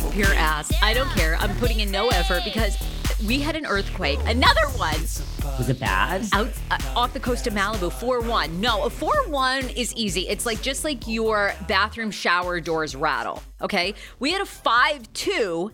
like 0.00 0.12
pure 0.12 0.34
ass. 0.34 0.70
I 0.82 0.92
don't 0.92 1.08
care. 1.10 1.36
I'm 1.36 1.56
putting 1.56 1.80
in 1.80 1.90
no 1.90 2.08
effort 2.08 2.42
because 2.44 2.76
we 3.26 3.40
had 3.40 3.56
an 3.56 3.64
earthquake. 3.64 4.18
Another 4.26 4.66
one. 4.76 5.00
Was 5.58 5.70
it 5.70 5.80
bad? 5.80 6.26
Out 6.34 6.50
uh, 6.70 6.78
off 6.94 7.14
the 7.14 7.20
coast 7.20 7.46
of 7.46 7.54
Malibu, 7.54 7.90
4-1. 7.90 8.50
No, 8.58 8.84
a 8.84 8.90
4-1 8.90 9.74
is 9.74 9.94
easy. 9.94 10.28
It's 10.28 10.44
like 10.44 10.60
just 10.60 10.84
like 10.84 11.08
your 11.08 11.54
bathroom 11.66 12.10
shower 12.10 12.60
doors 12.60 12.94
rattle. 12.94 13.42
Okay? 13.62 13.94
We 14.18 14.32
had 14.32 14.42
a 14.42 14.44
5-2 14.44 15.72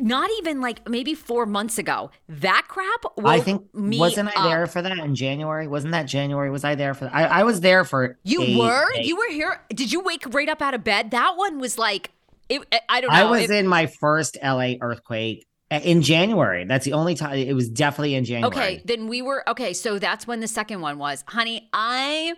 not 0.00 0.30
even 0.38 0.60
like 0.60 0.88
maybe 0.88 1.14
four 1.14 1.46
months 1.46 1.78
ago. 1.78 2.12
That 2.28 2.66
crap. 2.68 3.04
I 3.24 3.40
think 3.40 3.74
me 3.74 3.98
wasn't 3.98 4.28
I 4.28 4.40
up. 4.40 4.48
there 4.48 4.66
for 4.68 4.82
that 4.82 4.96
in 4.96 5.16
January? 5.16 5.66
Wasn't 5.66 5.92
that 5.92 6.04
January? 6.04 6.50
Was 6.50 6.62
I 6.62 6.76
there 6.76 6.94
for? 6.94 7.10
I, 7.12 7.24
I 7.24 7.42
was 7.42 7.60
there 7.60 7.84
for. 7.84 8.16
You 8.22 8.42
eight 8.42 8.58
were. 8.58 8.92
days. 8.94 9.08
You 9.08 9.16
were 9.16 9.28
here. 9.30 9.60
Did 9.70 9.92
you 9.92 10.00
wake 10.00 10.24
right 10.32 10.48
up 10.48 10.62
out 10.62 10.74
of 10.74 10.84
bed? 10.84 11.10
That 11.10 11.36
one 11.36 11.58
was 11.58 11.78
like. 11.78 12.12
It, 12.48 12.62
I 12.88 13.00
don't 13.00 13.10
know. 13.10 13.16
I 13.16 13.24
was 13.24 13.42
It- 13.42 13.50
in 13.50 13.66
my 13.68 13.86
first 13.86 14.36
LA 14.42 14.74
earthquake 14.80 15.46
uh, 15.70 15.80
in 15.82 16.02
January. 16.02 16.64
That's 16.64 16.84
the 16.84 16.94
only 16.94 17.14
time. 17.14 17.36
It 17.38 17.52
was 17.54 17.68
definitely 17.68 18.14
in 18.14 18.24
January. 18.24 18.46
Okay, 18.48 18.82
then 18.84 19.06
we 19.06 19.20
were 19.22 19.48
okay. 19.48 19.72
So 19.74 19.98
that's 19.98 20.26
when 20.26 20.40
the 20.40 20.48
second 20.48 20.80
one 20.80 20.98
was, 20.98 21.24
honey. 21.28 21.68
I 21.72 22.34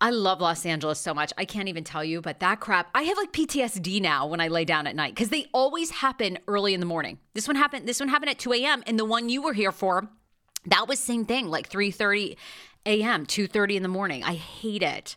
I 0.00 0.10
love 0.10 0.40
Los 0.40 0.64
Angeles 0.64 0.98
so 0.98 1.12
much. 1.12 1.32
I 1.36 1.44
can't 1.44 1.68
even 1.68 1.84
tell 1.84 2.02
you, 2.02 2.20
but 2.22 2.40
that 2.40 2.58
crap. 2.58 2.88
I 2.94 3.02
have 3.02 3.16
like 3.18 3.32
PTSD 3.32 4.00
now 4.00 4.26
when 4.26 4.40
I 4.40 4.48
lay 4.48 4.64
down 4.64 4.86
at 4.86 4.96
night 4.96 5.14
because 5.14 5.28
they 5.28 5.46
always 5.52 5.90
happen 5.90 6.38
early 6.48 6.72
in 6.74 6.80
the 6.80 6.86
morning. 6.86 7.18
This 7.34 7.46
one 7.46 7.56
happened. 7.56 7.86
This 7.86 8.00
one 8.00 8.08
happened 8.08 8.30
at 8.30 8.38
two 8.38 8.52
a.m. 8.52 8.82
and 8.86 8.98
the 8.98 9.04
one 9.04 9.28
you 9.28 9.42
were 9.42 9.52
here 9.52 9.72
for, 9.72 10.08
that 10.66 10.88
was 10.88 10.98
same 10.98 11.24
thing, 11.26 11.48
like 11.48 11.68
three 11.68 11.90
thirty 11.90 12.36
a.m., 12.86 13.26
two 13.26 13.46
thirty 13.46 13.76
in 13.76 13.82
the 13.82 13.88
morning. 13.90 14.24
I 14.24 14.34
hate 14.34 14.82
it. 14.82 15.16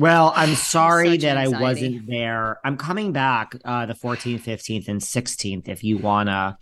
Well, 0.00 0.32
I'm 0.34 0.54
sorry 0.76 1.16
that 1.18 1.36
I 1.36 1.48
wasn't 1.48 2.06
there. 2.06 2.58
I'm 2.64 2.76
coming 2.76 3.12
back 3.12 3.54
uh 3.64 3.84
the 3.86 3.94
14th, 3.94 4.42
15th, 4.42 4.88
and 4.88 5.00
16th 5.00 5.68
if 5.68 5.84
you 5.84 5.98
wanna 5.98 6.56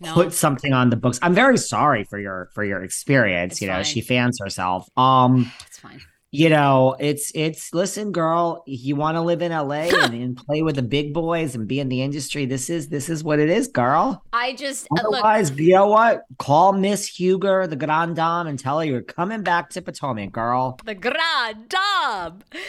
No. 0.00 0.14
put 0.14 0.32
something 0.32 0.72
on 0.72 0.88
the 0.90 0.96
books. 0.96 1.18
I'm 1.22 1.34
very 1.34 1.58
sorry 1.58 2.04
for 2.04 2.18
your 2.18 2.48
for 2.54 2.64
your 2.64 2.82
experience. 2.82 3.52
It's 3.54 3.62
you 3.62 3.68
know, 3.68 3.74
fine. 3.74 3.84
she 3.84 4.00
fans 4.00 4.38
herself. 4.42 4.88
Um, 4.96 5.52
It's 5.68 5.78
fine. 5.78 6.00
You 6.32 6.48
know, 6.48 6.94
it's 7.00 7.32
it's 7.34 7.74
listen, 7.74 8.12
girl, 8.12 8.62
you 8.66 8.94
want 8.94 9.16
to 9.16 9.20
live 9.20 9.42
in 9.42 9.50
LA 9.50 9.72
and, 10.02 10.14
and 10.14 10.36
play 10.36 10.62
with 10.62 10.76
the 10.76 10.82
big 10.82 11.12
boys 11.12 11.54
and 11.54 11.66
be 11.66 11.80
in 11.80 11.88
the 11.88 12.02
industry. 12.02 12.46
This 12.46 12.70
is 12.70 12.88
this 12.88 13.08
is 13.08 13.24
what 13.24 13.40
it 13.40 13.50
is, 13.50 13.66
girl. 13.66 14.22
I 14.32 14.54
just 14.54 14.86
uh, 14.92 15.02
look. 15.02 15.24
Otherwise, 15.24 15.50
you 15.58 15.74
know 15.74 15.88
what? 15.88 16.24
Call 16.38 16.72
Miss 16.72 17.06
Huger, 17.06 17.66
the 17.66 17.76
Grand 17.76 18.14
Dame, 18.14 18.46
and 18.46 18.58
tell 18.58 18.78
her 18.78 18.84
you're 18.84 19.02
coming 19.02 19.42
back 19.42 19.70
to 19.70 19.82
Potomac, 19.82 20.30
girl. 20.30 20.78
The 20.84 20.94
Grand 20.94 21.68
Dame. 21.68 22.62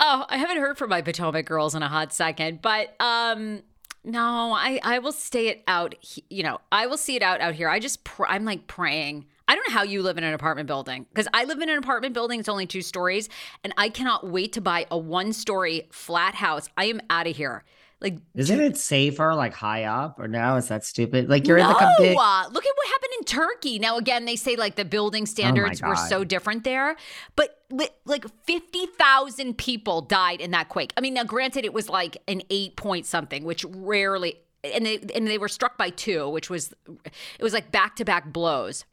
Oh, 0.00 0.24
I 0.28 0.36
haven't 0.36 0.58
heard 0.58 0.78
from 0.78 0.90
my 0.90 1.02
Potomac 1.02 1.44
girls 1.44 1.74
in 1.74 1.82
a 1.82 1.88
hot 1.88 2.12
second, 2.12 2.62
but 2.62 2.94
um, 3.00 3.62
no, 4.04 4.52
I 4.52 4.78
I 4.84 5.00
will 5.00 5.12
stay 5.12 5.48
it 5.48 5.64
out. 5.66 5.96
You 6.30 6.44
know, 6.44 6.60
I 6.70 6.86
will 6.86 6.96
see 6.96 7.16
it 7.16 7.22
out 7.22 7.40
out 7.40 7.54
here. 7.54 7.68
I 7.68 7.80
just 7.80 8.04
pr- 8.04 8.26
I'm 8.26 8.44
like 8.44 8.68
praying. 8.68 9.26
I 9.48 9.54
don't 9.54 9.66
know 9.68 9.74
how 9.74 9.82
you 9.82 10.02
live 10.02 10.18
in 10.18 10.24
an 10.24 10.34
apartment 10.34 10.66
building 10.66 11.06
because 11.08 11.26
I 11.34 11.44
live 11.44 11.60
in 11.60 11.68
an 11.70 11.78
apartment 11.78 12.12
building. 12.14 12.38
It's 12.40 12.48
only 12.48 12.66
two 12.66 12.82
stories, 12.82 13.28
and 13.64 13.72
I 13.78 13.88
cannot 13.88 14.28
wait 14.28 14.52
to 14.52 14.60
buy 14.60 14.86
a 14.90 14.98
one 14.98 15.32
story 15.32 15.88
flat 15.90 16.34
house. 16.34 16.68
I 16.76 16.84
am 16.84 17.00
out 17.10 17.26
of 17.26 17.34
here. 17.36 17.64
Like, 18.00 18.18
Isn't 18.36 18.60
it 18.60 18.76
safer 18.76 19.34
like 19.34 19.54
high 19.54 19.82
up 19.82 20.20
or 20.20 20.28
no? 20.28 20.54
Is 20.54 20.68
that 20.68 20.84
stupid? 20.84 21.28
Like 21.28 21.48
you're 21.48 21.58
no, 21.58 21.70
in 21.70 21.84
a 21.84 21.94
big. 21.98 22.16
uh, 22.16 22.44
look 22.52 22.64
at 22.64 22.72
what 22.76 22.86
happened 22.86 23.10
in 23.18 23.24
Turkey. 23.24 23.78
Now, 23.80 23.96
again, 23.96 24.24
they 24.24 24.36
say 24.36 24.54
like 24.54 24.76
the 24.76 24.84
building 24.84 25.26
standards 25.26 25.82
were 25.82 25.88
Oh 25.88 25.94
God. 25.94 26.08
so 26.08 26.22
different 26.22 26.62
there, 26.62 26.94
but 27.34 27.60
li- 27.70 27.88
like 28.04 28.24
50,000 28.44 29.58
people 29.58 30.02
died 30.02 30.40
in 30.40 30.52
that 30.52 30.68
quake. 30.68 30.92
I 30.96 31.00
mean, 31.00 31.14
now 31.14 31.24
granted, 31.24 31.64
it 31.64 31.72
was 31.72 31.88
like 31.88 32.16
an 32.28 32.42
eight 32.50 32.76
point 32.76 33.04
something, 33.04 33.42
which 33.44 33.64
rarely, 33.68 34.36
and 34.62 34.86
they, 34.86 34.98
and 35.14 35.26
they 35.26 35.38
were 35.38 35.48
struck 35.48 35.76
by 35.76 35.90
two, 35.90 36.28
which 36.28 36.48
was, 36.50 36.72
it 36.86 37.42
was 37.42 37.52
like 37.52 37.72
back 37.72 37.96
to 37.96 38.04
back 38.04 38.32
blows. 38.32 38.84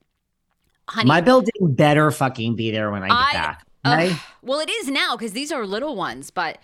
Honey, 0.87 1.07
My 1.07 1.21
building 1.21 1.53
better 1.61 2.11
fucking 2.11 2.55
be 2.55 2.71
there 2.71 2.91
when 2.91 3.03
I 3.03 3.07
get 3.07 3.15
I- 3.15 3.33
back. 3.33 3.65
Okay? 3.85 4.15
well, 4.41 4.59
it 4.59 4.69
is 4.69 4.87
now 4.87 5.15
because 5.15 5.33
these 5.33 5.51
are 5.51 5.65
little 5.65 5.95
ones, 5.95 6.31
but 6.31 6.57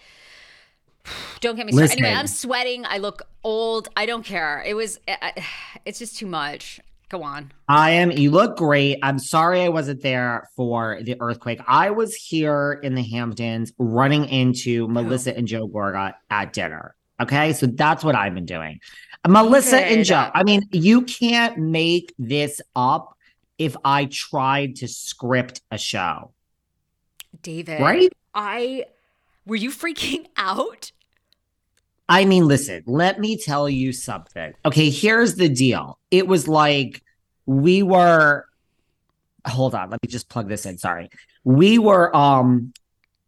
don't 1.39 1.55
get 1.55 1.65
me 1.65 1.71
started. 1.71 1.91
Anyway, 1.91 2.13
I'm 2.13 2.27
sweating. 2.27 2.85
I 2.85 2.97
look 2.97 3.21
old. 3.43 3.89
I 3.95 4.05
don't 4.05 4.23
care. 4.23 4.63
It 4.65 4.73
was, 4.73 4.99
it's 5.85 5.99
just 5.99 6.17
too 6.17 6.25
much. 6.25 6.79
Go 7.09 7.23
on. 7.23 7.51
I 7.67 7.91
am. 7.91 8.09
You 8.11 8.31
look 8.31 8.55
great. 8.57 8.97
I'm 9.03 9.19
sorry 9.19 9.61
I 9.63 9.67
wasn't 9.67 10.01
there 10.01 10.49
for 10.55 10.99
the 11.01 11.19
earthquake. 11.19 11.59
I 11.67 11.89
was 11.89 12.15
here 12.15 12.79
in 12.83 12.95
the 12.95 13.03
Hamptons 13.03 13.73
running 13.77 14.25
into 14.29 14.87
Melissa 14.87 15.35
and 15.35 15.45
Joe 15.45 15.67
Gorga 15.67 16.13
at 16.29 16.53
dinner. 16.53 16.95
Okay. 17.21 17.51
So 17.51 17.65
that's 17.65 18.05
what 18.05 18.15
I've 18.15 18.33
been 18.33 18.45
doing. 18.45 18.79
Melissa 19.27 19.81
and 19.81 20.05
Joe. 20.05 20.31
I 20.33 20.43
mean, 20.43 20.61
you 20.71 21.01
can't 21.01 21.57
make 21.57 22.13
this 22.17 22.61
up 22.77 23.17
if 23.61 23.77
I 23.85 24.05
tried 24.05 24.77
to 24.77 24.87
script 24.87 25.61
a 25.69 25.77
show, 25.77 26.31
David. 27.43 27.79
right? 27.79 28.11
I 28.33 28.85
were 29.45 29.55
you 29.55 29.69
freaking 29.69 30.25
out? 30.35 30.91
I 32.09 32.25
mean, 32.25 32.47
listen, 32.47 32.83
let 32.87 33.19
me 33.19 33.37
tell 33.37 33.69
you 33.69 33.93
something. 33.93 34.53
Okay, 34.65 34.89
here's 34.89 35.35
the 35.35 35.47
deal. 35.47 35.99
It 36.09 36.27
was 36.27 36.47
like 36.47 37.03
we 37.45 37.83
were 37.83 38.47
hold 39.45 39.75
on, 39.75 39.91
let 39.91 40.01
me 40.01 40.09
just 40.09 40.27
plug 40.27 40.49
this 40.49 40.65
in. 40.65 40.79
Sorry. 40.79 41.09
We 41.43 41.77
were 41.77 42.13
um 42.15 42.73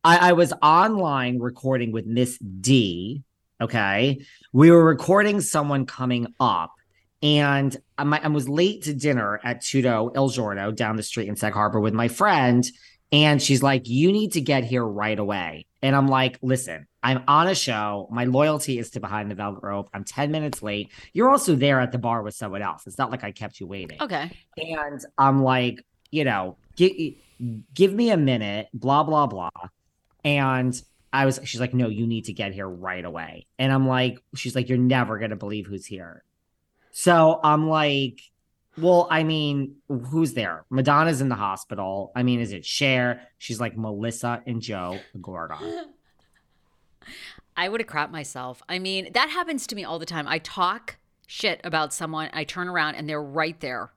I, 0.03 0.29
I 0.29 0.33
was 0.33 0.51
online 0.63 1.38
recording 1.38 1.91
with 1.91 2.07
Miss 2.07 2.39
D. 2.39 3.21
Okay. 3.62 4.19
We 4.51 4.71
were 4.71 4.83
recording 4.83 5.41
someone 5.41 5.86
coming 5.86 6.33
up, 6.39 6.71
and 7.24 7.75
I, 7.98 8.04
I 8.04 8.28
was 8.28 8.50
late 8.50 8.84
to 8.84 8.94
dinner 8.94 9.40
at 9.44 9.62
Tutto 9.62 10.12
Il 10.14 10.28
Giorno 10.28 10.72
down 10.72 10.98
the 10.98 11.04
street 11.04 11.30
in 11.30 11.38
Sag 11.38 11.54
Harbor 11.54 11.80
with 11.80 11.94
my 11.94 12.10
friend. 12.10 12.70
And 13.14 13.42
she's 13.42 13.64
like, 13.64 13.88
You 13.88 14.12
need 14.12 14.34
to 14.34 14.42
get 14.42 14.66
here 14.66 14.86
right 14.86 15.18
away. 15.18 15.66
And 15.81 15.96
I'm 15.96 16.08
like, 16.08 16.38
Listen, 16.42 16.86
I'm 17.02 17.24
on 17.28 17.48
a 17.48 17.56
show. 17.56 18.10
My 18.12 18.25
loyalty 18.25 18.78
is 18.78 18.90
to 18.92 19.00
Behind 19.00 19.31
the 19.31 19.36
Velvet 19.36 19.64
Rope. 19.64 19.90
I'm 19.94 20.04
10 20.04 20.31
minutes 20.31 20.62
late. 20.62 20.92
You're 21.14 21.30
also 21.30 21.56
there 21.56 21.80
at 21.80 21.94
the 21.94 21.98
bar 21.98 22.24
with 22.24 22.36
someone 22.36 22.62
else. 22.62 22.86
It's 22.86 22.98
not 22.98 23.10
like 23.10 23.24
I 23.24 23.31
kept 23.31 23.60
you 23.60 23.68
waiting. 23.68 24.02
Okay. 24.02 24.30
And 24.58 25.00
I'm 25.18 25.44
like, 25.44 25.86
you 26.12 26.25
know, 26.25 26.58
give, 26.75 26.92
give 27.74 27.94
me 27.94 28.10
a 28.10 28.18
minute, 28.18 28.68
blah, 28.74 29.04
blah, 29.04 29.28
blah. 29.28 29.50
And 30.25 30.80
I 31.12 31.25
was, 31.25 31.40
she's 31.44 31.60
like, 31.60 31.74
no, 31.74 31.88
you 31.88 32.08
need 32.08 32.25
to 32.25 32.34
get 32.34 32.54
here 32.54 32.68
right 32.68 33.04
away. 33.04 33.46
And 33.60 33.72
I'm 33.72 33.88
like, 33.88 34.20
she's 34.36 34.56
like, 34.56 34.68
you're 34.68 34.78
never 34.78 35.20
going 35.20 35.31
to 35.31 35.36
believe 35.36 35.68
who's 35.68 35.86
here. 35.86 36.24
So 36.95 37.40
I'm 37.44 37.68
like, 37.68 38.22
well, 38.78 39.07
I 39.10 39.24
mean, 39.24 39.75
who's 39.88 40.34
there? 40.34 40.63
Madonna's 40.69 41.22
in 41.22 41.30
the 41.30 41.36
hospital. 41.36 42.12
I 42.16 42.22
mean, 42.22 42.40
is 42.40 42.54
it 42.54 42.63
Cher? 42.63 43.22
She's 43.40 43.60
like 43.60 43.75
Melissa 43.75 44.44
and 44.45 44.62
Joe 44.62 45.00
Gorga. 45.18 45.86
I 47.57 47.68
would 47.68 47.81
have 47.81 47.90
crapped 47.90 48.12
myself. 48.12 48.62
I 48.69 48.78
mean, 48.78 49.12
that 49.13 49.30
happens 49.30 49.66
to 49.68 49.75
me 49.75 49.84
all 49.84 49.98
the 49.98 50.06
time. 50.06 50.28
I 50.28 50.38
talk 50.38 50.98
shit 51.25 51.60
about 51.63 51.94
someone, 51.94 52.30
I 52.31 52.44
turn 52.44 52.68
around 52.68 52.96
and 52.96 53.10
they're 53.10 53.22
right 53.22 53.60
there. 53.60 53.92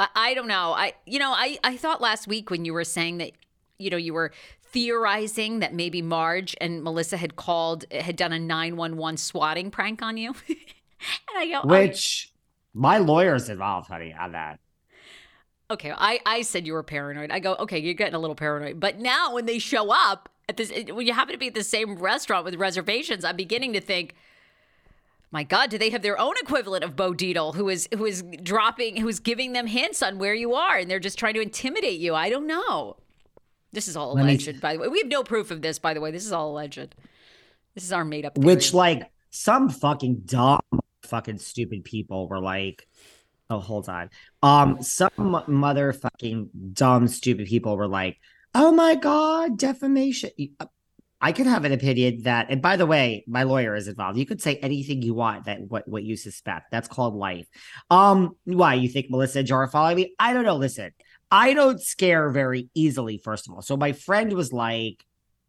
I, 0.00 0.08
I 0.14 0.34
don't 0.34 0.48
know. 0.48 0.72
I 0.72 0.94
you 1.06 1.20
know, 1.20 1.30
I, 1.30 1.58
I 1.62 1.76
thought 1.76 2.00
last 2.00 2.26
week 2.26 2.50
when 2.50 2.64
you 2.64 2.72
were 2.72 2.84
saying 2.84 3.18
that, 3.18 3.32
you 3.78 3.88
know, 3.88 3.96
you 3.96 4.14
were 4.14 4.32
theorizing 4.64 5.60
that 5.60 5.74
maybe 5.74 6.02
Marge 6.02 6.56
and 6.60 6.82
Melissa 6.82 7.16
had 7.16 7.36
called 7.36 7.84
had 7.92 8.16
done 8.16 8.32
a 8.32 8.38
911 8.38 9.16
swatting 9.16 9.70
prank 9.70 10.02
on 10.02 10.16
you. 10.16 10.34
and 10.48 11.36
I 11.36 11.46
go, 11.46 11.60
oh, 11.62 11.68
Which 11.68 12.31
my 12.74 12.98
lawyer's 12.98 13.48
involved, 13.48 13.88
honey, 13.88 14.14
on 14.18 14.32
that. 14.32 14.58
Okay, 15.70 15.92
I, 15.96 16.20
I 16.26 16.42
said 16.42 16.66
you 16.66 16.74
were 16.74 16.82
paranoid. 16.82 17.30
I 17.30 17.38
go, 17.38 17.54
okay, 17.54 17.78
you're 17.78 17.94
getting 17.94 18.14
a 18.14 18.18
little 18.18 18.36
paranoid. 18.36 18.78
But 18.78 18.98
now 18.98 19.32
when 19.32 19.46
they 19.46 19.58
show 19.58 19.90
up 19.90 20.28
at 20.48 20.56
this, 20.56 20.70
when 20.90 21.06
you 21.06 21.14
happen 21.14 21.32
to 21.32 21.38
be 21.38 21.48
at 21.48 21.54
the 21.54 21.64
same 21.64 21.96
restaurant 21.96 22.44
with 22.44 22.56
reservations, 22.56 23.24
I'm 23.24 23.36
beginning 23.36 23.72
to 23.72 23.80
think, 23.80 24.14
my 25.30 25.44
God, 25.44 25.70
do 25.70 25.78
they 25.78 25.88
have 25.88 26.02
their 26.02 26.18
own 26.18 26.34
equivalent 26.42 26.84
of 26.84 26.94
Bo 26.94 27.14
Dietl, 27.14 27.54
who 27.54 27.70
is 27.70 27.88
who 27.94 28.04
is 28.04 28.22
dropping, 28.42 28.98
who 28.98 29.08
is 29.08 29.18
giving 29.18 29.54
them 29.54 29.66
hints 29.66 30.02
on 30.02 30.18
where 30.18 30.34
you 30.34 30.52
are, 30.52 30.76
and 30.76 30.90
they're 30.90 30.98
just 30.98 31.18
trying 31.18 31.32
to 31.34 31.40
intimidate 31.40 31.98
you? 31.98 32.14
I 32.14 32.28
don't 32.28 32.46
know. 32.46 32.96
This 33.72 33.88
is 33.88 33.96
all 33.96 34.12
alleged, 34.12 34.46
me... 34.46 34.60
by 34.60 34.74
the 34.74 34.80
way. 34.80 34.88
We 34.88 34.98
have 34.98 35.08
no 35.08 35.22
proof 35.22 35.50
of 35.50 35.62
this, 35.62 35.78
by 35.78 35.94
the 35.94 36.02
way. 36.02 36.10
This 36.10 36.26
is 36.26 36.32
all 36.32 36.50
alleged. 36.50 36.94
This 37.74 37.84
is 37.84 37.92
our 37.92 38.04
made 38.04 38.26
up. 38.26 38.36
Which, 38.36 38.74
like, 38.74 39.10
some 39.30 39.70
fucking 39.70 40.24
dumb, 40.26 40.60
fucking 41.04 41.38
stupid 41.38 41.84
people 41.84 42.28
were 42.28 42.40
like, 42.40 42.86
oh, 43.50 43.60
hold 43.60 43.88
on. 43.88 44.10
Um, 44.42 44.82
some 44.82 45.10
motherfucking 45.16 46.48
dumb, 46.72 47.08
stupid 47.08 47.46
people 47.46 47.76
were 47.76 47.88
like, 47.88 48.18
oh 48.54 48.72
my 48.72 48.94
God, 48.94 49.58
defamation. 49.58 50.30
Uh, 50.58 50.66
I 51.24 51.30
could 51.30 51.46
have 51.46 51.64
an 51.64 51.70
opinion 51.70 52.22
that, 52.22 52.48
and 52.50 52.60
by 52.60 52.76
the 52.76 52.86
way, 52.86 53.24
my 53.28 53.44
lawyer 53.44 53.76
is 53.76 53.86
involved. 53.86 54.18
You 54.18 54.26
could 54.26 54.42
say 54.42 54.56
anything 54.56 55.02
you 55.02 55.14
want 55.14 55.44
that 55.44 55.60
what 55.60 55.86
what 55.86 56.02
you 56.02 56.16
suspect. 56.16 56.72
That's 56.72 56.88
called 56.88 57.14
life. 57.14 57.46
Um, 57.90 58.36
why 58.44 58.74
you 58.74 58.88
think 58.88 59.08
Melissa 59.08 59.38
and 59.38 59.48
Joe 59.48 59.56
are 59.56 59.68
following 59.68 59.96
me? 59.96 60.14
I 60.18 60.32
don't 60.32 60.44
know. 60.44 60.56
Listen, 60.56 60.90
I 61.30 61.54
don't 61.54 61.80
scare 61.80 62.28
very 62.30 62.70
easily, 62.74 63.18
first 63.18 63.48
of 63.48 63.54
all. 63.54 63.62
So 63.62 63.76
my 63.76 63.92
friend 63.92 64.32
was 64.32 64.52
like, 64.52 65.04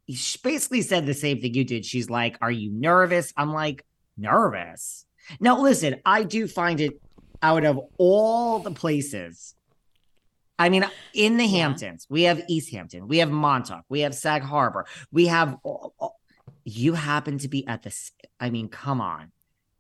she 0.09 0.37
basically 0.43 0.83
said 0.83 1.07
the 1.07 1.13
same 1.15 1.41
thing 1.41 1.55
you 1.55 1.65
did. 1.65 1.85
She's 1.85 2.09
like, 2.09 2.37
Are 2.39 2.51
you 2.51 2.71
nervous? 2.71 3.33
I'm 3.35 3.51
like, 3.51 3.83
Nervous. 4.15 5.05
Now, 5.39 5.59
listen, 5.61 6.01
I 6.05 6.23
do 6.23 6.47
find 6.47 6.79
it 6.79 7.01
out 7.41 7.65
of 7.65 7.79
all 7.97 8.59
the 8.59 8.71
places. 8.71 9.55
I 10.57 10.69
mean, 10.69 10.85
in 11.13 11.37
the 11.37 11.47
Hamptons, 11.47 12.05
we 12.09 12.23
have 12.23 12.43
East 12.47 12.71
Hampton, 12.71 13.07
we 13.07 13.17
have 13.17 13.31
Montauk, 13.31 13.83
we 13.89 14.01
have 14.01 14.15
Sag 14.15 14.43
Harbor, 14.43 14.85
we 15.11 15.27
have. 15.27 15.57
You 16.65 16.93
happen 16.93 17.39
to 17.39 17.49
be 17.49 17.67
at 17.67 17.83
this. 17.83 18.11
I 18.39 18.49
mean, 18.49 18.69
come 18.69 19.01
on. 19.01 19.31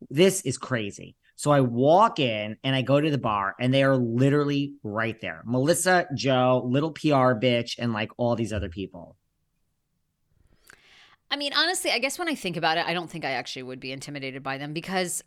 This 0.09 0.41
is 0.41 0.57
crazy. 0.57 1.15
So 1.35 1.51
I 1.51 1.61
walk 1.61 2.19
in 2.19 2.57
and 2.63 2.75
I 2.75 2.81
go 2.81 2.99
to 2.99 3.09
the 3.09 3.17
bar 3.17 3.55
and 3.59 3.73
they 3.73 3.83
are 3.83 3.95
literally 3.95 4.73
right 4.83 5.19
there. 5.21 5.41
Melissa, 5.45 6.07
Joe, 6.15 6.61
little 6.65 6.91
PR 6.91 7.33
bitch, 7.35 7.75
and 7.79 7.93
like 7.93 8.11
all 8.17 8.35
these 8.35 8.53
other 8.53 8.69
people. 8.69 9.15
I 11.31 11.35
mean, 11.35 11.53
honestly, 11.53 11.91
I 11.91 11.99
guess 11.99 12.19
when 12.19 12.29
I 12.29 12.35
think 12.35 12.57
about 12.57 12.77
it, 12.77 12.85
I 12.85 12.93
don't 12.93 13.09
think 13.09 13.25
I 13.25 13.31
actually 13.31 13.63
would 13.63 13.79
be 13.79 13.91
intimidated 13.91 14.43
by 14.43 14.57
them 14.57 14.73
because 14.73 15.23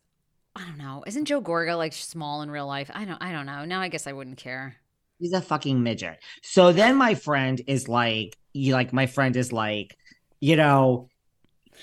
I 0.56 0.64
don't 0.64 0.78
know. 0.78 1.04
Isn't 1.06 1.26
Joe 1.26 1.42
Gorga 1.42 1.76
like 1.76 1.92
small 1.92 2.42
in 2.42 2.50
real 2.50 2.66
life? 2.66 2.90
I 2.94 3.04
don't 3.04 3.22
I 3.22 3.32
don't 3.32 3.46
know. 3.46 3.64
Now 3.64 3.80
I 3.80 3.88
guess 3.88 4.06
I 4.06 4.12
wouldn't 4.12 4.38
care. 4.38 4.76
He's 5.18 5.32
a 5.32 5.40
fucking 5.40 5.82
midget. 5.82 6.18
So 6.42 6.72
then 6.72 6.96
my 6.96 7.14
friend 7.14 7.60
is 7.66 7.88
like, 7.88 8.36
you 8.52 8.72
like 8.72 8.92
my 8.92 9.06
friend 9.06 9.36
is 9.36 9.52
like, 9.52 9.96
you 10.40 10.56
know, 10.56 11.08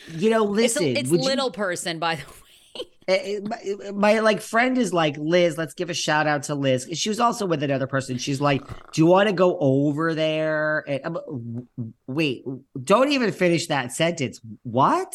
you 0.10 0.30
know, 0.30 0.44
listen. 0.44 0.84
It's, 0.84 0.98
a, 0.98 1.02
it's 1.02 1.12
little 1.12 1.48
you, 1.48 1.52
person, 1.52 2.00
by 2.00 2.16
the 2.16 2.22
way. 2.22 2.38
Eh, 3.06 3.18
eh, 3.36 3.40
my, 3.44 3.92
my, 3.92 4.20
like 4.20 4.40
friend 4.40 4.78
is 4.78 4.94
like 4.94 5.18
Liz. 5.18 5.58
Let's 5.58 5.74
give 5.74 5.90
a 5.90 5.94
shout 5.94 6.25
out 6.25 6.44
to 6.44 6.56
Liz. 6.56 6.88
She 6.94 7.10
was 7.10 7.20
also 7.20 7.46
with 7.46 7.62
another 7.62 7.86
person. 7.86 8.18
She's 8.18 8.40
like, 8.40 8.66
"Do 8.94 9.02
you 9.02 9.06
want 9.06 9.28
to 9.28 9.34
go 9.34 9.58
over 9.60 10.14
there?" 10.16 10.86
And, 10.88 11.18
um, 11.18 11.68
wait, 12.08 12.46
don't 12.81 13.12
even 13.12 13.34
finish 13.34 13.68
that 13.68 13.92
sentence. 13.92 14.40
What? 14.64 15.14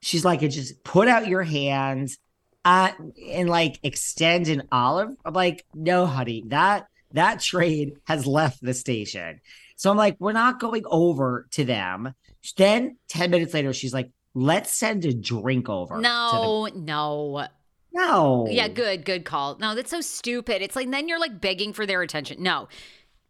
She's 0.00 0.24
like, 0.24 0.42
"It 0.42 0.48
just 0.48 0.82
put 0.84 1.06
out 1.06 1.28
your 1.28 1.42
hands 1.42 2.16
uh, 2.66 2.90
and 3.32 3.48
like 3.48 3.80
extend 3.82 4.48
an 4.48 4.64
olive." 4.70 5.10
I'm 5.24 5.32
like, 5.32 5.64
"No, 5.74 6.04
honey, 6.04 6.42
that 6.48 6.88
that 7.12 7.40
trade 7.40 7.94
has 8.04 8.26
left 8.26 8.60
the 8.60 8.74
station." 8.74 9.40
So 9.76 9.90
I'm 9.90 9.96
like, 9.96 10.16
"We're 10.18 10.32
not 10.32 10.60
going 10.60 10.82
over 10.86 11.46
to 11.52 11.64
them." 11.64 12.14
Then 12.56 12.96
ten 13.08 13.30
minutes 13.30 13.54
later, 13.54 13.72
she's 13.72 13.94
like, 13.94 14.10
let's 14.36 14.72
send 14.72 15.04
a 15.06 15.14
drink 15.14 15.68
over. 15.68 15.98
No, 15.98 16.68
the- 16.70 16.78
no. 16.78 17.46
No. 17.92 18.46
Yeah, 18.50 18.68
good, 18.68 19.06
good 19.06 19.24
call. 19.24 19.56
No, 19.58 19.74
that's 19.74 19.90
so 19.90 20.02
stupid. 20.02 20.60
It's 20.60 20.76
like 20.76 20.90
then 20.90 21.08
you're 21.08 21.18
like 21.18 21.40
begging 21.40 21.72
for 21.72 21.86
their 21.86 22.02
attention. 22.02 22.42
No. 22.42 22.68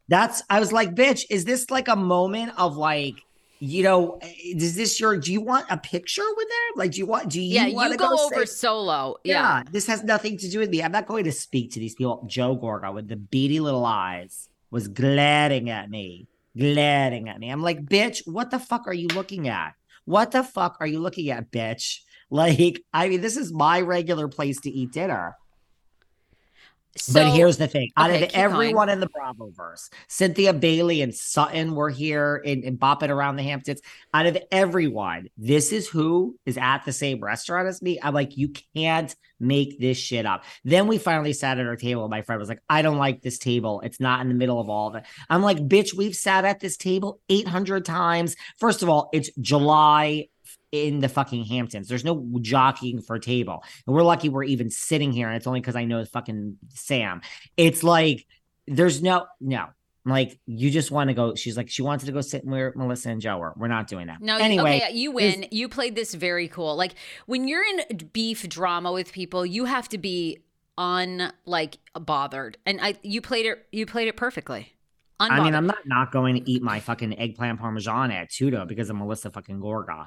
That's 0.09 0.43
I 0.51 0.59
was 0.59 0.73
like, 0.73 0.95
bitch, 0.95 1.25
is 1.31 1.45
this 1.45 1.71
like 1.71 1.87
a 1.87 1.95
moment 1.97 2.53
of 2.59 2.77
like, 2.77 3.23
you 3.59 3.83
know, 3.83 4.19
eh, 4.23 4.33
is 4.57 4.77
this 4.77 5.01
your 5.01 5.17
do 5.17 5.33
you 5.33 5.41
want 5.41 5.67
a 5.71 5.77
picture 5.77 6.25
with 6.37 6.49
them? 6.49 6.73
Like 6.77 6.93
do 6.93 6.99
you 6.99 7.07
want 7.07 7.31
do 7.31 7.41
you 7.41 7.55
Yeah, 7.55 7.67
you 7.67 7.97
go, 7.97 8.09
go 8.09 8.27
over 8.27 8.47
say, 8.47 8.53
solo. 8.53 9.17
Yeah. 9.25 9.35
yeah. 9.35 9.63
This 9.71 9.87
has 9.87 10.05
nothing 10.05 10.39
to 10.39 10.49
do 10.49 10.59
with 10.59 10.71
me. 10.71 10.83
I'm 10.83 10.93
not 10.93 11.07
going 11.07 11.25
to 11.25 11.33
speak 11.33 11.73
to 11.73 11.81
these 11.81 11.95
people. 11.95 12.25
Joe 12.27 12.57
Gorga 12.57 12.93
with 12.93 13.09
the 13.09 13.17
beady 13.17 13.61
little 13.61 13.85
eyes 13.85 14.49
was 14.71 14.89
glaring 14.89 15.71
at 15.71 15.91
me. 15.91 16.29
Glaring 16.57 17.29
at 17.29 17.39
me. 17.39 17.51
I'm 17.51 17.63
like, 17.63 17.85
bitch, 17.85 18.27
what 18.27 18.51
the 18.51 18.59
fuck 18.59 18.87
are 18.87 18.95
you 18.95 19.09
looking 19.09 19.49
at? 19.49 19.75
What 20.05 20.31
the 20.31 20.43
fuck 20.43 20.77
are 20.81 20.87
you 20.87 21.01
looking 21.01 21.31
at, 21.31 21.51
bitch? 21.51 22.01
Like, 22.29 22.83
I 22.93 23.09
mean, 23.09 23.21
this 23.21 23.37
is 23.37 23.53
my 23.53 23.81
regular 23.81 24.27
place 24.27 24.61
to 24.63 24.69
eat 24.69 24.91
dinner. 24.91 25.37
So, 26.99 27.25
but 27.25 27.33
here's 27.33 27.57
the 27.57 27.69
thing: 27.69 27.91
out 27.97 28.11
okay, 28.11 28.25
of 28.25 28.31
everyone 28.35 28.89
going. 28.89 28.91
in 28.91 29.01
the 29.01 29.09
Bravoverse, 29.09 29.91
Cynthia 30.09 30.53
Bailey 30.53 31.03
and 31.03 31.15
Sutton 31.15 31.75
were 31.75 31.91
here 31.91 32.43
and, 32.45 32.65
and 32.65 32.79
bopping 32.79 33.11
around 33.11 33.37
the 33.37 33.43
Hamptons. 33.43 33.81
Out 34.15 34.27
of 34.27 34.39
everyone, 34.51 35.29
this 35.37 35.73
is 35.73 35.89
who 35.89 36.37
is 36.47 36.59
at 36.59 36.85
the 36.85 36.93
same 36.93 37.21
restaurant 37.23 37.69
as 37.69 37.83
me. 37.83 37.99
I'm 38.03 38.15
like, 38.15 38.37
you 38.37 38.53
can't 38.75 39.15
make 39.39 39.79
this 39.79 39.99
shit 39.99 40.27
up. 40.27 40.45
Then 40.65 40.87
we 40.87 40.99
finally 40.99 41.33
sat 41.33 41.59
at 41.59 41.67
our 41.67 41.77
table. 41.77 42.09
My 42.09 42.23
friend 42.23 42.39
was 42.39 42.49
like, 42.49 42.63
I 42.69 42.83
don't 42.83 42.99
like 42.99 43.23
this 43.23 43.39
table. 43.39 43.81
It's 43.83 44.01
not 44.01 44.21
in 44.21 44.29
the 44.29 44.35
middle 44.35 44.61
of 44.61 44.69
all 44.69 44.89
of 44.89 44.95
it. 44.95 45.05
I'm 45.29 45.43
like, 45.43 45.59
bitch, 45.59 45.95
we've 45.95 46.15
sat 46.17 46.45
at 46.45 46.61
this 46.61 46.77
table 46.77 47.21
800 47.29 47.85
times. 47.85 48.37
First 48.59 48.83
of 48.83 48.89
all, 48.89 49.11
it's 49.13 49.31
July 49.41 50.29
in 50.73 51.01
the 51.01 51.09
fucking 51.09 51.45
Hamptons. 51.45 51.89
There's 51.89 52.05
no 52.05 52.29
jockeying 52.41 53.03
for 53.03 53.17
a 53.17 53.21
table. 53.21 53.63
And 53.87 53.95
we're 53.95 54.03
lucky 54.03 54.29
we're 54.29 54.45
even 54.45 54.71
sitting 54.71 55.13
here. 55.13 55.29
And 55.29 55.37
it's 55.37 55.47
only 55.47 55.61
because 55.61 55.77
I 55.77 55.85
know 55.85 56.05
fucking 56.05 56.59
Sam. 56.71 57.23
It's 57.57 57.83
like, 57.83 58.27
there's 58.67 59.03
no, 59.03 59.27
no. 59.41 59.67
Like 60.07 60.39
you 60.47 60.71
just 60.71 60.93
want 60.93 61.09
to 61.09 61.15
go. 61.15 61.35
She's 61.35 61.57
like 61.57 61.69
she 61.69 61.83
wanted 61.83 62.07
to 62.07 62.13
go 62.13 62.21
sit 62.21 62.45
where 62.45 62.73
Melissa 62.77 63.11
and 63.11 63.21
Joe 63.21 63.39
were. 63.39 63.53
We're 63.57 63.67
not 63.67 63.89
doing 63.89 64.07
that. 64.07 64.21
No, 64.21 64.37
anyway, 64.37 64.81
okay, 64.85 64.95
you 64.95 65.11
win. 65.11 65.47
You 65.51 65.69
played 65.69 65.97
this 65.97 66.15
very 66.15 66.47
cool. 66.47 66.77
Like 66.77 66.95
when 67.27 67.49
you're 67.49 67.65
in 67.65 68.09
beef 68.13 68.49
drama 68.49 68.93
with 68.93 69.13
people, 69.13 69.45
you 69.45 69.65
have 69.65 69.89
to 69.89 69.99
be 69.99 70.45
un 70.79 71.33
like 71.45 71.79
bothered. 71.99 72.57
And 72.65 72.79
I, 72.81 72.95
you 73.03 73.21
played 73.21 73.47
it. 73.47 73.67
You 73.73 73.85
played 73.85 74.07
it 74.07 74.17
perfectly. 74.17 74.73
Unbothered. 75.19 75.31
I 75.31 75.43
mean, 75.43 75.55
I'm 75.57 75.67
not 75.67 75.79
not 75.87 76.13
going 76.13 76.37
to 76.37 76.51
eat 76.51 76.63
my 76.63 76.79
fucking 76.79 77.19
eggplant 77.19 77.59
parmesan 77.59 78.13
at 78.13 78.31
Tutto 78.31 78.65
because 78.65 78.89
of 78.91 78.97
Melissa 78.97 79.33
fucking 79.33 79.59
Gorga. 79.59 80.07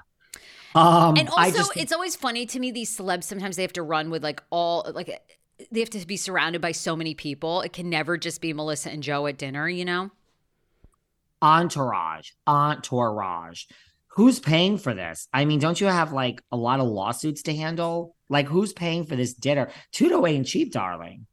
Um, 0.75 1.17
and 1.17 1.29
also, 1.29 1.57
just, 1.57 1.77
it's 1.77 1.91
always 1.91 2.15
funny 2.15 2.45
to 2.45 2.59
me 2.59 2.71
these 2.71 2.95
celebs 2.95 3.23
sometimes 3.23 3.55
they 3.55 3.63
have 3.63 3.73
to 3.73 3.83
run 3.83 4.09
with 4.09 4.23
like 4.23 4.43
all 4.51 4.89
like 4.93 5.19
they 5.71 5.79
have 5.79 5.89
to 5.91 6.05
be 6.05 6.17
surrounded 6.17 6.61
by 6.61 6.71
so 6.71 6.95
many 6.95 7.13
people. 7.13 7.61
It 7.61 7.73
can 7.73 7.89
never 7.89 8.17
just 8.17 8.41
be 8.41 8.53
Melissa 8.53 8.91
and 8.91 9.03
Joe 9.03 9.27
at 9.27 9.37
dinner, 9.37 9.67
you 9.67 9.85
know? 9.85 10.11
Entourage, 11.41 12.31
entourage. 12.47 13.65
Who's 14.13 14.39
paying 14.39 14.77
for 14.77 14.93
this? 14.93 15.27
I 15.33 15.45
mean, 15.45 15.59
don't 15.59 15.79
you 15.79 15.87
have 15.87 16.11
like 16.11 16.41
a 16.51 16.57
lot 16.57 16.79
of 16.79 16.87
lawsuits 16.87 17.43
to 17.43 17.55
handle? 17.55 18.15
Like, 18.29 18.47
who's 18.47 18.73
paying 18.73 19.05
for 19.05 19.15
this 19.15 19.33
dinner? 19.33 19.69
Tutto 19.91 20.25
ain't 20.25 20.47
cheap, 20.47 20.71
darling. 20.71 21.25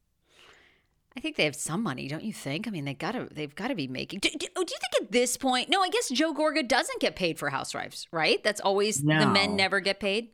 I 1.17 1.21
think 1.21 1.37
they 1.37 1.45
have 1.45 1.57
some 1.57 1.83
money, 1.83 2.09
don't 2.09 2.23
you 2.23 2.33
think? 2.33 2.69
I 2.69 2.71
mean, 2.71 2.85
they 2.85 2.93
gotta 2.93 3.29
they've 3.33 3.55
got 3.55 3.69
to 3.69 3.75
be 3.75 3.89
making. 3.89 4.21
Do, 4.21 4.29
do, 4.29 4.47
oh, 4.55 4.65
do, 4.65 4.75
you 4.75 4.79
think 4.79 5.07
at 5.07 5.13
this 5.13 5.37
point? 5.39 5.71
No, 5.71 5.81
I 5.81 5.89
guess 5.89 6.11
Joe 6.11 6.35
Gorga 6.35 6.67
doesn't 6.67 7.01
get 7.01 7.17
paid 7.17 7.39
for 7.39 7.49
Housewives, 7.49 8.07
right? 8.13 8.43
That's 8.45 8.61
always 8.61 9.03
no. 9.03 9.21
the 9.21 9.27
men 9.27 9.57
never 9.57 9.81
get 9.81 9.99
paid. 9.99 10.29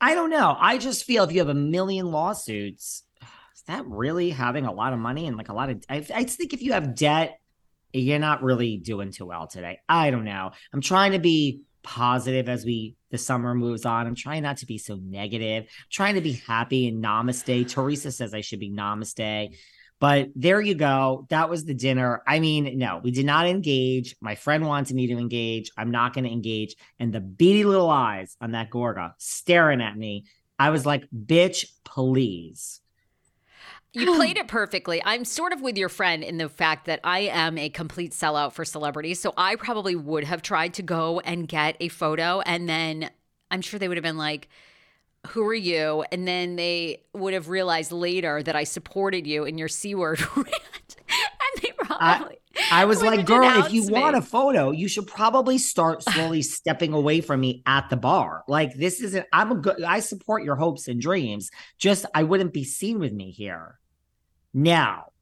I 0.00 0.14
don't 0.14 0.30
know. 0.30 0.56
I 0.58 0.78
just 0.78 1.04
feel 1.04 1.24
if 1.24 1.32
you 1.32 1.40
have 1.40 1.48
a 1.48 1.54
million 1.54 2.12
lawsuits, 2.12 3.02
is 3.20 3.62
that 3.66 3.84
really 3.86 4.30
having 4.30 4.64
a 4.64 4.72
lot 4.72 4.92
of 4.92 5.00
money 5.00 5.26
and 5.26 5.36
like 5.36 5.48
a 5.48 5.54
lot 5.54 5.70
of? 5.70 5.84
I, 5.88 6.06
I 6.14 6.24
think 6.24 6.54
if 6.54 6.62
you 6.62 6.72
have 6.72 6.94
debt, 6.94 7.40
you're 7.92 8.20
not 8.20 8.44
really 8.44 8.76
doing 8.76 9.10
too 9.10 9.26
well 9.26 9.48
today. 9.48 9.80
I 9.88 10.10
don't 10.10 10.24
know. 10.24 10.52
I'm 10.72 10.82
trying 10.82 11.12
to 11.12 11.18
be 11.18 11.62
positive 11.82 12.48
as 12.48 12.64
we 12.64 12.94
the 13.10 13.18
summer 13.18 13.54
moves 13.54 13.84
on. 13.84 14.06
I'm 14.06 14.14
trying 14.14 14.42
not 14.42 14.58
to 14.58 14.66
be 14.66 14.78
so 14.78 14.96
negative. 15.02 15.64
I'm 15.64 15.86
trying 15.90 16.14
to 16.14 16.20
be 16.20 16.32
happy 16.46 16.86
and 16.86 17.02
namaste. 17.02 17.68
Teresa 17.68 18.12
says 18.12 18.34
I 18.34 18.40
should 18.40 18.60
be 18.60 18.70
namaste. 18.70 19.56
But 19.98 20.28
there 20.34 20.60
you 20.60 20.74
go. 20.74 21.26
That 21.30 21.48
was 21.48 21.64
the 21.64 21.74
dinner. 21.74 22.22
I 22.26 22.38
mean, 22.38 22.78
no, 22.78 23.00
we 23.02 23.10
did 23.10 23.24
not 23.24 23.46
engage. 23.46 24.14
My 24.20 24.34
friend 24.34 24.66
wanted 24.66 24.94
me 24.94 25.06
to 25.06 25.18
engage. 25.18 25.70
I'm 25.76 25.90
not 25.90 26.12
going 26.12 26.24
to 26.24 26.30
engage. 26.30 26.76
And 26.98 27.12
the 27.12 27.20
beady 27.20 27.64
little 27.64 27.88
eyes 27.88 28.36
on 28.40 28.52
that 28.52 28.70
Gorga 28.70 29.12
staring 29.18 29.80
at 29.80 29.96
me. 29.96 30.26
I 30.58 30.70
was 30.70 30.84
like, 30.84 31.04
bitch, 31.10 31.66
please. 31.84 32.80
You 33.94 34.14
played 34.16 34.36
it 34.36 34.48
perfectly. 34.48 35.00
I'm 35.02 35.24
sort 35.24 35.54
of 35.54 35.62
with 35.62 35.78
your 35.78 35.88
friend 35.88 36.22
in 36.22 36.36
the 36.36 36.50
fact 36.50 36.86
that 36.86 37.00
I 37.02 37.20
am 37.20 37.56
a 37.56 37.70
complete 37.70 38.12
sellout 38.12 38.52
for 38.52 38.66
celebrities. 38.66 39.20
So 39.20 39.32
I 39.36 39.56
probably 39.56 39.96
would 39.96 40.24
have 40.24 40.42
tried 40.42 40.74
to 40.74 40.82
go 40.82 41.20
and 41.20 41.48
get 41.48 41.76
a 41.80 41.88
photo. 41.88 42.40
And 42.40 42.68
then 42.68 43.10
I'm 43.50 43.62
sure 43.62 43.78
they 43.78 43.88
would 43.88 43.96
have 43.96 44.04
been 44.04 44.18
like, 44.18 44.48
who 45.26 45.44
are 45.46 45.54
you? 45.54 46.04
And 46.10 46.26
then 46.26 46.56
they 46.56 47.02
would 47.12 47.34
have 47.34 47.48
realized 47.48 47.92
later 47.92 48.42
that 48.42 48.56
I 48.56 48.64
supported 48.64 49.26
you 49.26 49.44
in 49.44 49.58
your 49.58 49.68
C 49.68 49.94
word 49.94 50.20
rant. 50.36 50.48
and 51.08 51.62
they 51.62 51.70
probably. 51.78 52.36
I, 52.70 52.82
I 52.82 52.84
was 52.86 53.02
like, 53.02 53.26
girl, 53.26 53.64
if 53.64 53.72
you 53.72 53.86
me. 53.86 53.92
want 53.92 54.16
a 54.16 54.22
photo, 54.22 54.70
you 54.70 54.88
should 54.88 55.06
probably 55.06 55.58
start 55.58 56.02
slowly 56.02 56.42
stepping 56.42 56.92
away 56.92 57.20
from 57.20 57.40
me 57.40 57.62
at 57.66 57.90
the 57.90 57.96
bar. 57.96 58.44
Like, 58.48 58.74
this 58.74 59.00
isn't, 59.00 59.26
I'm 59.32 59.52
a 59.52 59.56
good, 59.56 59.82
I 59.82 60.00
support 60.00 60.42
your 60.42 60.56
hopes 60.56 60.88
and 60.88 61.00
dreams. 61.00 61.50
Just, 61.78 62.06
I 62.14 62.22
wouldn't 62.22 62.52
be 62.52 62.64
seen 62.64 62.98
with 62.98 63.12
me 63.12 63.30
here. 63.30 63.78
Now, 64.54 65.12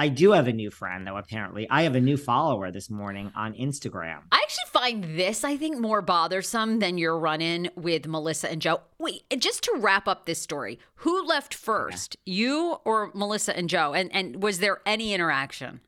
I 0.00 0.08
do 0.08 0.30
have 0.30 0.46
a 0.46 0.52
new 0.52 0.70
friend, 0.70 1.04
though, 1.04 1.16
apparently. 1.16 1.68
I 1.68 1.82
have 1.82 1.96
a 1.96 2.00
new 2.00 2.16
follower 2.16 2.70
this 2.70 2.88
morning 2.88 3.32
on 3.34 3.54
Instagram. 3.54 4.20
I 4.30 4.40
actually 4.42 4.70
find 4.70 5.18
this, 5.18 5.42
I 5.42 5.56
think, 5.56 5.78
more 5.78 6.00
bothersome 6.02 6.78
than 6.78 6.98
your 6.98 7.18
run 7.18 7.40
in 7.40 7.68
with 7.74 8.06
Melissa 8.06 8.48
and 8.48 8.62
Joe. 8.62 8.82
Wait, 9.00 9.24
just 9.38 9.64
to 9.64 9.74
wrap 9.76 10.06
up 10.06 10.24
this 10.24 10.40
story, 10.40 10.78
who 10.96 11.26
left 11.26 11.52
first, 11.52 12.14
okay. 12.14 12.32
you 12.32 12.76
or 12.84 13.10
Melissa 13.12 13.56
and 13.56 13.68
Joe? 13.68 13.92
And, 13.92 14.14
and 14.14 14.40
was 14.40 14.60
there 14.60 14.80
any 14.86 15.12
interaction? 15.14 15.80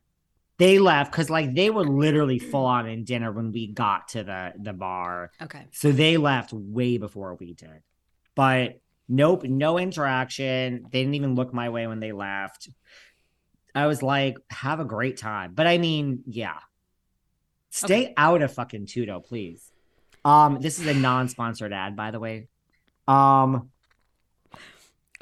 They 0.58 0.80
left 0.80 1.12
because, 1.12 1.30
like, 1.30 1.54
they 1.54 1.70
were 1.70 1.84
literally 1.84 2.40
full 2.40 2.66
on 2.66 2.88
in 2.88 3.04
dinner 3.04 3.30
when 3.30 3.52
we 3.52 3.68
got 3.68 4.08
to 4.08 4.24
the, 4.24 4.52
the 4.60 4.72
bar. 4.72 5.30
Okay. 5.40 5.66
So 5.70 5.92
they 5.92 6.16
left 6.16 6.52
way 6.52 6.98
before 6.98 7.36
we 7.38 7.54
did. 7.54 7.82
But 8.34 8.80
nope, 9.08 9.44
no 9.44 9.78
interaction. 9.78 10.84
They 10.90 11.00
didn't 11.00 11.14
even 11.14 11.34
look 11.34 11.54
my 11.54 11.68
way 11.68 11.86
when 11.86 12.00
they 12.00 12.12
left. 12.12 12.68
I 13.74 13.86
was 13.86 14.02
like, 14.02 14.36
have 14.50 14.80
a 14.80 14.84
great 14.84 15.16
time. 15.16 15.52
But 15.54 15.66
I 15.66 15.78
mean, 15.78 16.22
yeah. 16.26 16.58
Stay 17.70 18.04
okay. 18.04 18.14
out 18.16 18.42
of 18.42 18.52
fucking 18.52 18.86
Tutto, 18.86 19.20
please. 19.20 19.70
Um, 20.24 20.60
this 20.60 20.78
is 20.78 20.86
a 20.86 20.94
non-sponsored 20.94 21.72
ad, 21.72 21.96
by 21.96 22.10
the 22.10 22.18
way. 22.20 22.48
Um 23.06 23.70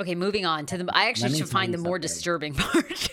Okay, 0.00 0.14
moving 0.14 0.46
on 0.46 0.66
to 0.66 0.78
the 0.78 0.88
I 0.92 1.08
actually 1.08 1.36
should 1.36 1.48
find 1.48 1.74
the 1.74 1.78
more 1.78 1.98
disturbing 1.98 2.54
part. 2.54 3.08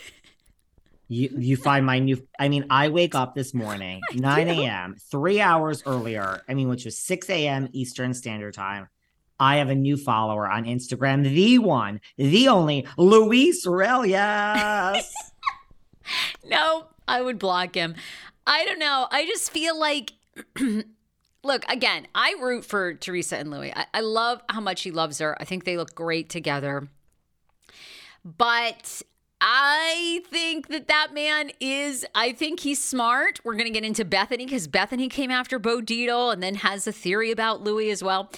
you 1.08 1.30
you 1.36 1.56
find 1.56 1.84
my 1.84 1.98
new 1.98 2.26
I 2.38 2.48
mean, 2.48 2.66
I 2.70 2.88
wake 2.88 3.14
up 3.14 3.34
this 3.34 3.52
morning, 3.52 4.00
9 4.14 4.48
a.m., 4.48 4.96
three 5.10 5.40
hours 5.40 5.82
earlier. 5.84 6.42
I 6.48 6.54
mean, 6.54 6.68
which 6.68 6.84
was 6.84 6.98
6 6.98 7.28
a.m. 7.30 7.68
Eastern 7.72 8.14
Standard 8.14 8.54
Time. 8.54 8.88
I 9.38 9.56
have 9.56 9.68
a 9.68 9.74
new 9.74 9.96
follower 9.96 10.50
on 10.50 10.64
Instagram, 10.64 11.22
the 11.22 11.58
one, 11.58 12.00
the 12.16 12.48
only 12.48 12.86
Luis 12.96 13.66
Ruelas. 13.66 15.02
no, 16.44 16.86
I 17.06 17.20
would 17.20 17.38
block 17.38 17.74
him. 17.74 17.94
I 18.46 18.64
don't 18.64 18.78
know. 18.78 19.06
I 19.10 19.26
just 19.26 19.50
feel 19.50 19.78
like 19.78 20.12
look, 21.44 21.64
again, 21.68 22.06
I 22.14 22.34
root 22.40 22.64
for 22.64 22.94
Teresa 22.94 23.38
and 23.38 23.50
Louis. 23.50 23.72
I, 23.74 23.86
I, 23.94 24.00
love 24.00 24.42
how 24.48 24.60
much 24.60 24.82
he 24.82 24.90
loves 24.90 25.18
her. 25.18 25.36
I 25.40 25.44
think 25.44 25.64
they 25.64 25.76
look 25.76 25.94
great 25.94 26.28
together. 26.28 26.88
But 28.24 29.02
I 29.40 30.22
think 30.28 30.68
that 30.68 30.88
that 30.88 31.14
man 31.14 31.50
is, 31.60 32.04
I 32.14 32.32
think 32.32 32.60
he's 32.60 32.82
smart. 32.82 33.40
We're 33.44 33.54
going 33.54 33.66
to 33.66 33.72
get 33.72 33.84
into 33.84 34.04
Bethenny 34.04 34.38
because 34.38 34.66
Bethenny 34.68 35.08
came 35.08 35.30
after 35.30 35.58
Bo 35.58 35.80
Dietl 35.80 36.32
and 36.32 36.42
then 36.42 36.56
has 36.56 36.86
a 36.86 36.92
theory 36.92 37.30
about 37.30 37.62
Louis 37.62 37.90
as 37.90 38.02
well. 38.02 38.30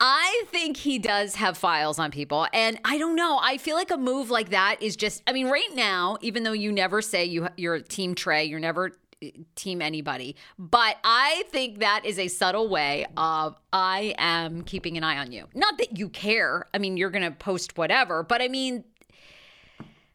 I 0.00 0.44
think 0.48 0.76
he 0.76 0.98
does 0.98 1.34
have 1.34 1.58
files 1.58 1.98
on 1.98 2.10
people. 2.10 2.46
And 2.52 2.78
I 2.84 2.98
don't 2.98 3.16
know. 3.16 3.38
I 3.42 3.58
feel 3.58 3.76
like 3.76 3.90
a 3.90 3.96
move 3.96 4.30
like 4.30 4.50
that 4.50 4.80
is 4.80 4.96
just, 4.96 5.22
I 5.26 5.32
mean, 5.32 5.48
right 5.48 5.74
now, 5.74 6.18
even 6.20 6.44
though 6.44 6.52
you 6.52 6.70
never 6.70 7.02
say 7.02 7.24
you, 7.24 7.48
you're 7.56 7.80
team 7.80 8.14
Trey, 8.14 8.44
you're 8.44 8.60
never 8.60 8.92
eh, 9.20 9.30
team 9.56 9.82
anybody. 9.82 10.36
But 10.56 10.98
I 11.02 11.42
think 11.48 11.80
that 11.80 12.02
is 12.04 12.18
a 12.18 12.28
subtle 12.28 12.68
way 12.68 13.06
of 13.16 13.56
I 13.72 14.14
am 14.18 14.62
keeping 14.62 14.96
an 14.96 15.02
eye 15.02 15.18
on 15.18 15.32
you. 15.32 15.46
Not 15.52 15.78
that 15.78 15.98
you 15.98 16.08
care. 16.08 16.66
I 16.72 16.78
mean, 16.78 16.96
you're 16.96 17.10
going 17.10 17.24
to 17.24 17.32
post 17.32 17.76
whatever, 17.76 18.22
but 18.22 18.40
I 18.40 18.46
mean, 18.46 18.84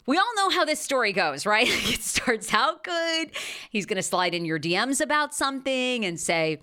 we 0.06 0.18
all 0.18 0.36
know 0.36 0.50
how 0.50 0.64
this 0.64 0.80
story 0.80 1.12
goes, 1.12 1.46
right? 1.46 1.68
it 1.68 2.02
starts 2.02 2.54
out 2.54 2.86
good. 2.86 3.32
He's 3.70 3.86
going 3.86 3.98
to 3.98 4.04
slide 4.04 4.34
in 4.34 4.46
your 4.46 4.60
DMs 4.60 5.02
about 5.02 5.34
something 5.34 6.06
and 6.06 6.18
say, 6.18 6.60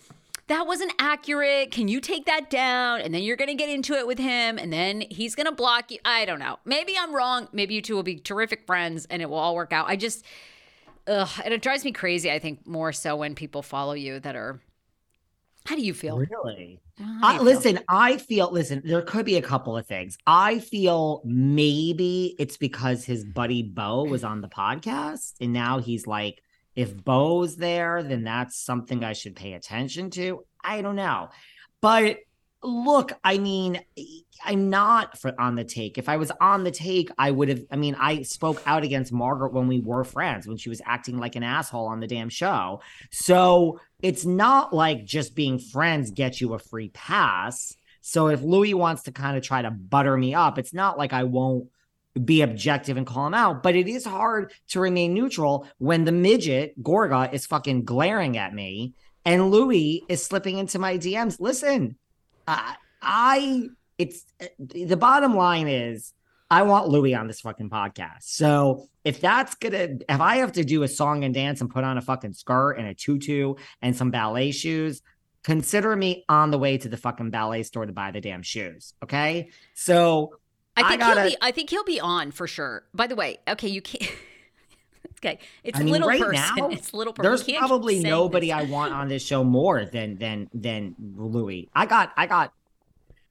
that 0.51 0.67
wasn't 0.67 0.93
accurate. 0.99 1.71
Can 1.71 1.87
you 1.87 2.01
take 2.01 2.27
that 2.27 2.51
down? 2.51 3.01
And 3.01 3.15
then 3.15 3.23
you're 3.23 3.37
going 3.37 3.49
to 3.49 3.55
get 3.55 3.69
into 3.69 3.95
it 3.95 4.07
with 4.07 4.19
him, 4.19 4.59
and 4.59 4.73
then 4.73 5.03
he's 5.09 5.37
going 5.37 5.47
to 5.47 5.53
block 5.53 5.93
you. 5.93 5.99
I 6.05 6.25
don't 6.25 6.41
know. 6.41 6.59
Maybe 6.65 6.95
I'm 6.99 7.15
wrong. 7.15 7.49
Maybe 7.53 7.75
you 7.75 7.83
two 7.83 7.95
will 7.95 8.03
be 8.03 8.17
terrific 8.17 8.67
friends 8.67 9.07
and 9.09 9.23
it 9.23 9.31
will 9.31 9.39
all 9.39 9.55
work 9.55 9.73
out. 9.73 9.89
I 9.89 9.95
just, 9.95 10.25
ugh, 11.07 11.31
and 11.45 11.55
it 11.55 11.63
drives 11.63 11.85
me 11.85 11.93
crazy, 11.93 12.33
I 12.33 12.41
think, 12.41 12.67
more 12.67 12.93
so 12.93 13.15
when 13.17 13.37
people 13.37 13.63
follow 13.63 13.93
you 13.93 14.19
that 14.21 14.35
are. 14.35 14.61
How 15.67 15.77
do 15.77 15.83
you 15.83 15.95
feel? 15.95 16.19
Really? 16.19 16.81
Uh, 17.23 17.39
listen, 17.41 17.77
feel? 17.77 17.85
I 17.89 18.17
feel, 18.17 18.51
listen, 18.51 18.83
there 18.85 19.03
could 19.03 19.27
be 19.27 19.37
a 19.37 19.43
couple 19.43 19.77
of 19.77 19.87
things. 19.87 20.19
I 20.27 20.59
feel 20.59 21.23
maybe 21.25 22.35
it's 22.39 22.57
because 22.57 23.05
his 23.05 23.25
buddy 23.25 23.63
Bo 23.63 24.05
was 24.05 24.25
on 24.25 24.41
the 24.41 24.49
podcast 24.49 25.35
and 25.41 25.53
now 25.53 25.79
he's 25.79 26.07
like, 26.07 26.43
if 26.81 27.05
Bo's 27.05 27.57
there, 27.57 28.03
then 28.03 28.25
that's 28.25 28.57
something 28.57 29.05
I 29.05 29.13
should 29.13 29.37
pay 29.37 29.53
attention 29.53 30.11
to. 30.11 30.45
I 30.63 30.83
don't 30.83 30.97
know. 30.97 31.29
But 31.81 32.19
look, 32.63 33.13
I 33.25 33.39
mean, 33.39 33.81
I'm 34.45 34.71
not 34.71 35.19
for, 35.19 35.39
on 35.41 35.55
the 35.55 35.65
take. 35.65 35.99
If 35.99 36.09
I 36.09 36.17
was 36.17 36.31
on 36.41 36.65
the 36.65 36.71
take, 36.71 37.11
I 37.19 37.31
would 37.31 37.49
have. 37.49 37.63
I 37.71 37.77
mean, 37.77 37.97
I 37.99 38.23
spoke 38.23 38.63
out 38.67 38.85
against 38.85 39.13
Margaret 39.13 39.53
when 39.53 39.69
we 39.69 39.81
were 39.81 40.05
friends, 40.05 40.47
when 40.47 40.57
she 40.57 40.69
was 40.69 40.83
acting 40.85 41.19
like 41.19 41.37
an 41.37 41.43
asshole 41.43 41.87
on 41.87 42.01
the 42.01 42.07
damn 42.07 42.29
show. 42.29 42.81
So 43.11 43.81
it's 44.03 44.25
not 44.25 44.75
like 44.75 45.05
just 45.05 45.35
being 45.35 45.59
friends 45.59 46.11
gets 46.11 46.41
you 46.41 46.55
a 46.55 46.59
free 46.59 46.89
pass. 46.89 47.75
So 48.01 48.29
if 48.29 48.43
Louis 48.43 48.75
wants 48.75 49.03
to 49.03 49.13
kind 49.13 49.37
of 49.37 49.43
try 49.43 49.63
to 49.63 49.71
butter 49.71 50.17
me 50.17 50.35
up, 50.35 50.59
it's 50.59 50.73
not 50.73 50.97
like 50.99 51.13
I 51.13 51.25
won't 51.25 51.69
be 52.25 52.43
objective 52.43 52.97
and 52.97 53.07
call 53.07 53.27
him 53.27 53.35
out. 53.35 53.63
But 53.63 53.77
it 53.77 53.89
is 53.89 54.05
hard 54.05 54.53
to 54.69 54.81
remain 54.81 55.15
neutral 55.15 55.67
when 55.79 56.05
the 56.05 56.13
midget 56.13 56.81
Gorga 56.83 57.33
is 57.33 57.47
fucking 57.47 57.85
glaring 57.85 58.37
at 58.37 58.55
me 58.55 58.95
and 59.25 59.51
Louis 59.51 60.03
is 60.09 60.25
slipping 60.25 60.59
into 60.59 60.79
my 60.79 60.99
DMs. 60.99 61.39
Listen, 61.41 61.97
I, 62.47 62.77
I 63.03 63.69
it's 63.99 64.25
the 64.59 64.97
bottom 64.97 65.37
line 65.37 65.69
is 65.69 66.15
I 66.51 66.63
want 66.63 66.89
Louis 66.89 67.15
on 67.15 67.29
this 67.29 67.41
fucking 67.41 67.71
podcast. 67.71 68.23
So 68.23 68.89
if 69.05 69.21
that's 69.21 69.55
gonna, 69.55 69.99
if 70.09 70.21
I 70.21 70.37
have 70.37 70.53
to 70.53 70.65
do 70.65 70.83
a 70.83 70.89
song 70.89 71.23
and 71.23 71.33
dance 71.33 71.61
and 71.61 71.71
put 71.71 71.85
on 71.85 71.97
a 71.97 72.01
fucking 72.01 72.33
skirt 72.33 72.73
and 72.73 72.89
a 72.89 72.95
tutu 72.95 73.55
and 73.83 73.95
some 73.95 74.11
ballet 74.11 74.51
shoes, 74.51 75.03
consider 75.45 75.95
me 75.95 76.25
on 76.29 76.51
the 76.51 76.59
way 76.59 76.77
to 76.79 76.89
the 76.89 76.97
fucking 76.97 77.31
ballet 77.31 77.63
store 77.63 77.87
to 77.87 77.93
buy 77.93 78.11
the 78.11 78.21
damn 78.21 78.43
shoes. 78.43 78.95
Okay. 79.03 79.51
So 79.75 80.40
I 80.77 80.89
think 80.89 81.03
I 81.03 81.07
gotta, 81.07 81.21
he'll 81.23 81.31
be. 81.31 81.37
I 81.41 81.51
think 81.51 81.71
he'll 81.71 81.85
be 81.85 82.01
on 82.01 82.31
for 82.31 82.47
sure. 82.47 82.85
By 82.95 83.07
the 83.07 83.17
way, 83.17 83.39
okay, 83.49 83.69
you 83.69 83.83
can't. 83.83 84.11
okay, 85.19 85.39
it's 85.65 85.79
I 85.79 85.83
mean, 85.83 85.93
little 85.93 86.09
right 86.09 86.21
person. 86.21 86.57
Now, 86.57 86.69
it's 86.69 86.95
little 86.95 87.13
person. 87.13 87.31
There's 87.31 87.59
probably 87.59 88.01
nobody 88.01 88.49
this. 88.49 88.57
I 88.57 88.63
want 88.65 88.93
on 88.95 89.09
this 89.09 89.25
show 89.25 89.45
more 89.45 89.85
than 89.85 90.17
than 90.19 90.49
than 90.55 90.95
Louis. 91.17 91.69
I 91.75 91.87
got. 91.87 92.13
I 92.17 92.27
got. 92.27 92.53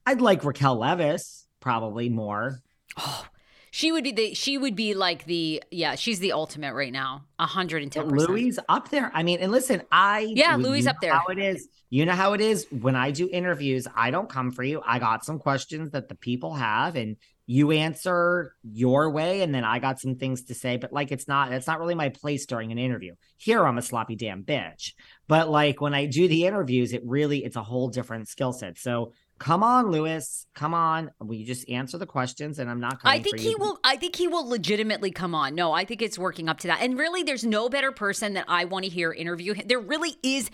I'd 0.06 0.20
like 0.20 0.44
Raquel 0.44 0.76
Leviss 0.78 1.44
probably 1.60 2.08
more. 2.08 2.60
Oh, 2.98 3.26
She 3.70 3.92
would 3.92 4.04
be 4.04 4.12
the 4.12 4.34
she 4.34 4.58
would 4.58 4.74
be 4.74 4.94
like 4.94 5.24
the 5.26 5.62
yeah, 5.70 5.94
she's 5.94 6.18
the 6.18 6.32
ultimate 6.32 6.74
right 6.74 6.92
now. 6.92 7.24
110%. 7.38 8.10
Louis 8.10 8.58
up 8.68 8.90
there. 8.90 9.10
I 9.14 9.22
mean, 9.22 9.38
and 9.40 9.52
listen, 9.52 9.82
I 9.92 10.32
Yeah, 10.34 10.56
Louis 10.56 10.86
up 10.86 10.96
there. 11.00 11.12
How 11.12 11.26
it 11.28 11.38
is. 11.38 11.68
You 11.88 12.06
know 12.06 12.12
how 12.12 12.34
it 12.34 12.40
is 12.40 12.66
when 12.70 12.96
I 12.96 13.10
do 13.10 13.28
interviews, 13.30 13.86
I 13.94 14.10
don't 14.10 14.28
come 14.28 14.50
for 14.52 14.62
you. 14.62 14.80
I 14.84 14.98
got 14.98 15.24
some 15.24 15.38
questions 15.38 15.90
that 15.92 16.08
the 16.08 16.14
people 16.14 16.54
have 16.54 16.96
and 16.96 17.16
you 17.46 17.72
answer 17.72 18.54
your 18.62 19.10
way 19.10 19.42
and 19.42 19.52
then 19.52 19.64
I 19.64 19.80
got 19.80 20.00
some 20.00 20.14
things 20.14 20.44
to 20.44 20.54
say, 20.54 20.76
but 20.76 20.92
like 20.92 21.10
it's 21.10 21.26
not 21.26 21.52
it's 21.52 21.66
not 21.66 21.80
really 21.80 21.96
my 21.96 22.08
place 22.08 22.46
during 22.46 22.70
an 22.70 22.78
interview. 22.78 23.14
Here 23.38 23.66
I'm 23.66 23.78
a 23.78 23.82
sloppy 23.82 24.14
damn 24.14 24.44
bitch. 24.44 24.92
But 25.26 25.48
like 25.48 25.80
when 25.80 25.94
I 25.94 26.06
do 26.06 26.28
the 26.28 26.46
interviews, 26.46 26.92
it 26.92 27.02
really 27.04 27.44
it's 27.44 27.56
a 27.56 27.62
whole 27.62 27.88
different 27.88 28.28
skill 28.28 28.52
set. 28.52 28.78
So 28.78 29.12
come 29.40 29.64
on, 29.64 29.90
Lewis. 29.90 30.46
come 30.54 30.74
on. 30.74 31.10
We 31.18 31.44
just 31.44 31.68
answer 31.68 31.98
the 31.98 32.06
questions? 32.06 32.60
And 32.60 32.70
I'm 32.70 32.78
not. 32.78 33.00
I 33.02 33.18
think 33.18 33.40
he 33.40 33.56
will. 33.56 33.80
I 33.82 33.96
think 33.96 34.14
he 34.14 34.28
will 34.28 34.48
legitimately 34.48 35.10
come 35.10 35.34
on. 35.34 35.56
No, 35.56 35.72
I 35.72 35.84
think 35.84 36.02
it's 36.02 36.18
working 36.18 36.48
up 36.48 36.58
to 36.60 36.68
that. 36.68 36.80
And 36.82 36.96
really, 36.96 37.24
there's 37.24 37.44
no 37.44 37.68
better 37.68 37.90
person 37.90 38.34
that 38.34 38.44
I 38.46 38.66
want 38.66 38.84
to 38.84 38.90
hear 38.90 39.12
interview 39.12 39.54
him. 39.54 39.66
There 39.66 39.80
really 39.80 40.16
is. 40.22 40.50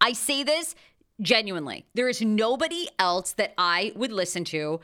I 0.00 0.12
say 0.12 0.44
this 0.44 0.74
genuinely. 1.20 1.84
There 1.94 2.08
is 2.08 2.22
nobody 2.22 2.88
else 2.98 3.32
that 3.32 3.52
I 3.58 3.92
would 3.96 4.12
listen 4.12 4.44
to 4.44 4.80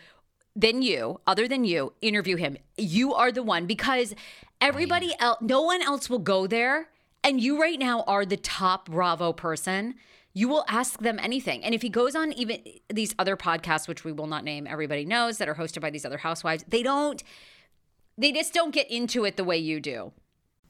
than 0.56 0.82
you, 0.82 1.20
other 1.26 1.48
than 1.48 1.64
you, 1.64 1.92
interview 2.00 2.36
him. 2.36 2.56
You 2.76 3.14
are 3.14 3.32
the 3.32 3.42
one 3.42 3.66
because 3.66 4.14
everybody 4.60 5.14
else, 5.18 5.38
no 5.40 5.62
one 5.62 5.82
else 5.82 6.10
will 6.10 6.18
go 6.18 6.46
there. 6.46 6.88
And 7.22 7.40
you 7.40 7.60
right 7.60 7.78
now 7.78 8.02
are 8.02 8.26
the 8.26 8.36
top 8.36 8.90
Bravo 8.90 9.32
person 9.32 9.94
you 10.34 10.48
will 10.48 10.64
ask 10.68 10.98
them 10.98 11.18
anything. 11.20 11.64
And 11.64 11.74
if 11.74 11.82
he 11.82 11.88
goes 11.88 12.16
on 12.16 12.32
even 12.32 12.60
these 12.92 13.14
other 13.18 13.36
podcasts, 13.36 13.86
which 13.86 14.04
we 14.04 14.12
will 14.12 14.26
not 14.26 14.42
name, 14.44 14.66
everybody 14.66 15.04
knows 15.04 15.38
that 15.38 15.48
are 15.48 15.54
hosted 15.54 15.80
by 15.80 15.90
these 15.90 16.04
other 16.04 16.18
housewives, 16.18 16.64
they 16.68 16.82
don't, 16.82 17.22
they 18.18 18.32
just 18.32 18.52
don't 18.52 18.74
get 18.74 18.90
into 18.90 19.24
it 19.24 19.36
the 19.36 19.44
way 19.44 19.56
you 19.56 19.80
do. 19.80 20.12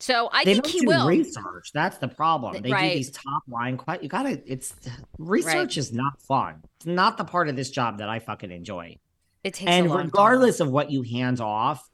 So 0.00 0.28
I 0.32 0.44
they 0.44 0.52
think 0.54 0.64
don't 0.64 0.72
he 0.72 0.80
do 0.80 0.86
will. 0.86 1.06
research. 1.08 1.72
That's 1.74 1.98
the 1.98 2.08
problem. 2.08 2.62
They 2.62 2.70
Right. 2.70 2.90
do 2.92 2.96
these 2.98 3.10
top 3.10 3.42
line 3.48 3.76
questions. 3.76 4.04
You 4.04 4.08
gotta. 4.08 4.40
It's 4.46 4.74
research 5.18 5.54
Right. 5.54 5.76
is 5.76 5.92
not 5.92 6.20
fun. 6.22 6.62
It's 6.76 6.86
not 6.86 7.18
the 7.18 7.24
part 7.24 7.48
of 7.48 7.56
this 7.56 7.70
job 7.70 7.98
that 7.98 8.08
I 8.08 8.20
fucking 8.20 8.50
enjoy. 8.52 8.98
It 9.44 9.54
takes 9.54 9.68
a 9.68 9.72
and 9.74 9.88
long 9.88 9.96
time. 9.98 10.06
regardless 10.06 10.60
of 10.60 10.70
what 10.70 10.90
you 10.90 11.02
hand 11.02 11.40
off, 11.40 11.88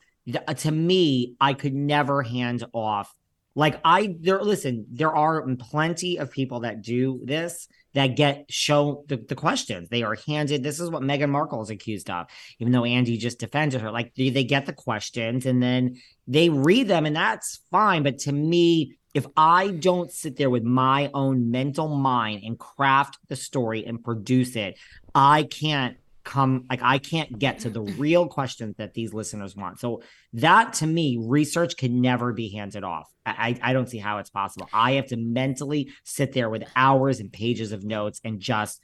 to 0.59 0.71
me, 0.71 1.37
I 1.41 1.55
could 1.55 1.75
never 1.75 2.23
hand 2.23 2.65
off. 2.73 3.15
Like 3.55 3.81
I 3.85 4.17
there. 4.21 4.43
Listen, 4.43 4.87
there 4.91 5.15
are 5.15 5.45
plenty 5.57 6.19
of 6.19 6.31
people 6.31 6.61
that 6.61 6.83
do 6.83 7.21
this 7.25 7.69
that 7.95 8.17
get 8.17 8.47
show 8.51 9.05
the, 9.07 9.17
the 9.17 9.37
questions. 9.37 9.89
They 9.89 10.03
are 10.03 10.17
handed. 10.27 10.63
This 10.63 10.81
is 10.81 10.91
what 10.91 11.03
Meghan 11.03 11.31
Markle 11.31 11.63
is 11.63 11.71
accused 11.71 12.11
of, 12.11 12.27
even 12.59 12.73
though 12.73 12.85
Andy 12.85 13.17
just 13.17 13.39
defended 13.39 13.81
her. 13.81 13.91
Like 13.91 14.15
they, 14.17 14.31
they 14.31 14.45
get 14.45 14.67
the 14.67 14.73
questions 14.73 15.47
and 15.47 15.63
then 15.63 15.97
they 16.27 16.49
read 16.49 16.89
them, 16.89 17.07
and 17.07 17.15
that's 17.15 17.61
fine. 17.71 18.03
But 18.03 18.19
to 18.21 18.33
me, 18.33 18.97
if 19.15 19.27
I 19.37 19.69
don't 19.69 20.11
sit 20.11 20.37
there 20.37 20.51
with 20.51 20.65
my 20.65 21.11
own 21.15 21.53
mental 21.53 21.89
mind 21.89 22.43
and 22.45 22.59
craft 22.59 23.19
the 23.29 23.37
story 23.37 23.87
and 23.87 24.03
produce 24.03 24.57
it, 24.57 24.77
I 25.15 25.45
can't 25.45 25.97
come 26.25 26.65
like 26.69 26.81
I 26.83 26.99
can't 26.99 27.39
get 27.39 27.61
to 27.61 27.71
the 27.71 27.83
real 27.83 28.27
questions 28.27 28.77
that 28.79 28.95
these 28.95 29.13
listeners 29.13 29.55
want. 29.55 29.79
So 29.79 30.03
that 30.33 30.73
to 30.75 30.87
me, 30.87 31.19
research 31.21 31.77
can 31.77 32.01
never 32.01 32.33
be 32.33 32.49
handed 32.51 32.83
off. 32.83 33.09
I, 33.27 33.59
I 33.63 33.73
don't 33.73 33.89
see 33.89 33.99
how 33.99 34.19
it's 34.19 34.31
possible. 34.31 34.69
I 34.73 34.93
have 34.93 35.07
to 35.09 35.17
mentally 35.17 35.91
sit 36.05 36.33
there 36.33 36.51
with 36.51 36.65
hours 36.75 37.21
and 37.21 37.33
pages 37.33 37.73
of 37.73 37.85
notes 37.85 38.21
and 38.25 38.41
just 38.41 38.81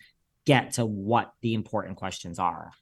get 0.46 0.72
to 0.72 0.87
what 0.87 1.33
the 1.42 1.55
important 1.55 1.96
questions 1.96 2.38
are. 2.38 2.72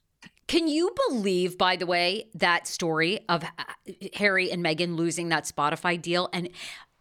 Can 0.47 0.67
you 0.67 0.91
believe, 1.07 1.57
by 1.57 1.75
the 1.75 1.85
way, 1.85 2.29
that 2.33 2.65
story 2.65 3.19
of 3.29 3.43
uh, 3.43 3.47
Harry 4.15 4.51
and 4.51 4.65
Meghan 4.65 4.95
losing 4.95 5.29
that 5.29 5.43
Spotify 5.43 6.01
deal 6.01 6.27
and 6.33 6.49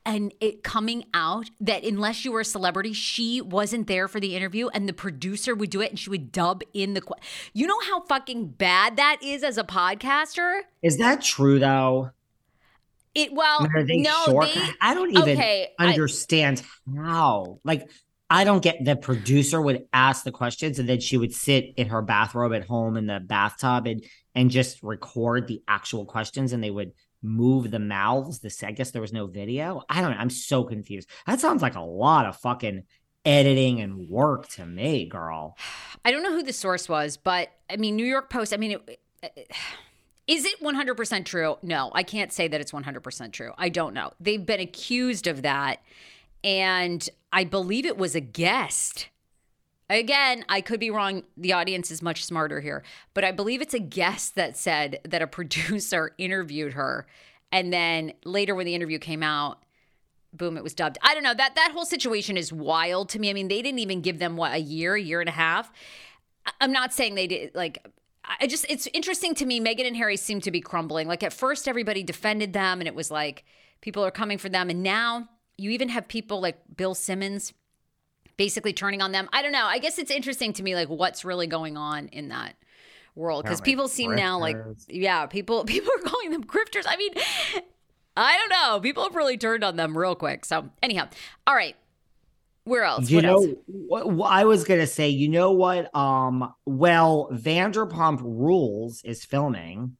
and 0.09 0.33
it 0.40 0.62
coming 0.64 1.05
out 1.12 1.51
that 1.61 1.85
unless 1.85 2.25
you 2.25 2.33
were 2.33 2.40
a 2.40 2.44
celebrity, 2.44 2.94
she 2.94 3.42
wasn't 3.42 3.87
there 3.87 4.09
for 4.09 4.18
the 4.21 4.35
interview, 4.35 4.68
and 4.68 4.88
the 4.88 4.94
producer 4.94 5.55
would 5.55 5.68
do 5.68 5.83
it, 5.83 5.90
and 5.90 5.99
she 5.99 6.09
would 6.09 6.33
dub 6.33 6.62
in 6.73 6.94
the. 6.94 7.03
que- 7.03 7.14
You 7.53 7.66
know 7.66 7.79
how 7.87 8.01
fucking 8.07 8.49
bad 8.53 8.97
that 8.97 9.18
is 9.23 9.42
as 9.44 9.59
a 9.59 9.64
podcaster. 9.64 10.62
Is 10.83 10.97
that 10.97 11.21
true 11.23 11.59
though? 11.59 12.11
It 13.14 13.33
well, 13.35 13.68
they 13.87 13.99
no, 13.99 14.40
they. 14.40 14.62
I 14.81 14.94
don't 14.94 15.11
even 15.11 15.23
Okay, 15.37 15.68
I- 15.79 15.88
understand 15.88 16.62
how. 16.97 17.59
Like, 17.62 17.90
I 18.31 18.44
don't 18.44 18.62
get 18.62 18.83
the 18.85 18.97
producer 18.97 19.61
would 19.61 19.87
ask 19.92 20.25
the 20.25 20.33
questions 20.33 20.79
and 20.79 20.88
then 20.88 21.01
she 21.01 21.16
would 21.18 21.35
sit 21.35 21.75
in 21.77 21.88
her 21.88 22.01
bathrobe 22.03 22.53
at 22.55 22.66
home 22.66 22.97
in 22.97 23.07
the 23.07 23.21
bathtub 23.21 23.87
and 23.87 24.03
and 24.35 24.51
just 24.51 24.83
record 24.83 25.49
the 25.49 25.62
actual 25.68 26.05
questions 26.07 26.53
and 26.53 26.62
they 26.62 26.71
would 26.71 26.92
move 27.22 27.70
the 27.70 27.78
mouths. 27.78 28.40
This 28.40 28.62
I 28.62 28.72
guess 28.72 28.90
there 28.90 29.02
was 29.02 29.12
no 29.12 29.26
video. 29.26 29.83
I 29.88 30.00
don't 30.00 30.12
know. 30.12 30.18
I'm 30.18 30.31
so 30.31 30.64
confused. 30.64 31.09
That 31.26 31.40
sounds 31.40 31.62
like 31.62 31.74
a 31.74 31.81
lot 31.81 32.26
of 32.26 32.37
fucking 32.37 32.85
editing 33.24 33.81
and 33.81 34.09
work 34.09 34.48
to 34.48 34.64
me, 34.64 35.07
girl. 35.07 35.57
I 36.04 36.11
don't 36.11 36.22
know 36.22 36.33
who 36.33 36.42
the 36.42 36.52
source 36.52 36.88
was, 36.88 37.16
but 37.16 37.48
I 37.70 37.76
mean, 37.76 37.96
New 37.96 38.07
York 38.07 38.31
Post. 38.31 38.52
I 38.54 38.57
mean, 38.57 38.78
it, 39.22 39.52
is 40.26 40.44
it 40.44 40.61
100% 40.61 41.24
true? 41.24 41.57
No, 41.62 41.90
I 41.94 42.02
can't 42.02 42.33
say 42.33 42.48
that 42.48 42.61
it's 42.61 42.72
100% 42.72 43.33
true. 43.33 43.52
I 43.59 43.68
don't 43.68 43.94
know. 43.94 44.12
They've 44.20 44.44
been 44.44 44.61
accused 44.61 45.26
of 45.26 45.42
that. 45.42 45.81
And 46.44 47.09
I 47.33 47.44
believe 47.44 47.85
it 47.85 47.98
was 47.98 48.14
a 48.14 48.20
guest. 48.20 49.09
Again, 49.90 50.44
I 50.48 50.61
could 50.61 50.81
be 50.81 50.90
wrong. 50.90 51.22
The 51.37 51.55
audience 51.55 51.90
is 51.90 52.03
much 52.03 52.24
smarter 52.24 52.61
here, 52.61 52.83
but 53.14 53.24
I 53.24 53.33
believe 53.33 53.62
it's 53.62 53.74
a 53.74 53.79
guest 53.79 54.35
that 54.35 54.57
said 54.57 55.01
that 55.05 55.22
a 55.22 55.27
producer 55.38 56.14
interviewed 56.18 56.74
her. 56.74 57.07
And 57.51 57.72
then 57.72 58.12
later, 58.24 58.55
when 58.55 58.66
the 58.66 58.74
interview 58.74 58.98
came 58.98 59.22
out, 59.22 59.62
boom, 60.33 60.59
it 60.59 60.62
was 60.62 60.74
dubbed. 60.74 60.98
I 61.03 61.14
don't 61.14 61.22
know. 61.22 61.35
That 61.35 61.55
that 61.55 61.72
whole 61.72 61.87
situation 61.87 62.37
is 62.37 62.53
wild 62.53 63.09
to 63.11 63.18
me. 63.18 63.31
I 63.31 63.33
mean, 63.33 63.48
they 63.48 63.62
didn't 63.62 63.79
even 63.79 64.03
give 64.03 64.18
them 64.18 64.37
what 64.37 64.53
a 64.53 64.59
year, 64.59 64.94
a 64.94 65.01
year 65.01 65.20
and 65.20 65.29
a 65.29 65.33
half. 65.33 65.72
I'm 66.61 66.72
not 66.72 66.92
saying 66.92 67.14
they 67.14 67.27
did 67.27 67.55
like 67.55 67.87
I 68.40 68.46
just 68.46 68.66
it's 68.68 68.88
interesting 68.92 69.35
to 69.37 69.46
me 69.46 69.61
Meghan 69.61 69.87
and 69.87 69.96
Harry 69.96 70.16
seem 70.16 70.40
to 70.42 70.51
be 70.51 70.61
crumbling. 70.61 71.09
Like 71.09 71.22
at 71.22 71.33
first 71.33 71.66
everybody 71.66 72.03
defended 72.03 72.53
them 72.53 72.81
and 72.81 72.88
it 72.88 72.94
was 72.94 73.11
like 73.11 73.44
people 73.81 74.05
are 74.05 74.11
coming 74.11 74.38
for 74.38 74.48
them 74.48 74.68
and 74.68 74.83
now 74.83 75.29
you 75.57 75.70
even 75.70 75.88
have 75.88 76.09
people 76.09 76.40
like 76.40 76.59
Bill 76.77 76.94
Simmons 76.94 77.53
basically 78.38 78.72
turning 78.72 79.03
on 79.03 79.12
them. 79.12 79.29
I 79.35 79.42
don't 79.42 79.53
know. 79.53 79.66
I 79.66 79.79
guess 79.79 79.98
it's 79.98 80.11
interesting 80.11 80.55
to 80.55 80.62
me 80.62 80.74
like 80.74 80.88
what's 80.88 81.27
really 81.27 81.46
going 81.46 81.77
on 81.77 82.09
in 82.09 82.29
that 82.29 82.55
world 83.14 83.42
because 83.42 83.61
people 83.61 83.88
seem 83.88 84.14
now 84.14 84.38
like 84.38 84.57
yeah, 84.88 85.27
people 85.27 85.64
people 85.66 85.90
are 85.98 86.09
calling 86.09 86.31
them 86.31 86.44
grifters. 86.44 86.85
I 86.87 86.96
mean, 86.96 87.12
I 88.16 88.38
don't 88.38 88.48
know. 88.48 88.81
People 88.81 89.03
have 89.03 89.14
really 89.14 89.37
turned 89.37 89.62
on 89.62 89.77
them 89.77 89.98
real 89.98 90.14
quick. 90.14 90.46
So 90.46 90.70
anyhow, 90.83 91.09
all 91.46 91.55
right. 91.55 91.77
Where 92.64 92.85
else? 92.85 93.09
You 93.11 93.16
what 93.16 93.24
know, 93.24 93.57
else? 93.96 94.05
what 94.07 94.31
I 94.31 94.44
was 94.44 94.64
gonna 94.64 94.87
say. 94.87 95.09
You 95.09 95.29
know 95.29 95.53
what? 95.53 95.94
Um, 95.96 96.53
well, 96.66 97.29
Vanderpump 97.33 98.20
Rules 98.22 99.03
is 99.05 99.24
filming, 99.24 99.96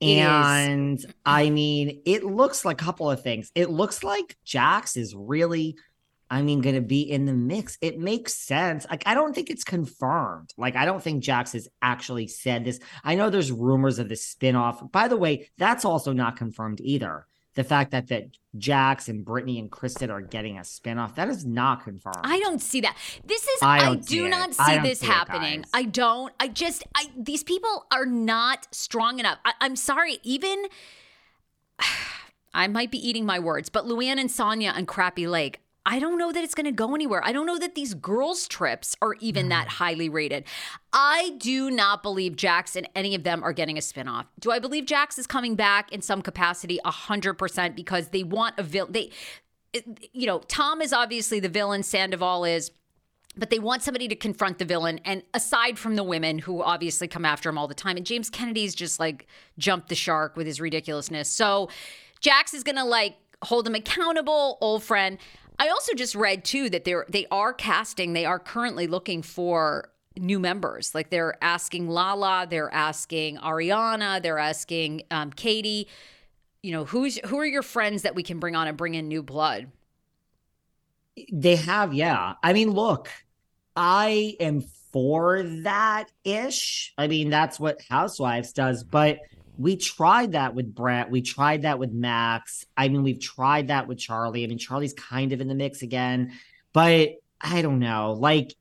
It 0.00 0.06
is. 0.18 0.26
and 0.26 1.14
I 1.24 1.50
mean, 1.50 2.02
it 2.04 2.24
looks 2.24 2.64
like 2.64 2.80
a 2.80 2.84
couple 2.84 3.08
of 3.08 3.22
things. 3.22 3.52
It 3.54 3.70
looks 3.70 4.02
like 4.02 4.36
Jax 4.44 4.96
is 4.96 5.14
really, 5.14 5.76
I 6.30 6.42
mean, 6.42 6.60
gonna 6.60 6.80
be 6.80 7.02
in 7.02 7.26
the 7.26 7.32
mix. 7.32 7.78
It 7.80 7.98
makes 7.98 8.34
sense. 8.34 8.86
Like, 8.90 9.02
I 9.06 9.14
don't 9.14 9.34
think 9.34 9.50
it's 9.50 9.64
confirmed. 9.64 10.52
Like, 10.56 10.74
I 10.74 10.84
don't 10.84 11.02
think 11.02 11.22
Jax 11.22 11.52
has 11.52 11.68
actually 11.82 12.28
said 12.28 12.64
this. 12.64 12.80
I 13.04 13.14
know 13.14 13.30
there's 13.30 13.52
rumors 13.52 13.98
of 13.98 14.08
this 14.08 14.34
spinoff. 14.34 14.90
By 14.90 15.08
the 15.08 15.16
way, 15.16 15.50
that's 15.58 15.84
also 15.84 16.12
not 16.12 16.36
confirmed 16.36 16.80
either. 16.80 17.26
The 17.54 17.62
fact 17.62 17.92
that 17.92 18.08
that 18.08 18.24
Jax 18.58 19.08
and 19.08 19.24
Brittany 19.24 19.60
and 19.60 19.70
Kristen 19.70 20.10
are 20.10 20.20
getting 20.20 20.58
a 20.58 20.62
spinoff 20.62 21.14
that 21.14 21.28
is 21.28 21.44
not 21.44 21.84
confirmed. 21.84 22.16
I 22.24 22.40
don't 22.40 22.60
see 22.60 22.80
that. 22.80 22.96
This 23.24 23.42
is 23.42 23.62
I 23.62 23.78
I, 23.78 23.84
don't 23.84 24.04
see 24.04 24.28
not 24.28 24.54
see 24.54 24.78
this 24.78 25.00
see 25.00 25.06
happening. 25.06 25.60
guys. 25.62 25.70
I 25.72 25.84
don't. 25.84 26.34
I 26.40 26.48
just 26.48 26.82
I 26.96 27.10
these 27.16 27.44
people 27.44 27.86
are 27.92 28.06
not 28.06 28.66
strong 28.72 29.20
enough. 29.20 29.38
I, 29.44 29.52
I'm 29.60 29.76
sorry, 29.76 30.18
even 30.24 30.64
I 32.54 32.66
might 32.66 32.90
be 32.90 32.98
eating 32.98 33.24
my 33.24 33.38
words, 33.38 33.68
but 33.68 33.84
Luann 33.84 34.18
and 34.18 34.30
Sonja 34.30 34.74
on 34.74 34.86
Crappie 34.86 35.30
Lake. 35.30 35.60
I 35.86 35.98
don't 35.98 36.18
know 36.18 36.32
that 36.32 36.42
it's 36.42 36.54
going 36.54 36.66
to 36.66 36.72
go 36.72 36.94
anywhere. 36.94 37.22
I 37.24 37.32
don't 37.32 37.46
know 37.46 37.58
that 37.58 37.74
these 37.74 37.92
girls' 37.92 38.48
trips 38.48 38.96
are 39.02 39.14
even 39.20 39.50
that 39.50 39.66
mm. 39.66 39.70
highly 39.72 40.08
rated. 40.08 40.44
I 40.92 41.34
do 41.38 41.70
not 41.70 42.02
believe 42.02 42.36
Jax 42.36 42.74
and 42.74 42.88
any 42.94 43.14
of 43.14 43.22
them 43.22 43.42
are 43.42 43.52
getting 43.52 43.76
a 43.76 43.80
spinoff. 43.80 44.26
Do 44.40 44.50
I 44.50 44.58
believe 44.58 44.86
Jax 44.86 45.18
is 45.18 45.26
coming 45.26 45.56
back 45.56 45.92
in 45.92 46.00
some 46.00 46.22
capacity? 46.22 46.78
A 46.84 46.90
hundred 46.90 47.34
percent 47.34 47.76
because 47.76 48.08
they 48.08 48.22
want 48.22 48.58
a 48.58 48.62
villain. 48.62 48.92
They, 48.92 49.10
you 50.12 50.26
know, 50.26 50.38
Tom 50.40 50.80
is 50.80 50.92
obviously 50.92 51.40
the 51.40 51.48
villain. 51.48 51.82
Sandoval 51.82 52.44
is 52.44 52.70
but 53.36 53.50
they 53.50 53.58
want 53.58 53.82
somebody 53.82 54.06
to 54.08 54.14
confront 54.14 54.58
the 54.58 54.64
villain 54.64 55.00
and 55.04 55.22
aside 55.34 55.76
from 55.78 55.96
the 55.96 56.04
women 56.04 56.38
who 56.38 56.62
obviously 56.62 57.08
come 57.08 57.24
after 57.24 57.48
him 57.48 57.58
all 57.58 57.66
the 57.66 57.74
time 57.74 57.96
and 57.96 58.06
james 58.06 58.30
kennedy's 58.30 58.74
just 58.74 59.00
like 59.00 59.26
jumped 59.58 59.88
the 59.88 59.94
shark 59.94 60.36
with 60.36 60.46
his 60.46 60.60
ridiculousness 60.60 61.28
so 61.28 61.68
jax 62.20 62.54
is 62.54 62.62
gonna 62.62 62.84
like 62.84 63.16
hold 63.42 63.66
him 63.66 63.74
accountable 63.74 64.56
old 64.60 64.82
friend 64.82 65.18
i 65.58 65.68
also 65.68 65.92
just 65.94 66.14
read 66.14 66.44
too 66.44 66.68
that 66.70 66.84
they're 66.84 67.06
they 67.08 67.26
are 67.30 67.52
casting 67.52 68.12
they 68.12 68.24
are 68.24 68.38
currently 68.38 68.86
looking 68.86 69.22
for 69.22 69.90
new 70.16 70.38
members 70.38 70.94
like 70.94 71.10
they're 71.10 71.36
asking 71.42 71.88
lala 71.88 72.46
they're 72.48 72.72
asking 72.72 73.36
ariana 73.38 74.22
they're 74.22 74.38
asking 74.38 75.02
um, 75.10 75.30
katie 75.30 75.88
you 76.62 76.72
know 76.72 76.84
who's 76.84 77.18
who 77.26 77.38
are 77.38 77.46
your 77.46 77.62
friends 77.62 78.02
that 78.02 78.14
we 78.14 78.22
can 78.22 78.38
bring 78.38 78.54
on 78.56 78.68
and 78.68 78.76
bring 78.76 78.94
in 78.94 79.08
new 79.08 79.22
blood 79.22 79.70
They 81.32 81.56
have, 81.56 81.94
yeah. 81.94 82.34
I 82.42 82.52
mean, 82.52 82.70
look, 82.70 83.08
I 83.76 84.36
am 84.40 84.62
for 84.92 85.42
that 85.62 86.10
ish. 86.24 86.92
I 86.98 87.06
mean, 87.08 87.30
that's 87.30 87.58
what 87.60 87.80
Housewives 87.88 88.52
does, 88.52 88.82
but 88.84 89.18
we 89.58 89.76
tried 89.76 90.32
that 90.32 90.54
with 90.54 90.74
Brett. 90.74 91.10
We 91.10 91.22
tried 91.22 91.62
that 91.62 91.78
with 91.78 91.92
Max. 91.92 92.64
I 92.76 92.88
mean, 92.88 93.02
we've 93.02 93.20
tried 93.20 93.68
that 93.68 93.86
with 93.86 93.98
Charlie. 93.98 94.44
I 94.44 94.46
mean, 94.46 94.58
Charlie's 94.58 94.94
kind 94.94 95.32
of 95.32 95.40
in 95.40 95.48
the 95.48 95.54
mix 95.54 95.82
again, 95.82 96.32
but 96.72 97.10
I 97.40 97.62
don't 97.62 97.78
know. 97.78 98.16
Like, 98.18 98.54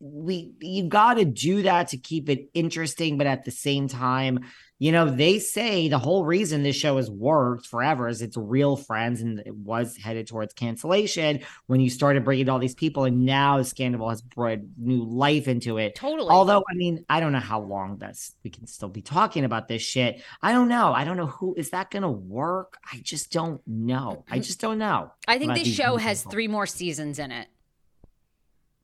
we, 0.00 0.52
you 0.60 0.84
got 0.84 1.14
to 1.14 1.24
do 1.24 1.62
that 1.62 1.88
to 1.88 1.98
keep 1.98 2.28
it 2.28 2.48
interesting, 2.54 3.18
but 3.18 3.26
at 3.26 3.44
the 3.44 3.50
same 3.50 3.86
time, 3.86 4.40
you 4.80 4.92
know, 4.92 5.10
they 5.10 5.38
say 5.38 5.88
the 5.88 5.98
whole 5.98 6.24
reason 6.24 6.62
this 6.62 6.74
show 6.74 6.96
has 6.96 7.10
worked 7.10 7.66
forever 7.66 8.08
is 8.08 8.22
it's 8.22 8.36
real 8.38 8.76
friends 8.76 9.20
and 9.20 9.38
it 9.40 9.54
was 9.54 9.94
headed 9.94 10.26
towards 10.26 10.54
cancellation 10.54 11.40
when 11.66 11.80
you 11.80 11.90
started 11.90 12.24
bringing 12.24 12.48
all 12.48 12.58
these 12.58 12.74
people 12.74 13.04
and 13.04 13.26
now 13.26 13.60
Scandal 13.60 14.08
has 14.08 14.22
brought 14.22 14.60
new 14.78 15.04
life 15.04 15.48
into 15.48 15.76
it. 15.76 15.94
totally 15.94 16.30
Although, 16.30 16.64
I 16.70 16.74
mean, 16.74 17.04
I 17.10 17.20
don't 17.20 17.32
know 17.32 17.40
how 17.40 17.60
long 17.60 17.98
that's 17.98 18.34
we 18.42 18.48
can 18.48 18.66
still 18.66 18.88
be 18.88 19.02
talking 19.02 19.44
about 19.44 19.68
this 19.68 19.82
shit. 19.82 20.22
I 20.40 20.52
don't 20.52 20.68
know. 20.68 20.94
I 20.94 21.04
don't 21.04 21.18
know 21.18 21.26
who 21.26 21.54
is 21.58 21.70
that 21.70 21.90
going 21.90 22.02
to 22.02 22.08
work. 22.08 22.78
I 22.90 23.00
just 23.00 23.30
don't 23.30 23.60
know. 23.66 24.24
I 24.30 24.36
mm-hmm. 24.36 24.42
just 24.42 24.62
don't 24.62 24.78
know. 24.78 25.12
I 25.28 25.38
think 25.38 25.54
this 25.54 25.68
show 25.68 25.98
has 25.98 26.22
people. 26.22 26.32
three 26.32 26.48
more 26.48 26.66
seasons 26.66 27.18
in 27.18 27.30
it. 27.32 27.48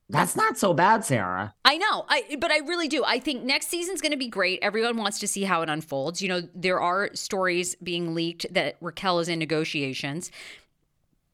That's 0.09 0.37
not 0.37 0.57
so 0.57 0.73
bad, 0.73 1.05
Sarah. 1.05 1.55
I 1.65 1.79
know, 1.79 2.05
I 2.09 2.37
but 2.39 2.53
I 2.53 2.59
really 2.59 2.87
do. 2.87 3.03
I 3.05 3.19
think 3.19 3.43
next 3.43 3.69
season's 3.69 4.01
going 4.01 4.13
to 4.13 4.19
be 4.19 4.29
great. 4.29 4.61
Everyone 4.63 4.97
wants 4.97 5.19
to 5.19 5.27
see 5.27 5.43
how 5.43 5.63
it 5.63 5.69
unfolds. 5.69 6.23
You 6.23 6.29
know, 6.29 6.43
there 6.55 6.81
are 6.81 7.11
stories 7.15 7.75
being 7.77 8.15
leaked 8.15 8.47
that 8.53 8.77
Raquel 8.81 9.19
is 9.19 9.29
in 9.29 9.41
negotiations. 9.41 10.31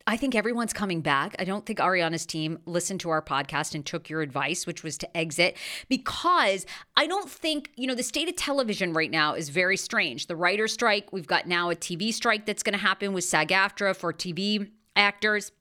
I 0.06 0.16
think 0.16 0.34
everyone's 0.34 0.72
coming 0.72 1.00
back. 1.00 1.36
I 1.38 1.44
don't 1.44 1.64
think 1.64 1.78
Ariana's 1.78 2.26
team 2.26 2.58
listened 2.66 3.00
to 3.00 3.10
our 3.10 3.22
podcast 3.22 3.74
and 3.74 3.86
took 3.86 4.08
your 4.08 4.20
advice, 4.20 4.66
which 4.66 4.82
was 4.82 4.98
to 4.98 5.16
exit, 5.16 5.56
because 5.88 6.66
I 6.96 7.06
don't 7.06 7.30
think, 7.30 7.70
you 7.76 7.86
know, 7.86 7.94
the 7.94 8.02
state 8.02 8.28
of 8.28 8.36
television 8.36 8.94
right 8.94 9.10
now 9.10 9.34
is 9.34 9.48
very 9.48 9.76
strange. 9.76 10.26
The 10.26 10.34
writer's 10.34 10.72
strike, 10.72 11.12
we've 11.12 11.26
got 11.26 11.46
now 11.46 11.70
a 11.70 11.76
TV 11.76 12.12
strike 12.12 12.46
that's 12.46 12.62
going 12.62 12.72
to 12.72 12.78
happen 12.78 13.12
with 13.12 13.24
SAG 13.24 13.48
AFTRA 13.48 13.94
for 13.94 14.12
TV 14.12 14.70
actors. 14.96 15.52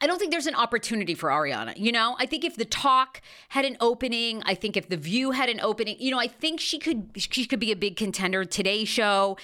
I 0.00 0.06
don't 0.06 0.18
think 0.18 0.30
there's 0.30 0.46
an 0.46 0.54
opportunity 0.54 1.14
for 1.14 1.30
Ariana. 1.30 1.76
You 1.76 1.92
know, 1.92 2.16
I 2.18 2.26
think 2.26 2.44
if 2.44 2.56
the 2.56 2.64
talk 2.64 3.20
had 3.50 3.64
an 3.64 3.76
opening, 3.80 4.42
I 4.44 4.54
think 4.54 4.76
if 4.76 4.88
the 4.88 4.96
view 4.96 5.32
had 5.32 5.48
an 5.48 5.60
opening, 5.60 5.96
you 5.98 6.10
know, 6.10 6.18
I 6.18 6.28
think 6.28 6.60
she 6.60 6.78
could 6.78 7.10
she 7.16 7.46
could 7.46 7.60
be 7.60 7.72
a 7.72 7.76
big 7.76 7.96
contender. 7.96 8.44
Today 8.44 8.84
show 8.84 9.36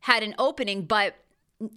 had 0.00 0.22
an 0.22 0.34
opening, 0.38 0.84
but 0.84 1.16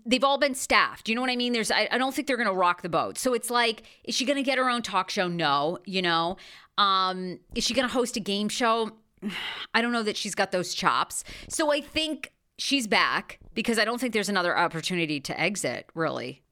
they've 0.06 0.24
all 0.24 0.38
been 0.38 0.56
staffed. 0.56 1.10
You 1.10 1.16
know 1.16 1.22
what 1.22 1.30
I 1.30 1.36
mean? 1.36 1.54
There's 1.54 1.72
I, 1.72 1.88
I 1.92 1.98
don't 1.98 2.14
think 2.14 2.28
they're 2.28 2.38
gonna 2.38 2.54
rock 2.54 2.82
the 2.82 2.90
boat. 2.90 3.18
So 3.18 3.34
it's 3.34 3.50
like, 3.50 3.84
is 4.04 4.16
she 4.16 4.26
gonna 4.26 4.44
get 4.44 4.58
her 4.58 4.70
own 4.70 4.82
talk 4.82 5.10
show? 5.10 5.28
No, 5.28 5.80
you 5.86 6.02
know. 6.02 6.38
Um, 6.78 7.40
is 7.56 7.64
she 7.64 7.74
gonna 7.74 7.88
host 7.88 8.18
a 8.18 8.22
game 8.22 8.50
show? 8.50 8.92
I 9.74 9.82
don't 9.82 9.92
know 9.92 10.04
that 10.04 10.18
she's 10.18 10.36
got 10.36 10.52
those 10.52 10.74
chops. 10.74 11.24
So 11.48 11.72
I 11.72 11.82
think 11.82 12.32
she's 12.58 12.88
back 12.88 13.40
because 13.54 13.80
I 13.80 13.86
don't 13.86 14.00
think 14.00 14.14
there's 14.14 14.30
another 14.30 14.58
opportunity 14.58 15.20
to 15.22 15.40
exit, 15.40 15.90
really. 15.94 16.44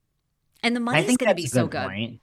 And 0.64 0.76
the 0.76 0.80
money's 0.80 1.18
going 1.18 1.30
to 1.30 1.36
be 1.36 1.46
a 1.46 1.48
so 1.48 1.64
good 1.64 1.72
good. 1.72 1.88
point. 1.88 2.20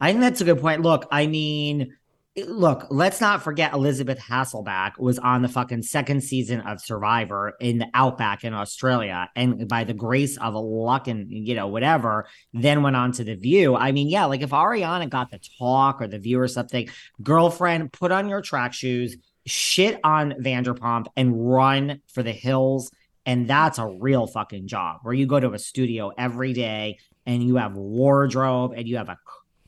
I 0.00 0.10
think 0.10 0.20
that's 0.20 0.40
a 0.40 0.44
good 0.44 0.60
point. 0.60 0.82
Look, 0.82 1.06
I 1.10 1.26
mean, 1.26 1.96
look, 2.44 2.86
let's 2.90 3.20
not 3.20 3.42
forget 3.42 3.72
Elizabeth 3.72 4.18
Hasselbeck 4.18 4.98
was 4.98 5.18
on 5.18 5.42
the 5.42 5.48
fucking 5.48 5.82
second 5.82 6.22
season 6.22 6.60
of 6.60 6.80
Survivor 6.80 7.54
in 7.60 7.78
the 7.78 7.88
Outback 7.94 8.44
in 8.44 8.52
Australia, 8.52 9.30
and 9.34 9.66
by 9.68 9.84
the 9.84 9.94
grace 9.94 10.36
of 10.36 10.54
luck 10.54 11.08
and 11.08 11.30
you 11.30 11.54
know 11.54 11.66
whatever, 11.68 12.26
then 12.52 12.82
went 12.82 12.96
on 12.96 13.12
to 13.12 13.24
the 13.24 13.34
View. 13.34 13.74
I 13.74 13.92
mean, 13.92 14.08
yeah, 14.08 14.26
like 14.26 14.42
if 14.42 14.50
Ariana 14.50 15.08
got 15.08 15.30
the 15.30 15.40
talk 15.58 16.02
or 16.02 16.08
the 16.08 16.18
View 16.18 16.38
or 16.38 16.48
something, 16.48 16.88
girlfriend, 17.22 17.92
put 17.92 18.12
on 18.12 18.28
your 18.28 18.42
track 18.42 18.74
shoes, 18.74 19.16
shit 19.46 19.98
on 20.04 20.32
Vanderpump, 20.32 21.06
and 21.16 21.50
run 21.50 22.02
for 22.12 22.22
the 22.22 22.32
hills. 22.32 22.90
And 23.24 23.48
that's 23.48 23.78
a 23.78 23.86
real 23.86 24.28
fucking 24.28 24.68
job 24.68 25.00
where 25.02 25.14
you 25.14 25.26
go 25.26 25.40
to 25.40 25.52
a 25.52 25.58
studio 25.58 26.12
every 26.16 26.52
day 26.52 26.98
and 27.26 27.42
you 27.42 27.56
have 27.56 27.74
wardrobe 27.74 28.72
and 28.76 28.88
you 28.88 28.96
have 28.96 29.08
a 29.08 29.18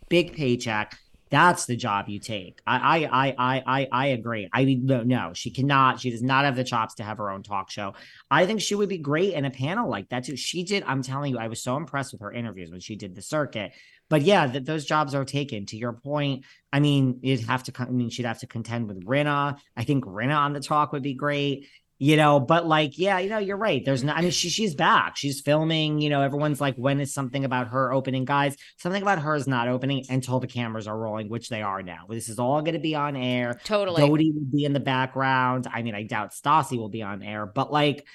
big 0.08 0.34
paycheck. 0.34 0.96
That's 1.30 1.66
the 1.66 1.76
job 1.76 2.08
you 2.08 2.20
take. 2.20 2.60
I 2.66 3.04
I 3.04 3.34
I 3.36 3.62
I 3.66 3.88
I, 3.92 4.06
agree. 4.06 4.48
I 4.50 4.64
mean, 4.64 4.86
no, 4.86 5.02
no, 5.02 5.32
she 5.34 5.50
cannot. 5.50 6.00
She 6.00 6.10
does 6.10 6.22
not 6.22 6.46
have 6.46 6.56
the 6.56 6.64
chops 6.64 6.94
to 6.94 7.02
have 7.02 7.18
her 7.18 7.30
own 7.30 7.42
talk 7.42 7.70
show. 7.70 7.94
I 8.30 8.46
think 8.46 8.62
she 8.62 8.74
would 8.74 8.88
be 8.88 8.96
great 8.96 9.34
in 9.34 9.44
a 9.44 9.50
panel 9.50 9.90
like 9.90 10.08
that 10.08 10.24
too. 10.24 10.36
She 10.36 10.64
did. 10.64 10.84
I'm 10.86 11.02
telling 11.02 11.32
you, 11.32 11.38
I 11.38 11.48
was 11.48 11.62
so 11.62 11.76
impressed 11.76 12.12
with 12.12 12.22
her 12.22 12.32
interviews 12.32 12.70
when 12.70 12.80
she 12.80 12.96
did 12.96 13.14
the 13.14 13.20
circuit. 13.20 13.72
But 14.08 14.22
yeah, 14.22 14.46
those 14.46 14.86
jobs 14.86 15.14
are 15.14 15.26
taken. 15.26 15.66
To 15.66 15.76
your 15.76 15.92
point, 15.92 16.46
I 16.72 16.80
mean, 16.80 17.18
you'd 17.20 17.40
have 17.40 17.62
to. 17.64 17.72
I 17.78 17.90
mean, 17.90 18.08
she'd 18.08 18.24
have 18.24 18.40
to 18.40 18.46
contend 18.46 18.88
with 18.88 19.04
Rinna. 19.04 19.58
I 19.76 19.84
think 19.84 20.04
Rinna 20.06 20.38
on 20.38 20.54
the 20.54 20.60
talk 20.60 20.92
would 20.92 21.02
be 21.02 21.12
great 21.12 21.66
you 21.98 22.16
know 22.16 22.38
but 22.38 22.66
like 22.66 22.96
yeah 22.96 23.18
you 23.18 23.28
know 23.28 23.38
you're 23.38 23.56
right. 23.56 23.84
There's 23.84 24.04
not 24.04 24.16
i 24.16 24.20
mean 24.22 24.30
she, 24.30 24.48
she's 24.48 24.74
back. 24.74 25.16
She's 25.16 25.40
filming 25.40 26.00
you 26.00 26.10
know 26.10 26.22
everyone's 26.22 26.60
like 26.60 26.76
when 26.76 27.00
is 27.00 27.12
something 27.12 27.44
about 27.44 27.68
her 27.68 27.92
opening? 27.92 28.24
Guys 28.24 28.56
something 28.76 29.02
about 29.02 29.18
her 29.18 29.34
is 29.34 29.46
not 29.46 29.68
opening 29.68 30.04
until 30.08 30.40
the 30.40 30.46
cameras 30.46 30.86
are 30.86 30.96
rolling 30.96 31.28
which 31.28 31.48
they 31.48 31.62
are 31.62 31.82
now. 31.82 32.06
This 32.08 32.28
is 32.28 32.38
all 32.38 32.62
going 32.62 32.74
to 32.74 32.80
be 32.80 32.94
on 32.94 33.16
air. 33.16 33.60
Totally. 33.64 34.06
Dodie 34.06 34.32
will 34.32 34.46
be 34.50 34.64
in 34.64 34.72
the 34.72 34.80
background. 34.80 35.66
I 35.72 35.82
mean 35.82 35.94
i 35.94 36.04
doubt 36.04 36.30
stassi 36.32 36.78
will 36.78 36.88
be 36.88 37.02
on 37.02 37.22
air 37.22 37.46
but 37.46 37.72
like 37.72 38.06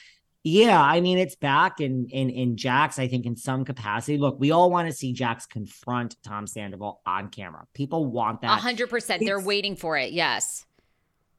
yeah 0.45 0.81
i 0.81 0.99
mean 1.01 1.17
it's 1.17 1.35
back 1.35 1.79
in 1.79 2.07
in 2.09 2.29
in 2.29 2.57
jax 2.57 2.99
i 2.99 3.07
think 3.07 3.25
in 3.25 3.35
some 3.35 3.65
capacity. 3.65 4.17
Look 4.17 4.39
we 4.39 4.51
all 4.51 4.71
want 4.71 4.87
to 4.87 4.93
see 4.93 5.11
jax 5.11 5.45
confront 5.45 6.15
tom 6.23 6.47
sandoval 6.47 7.01
on 7.05 7.29
camera. 7.29 7.65
People 7.73 8.05
want 8.05 8.41
that. 8.41 8.59
Hundred 8.61 8.89
percent. 8.89 9.23
They're 9.25 9.41
waiting 9.41 9.75
for 9.75 9.97
it. 9.97 10.13
Yes. 10.13 10.65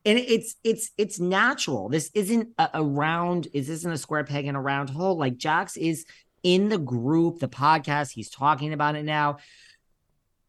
And 0.05 0.19
it's 0.19 0.57
it's 0.63 0.91
it's 0.99 1.19
natural. 1.19 1.89
This 1.89 2.11
isn't 2.15 2.51
a, 2.59 2.71
a 2.75 2.85
round. 2.85 3.49
Is 3.53 3.69
isn't 3.69 3.91
a 3.91 3.99
square 3.99 4.25
peg 4.25 4.47
in 4.47 4.55
a 4.55 4.61
round 4.61 4.91
hole. 4.91 5.17
Like 5.17 5.37
Jax 5.37 5.77
is 5.77 6.05
in 6.43 6.69
the 6.69 6.79
group, 6.79 7.41
the 7.41 7.49
podcast. 7.49 8.13
He's 8.13 8.31
talking 8.31 8.73
about 8.73 8.97
it 8.97 9.05
now. 9.05 9.39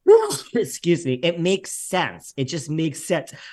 Excuse 0.53 1.05
me. 1.05 1.13
It 1.13 1.39
makes 1.39 1.71
sense. 1.71 2.33
It 2.37 2.45
just 2.45 2.69
makes 2.69 3.03
sense. 3.03 3.33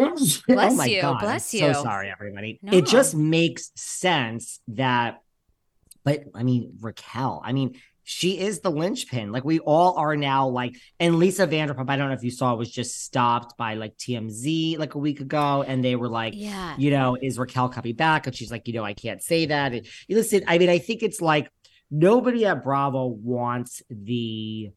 Oh 0.00 0.14
bless 0.46 0.72
oh 0.72 0.76
my 0.76 0.86
you, 0.86 1.00
God. 1.00 1.18
bless 1.18 1.52
I'm 1.52 1.60
you. 1.60 1.74
So 1.74 1.82
sorry, 1.82 2.08
everybody. 2.08 2.60
No. 2.62 2.72
It 2.72 2.86
just 2.86 3.16
makes 3.16 3.72
sense 3.74 4.60
that, 4.68 5.22
but 6.04 6.22
I 6.36 6.44
mean, 6.44 6.74
Raquel, 6.80 7.42
I 7.44 7.52
mean, 7.52 7.74
she 8.10 8.38
is 8.38 8.60
the 8.60 8.70
linchpin. 8.70 9.32
Like 9.32 9.44
we 9.44 9.58
all 9.58 9.98
are 9.98 10.16
now, 10.16 10.48
like, 10.48 10.74
and 10.98 11.18
Lisa 11.18 11.46
Vanderpump, 11.46 11.90
I 11.90 11.96
don't 11.96 12.08
know 12.08 12.14
if 12.14 12.24
you 12.24 12.30
saw, 12.30 12.54
was 12.54 12.70
just 12.70 13.04
stopped 13.04 13.58
by 13.58 13.74
like 13.74 13.98
TMZ 13.98 14.78
like 14.78 14.94
a 14.94 14.98
week 14.98 15.20
ago. 15.20 15.62
And 15.62 15.84
they 15.84 15.94
were 15.94 16.08
like, 16.08 16.32
Yeah. 16.34 16.74
you 16.78 16.90
know, 16.90 17.18
is 17.20 17.38
Raquel 17.38 17.68
coming 17.68 17.94
back? 17.94 18.26
And 18.26 18.34
she's 18.34 18.50
like, 18.50 18.66
you 18.66 18.72
know, 18.72 18.82
I 18.82 18.94
can't 18.94 19.22
say 19.22 19.44
that. 19.44 19.74
And 19.74 19.86
you 20.06 20.16
listen, 20.16 20.42
I 20.46 20.56
mean, 20.56 20.70
I 20.70 20.78
think 20.78 21.02
it's 21.02 21.20
like 21.20 21.52
nobody 21.90 22.46
at 22.46 22.64
Bravo 22.64 23.08
wants 23.08 23.82
the 23.90 24.70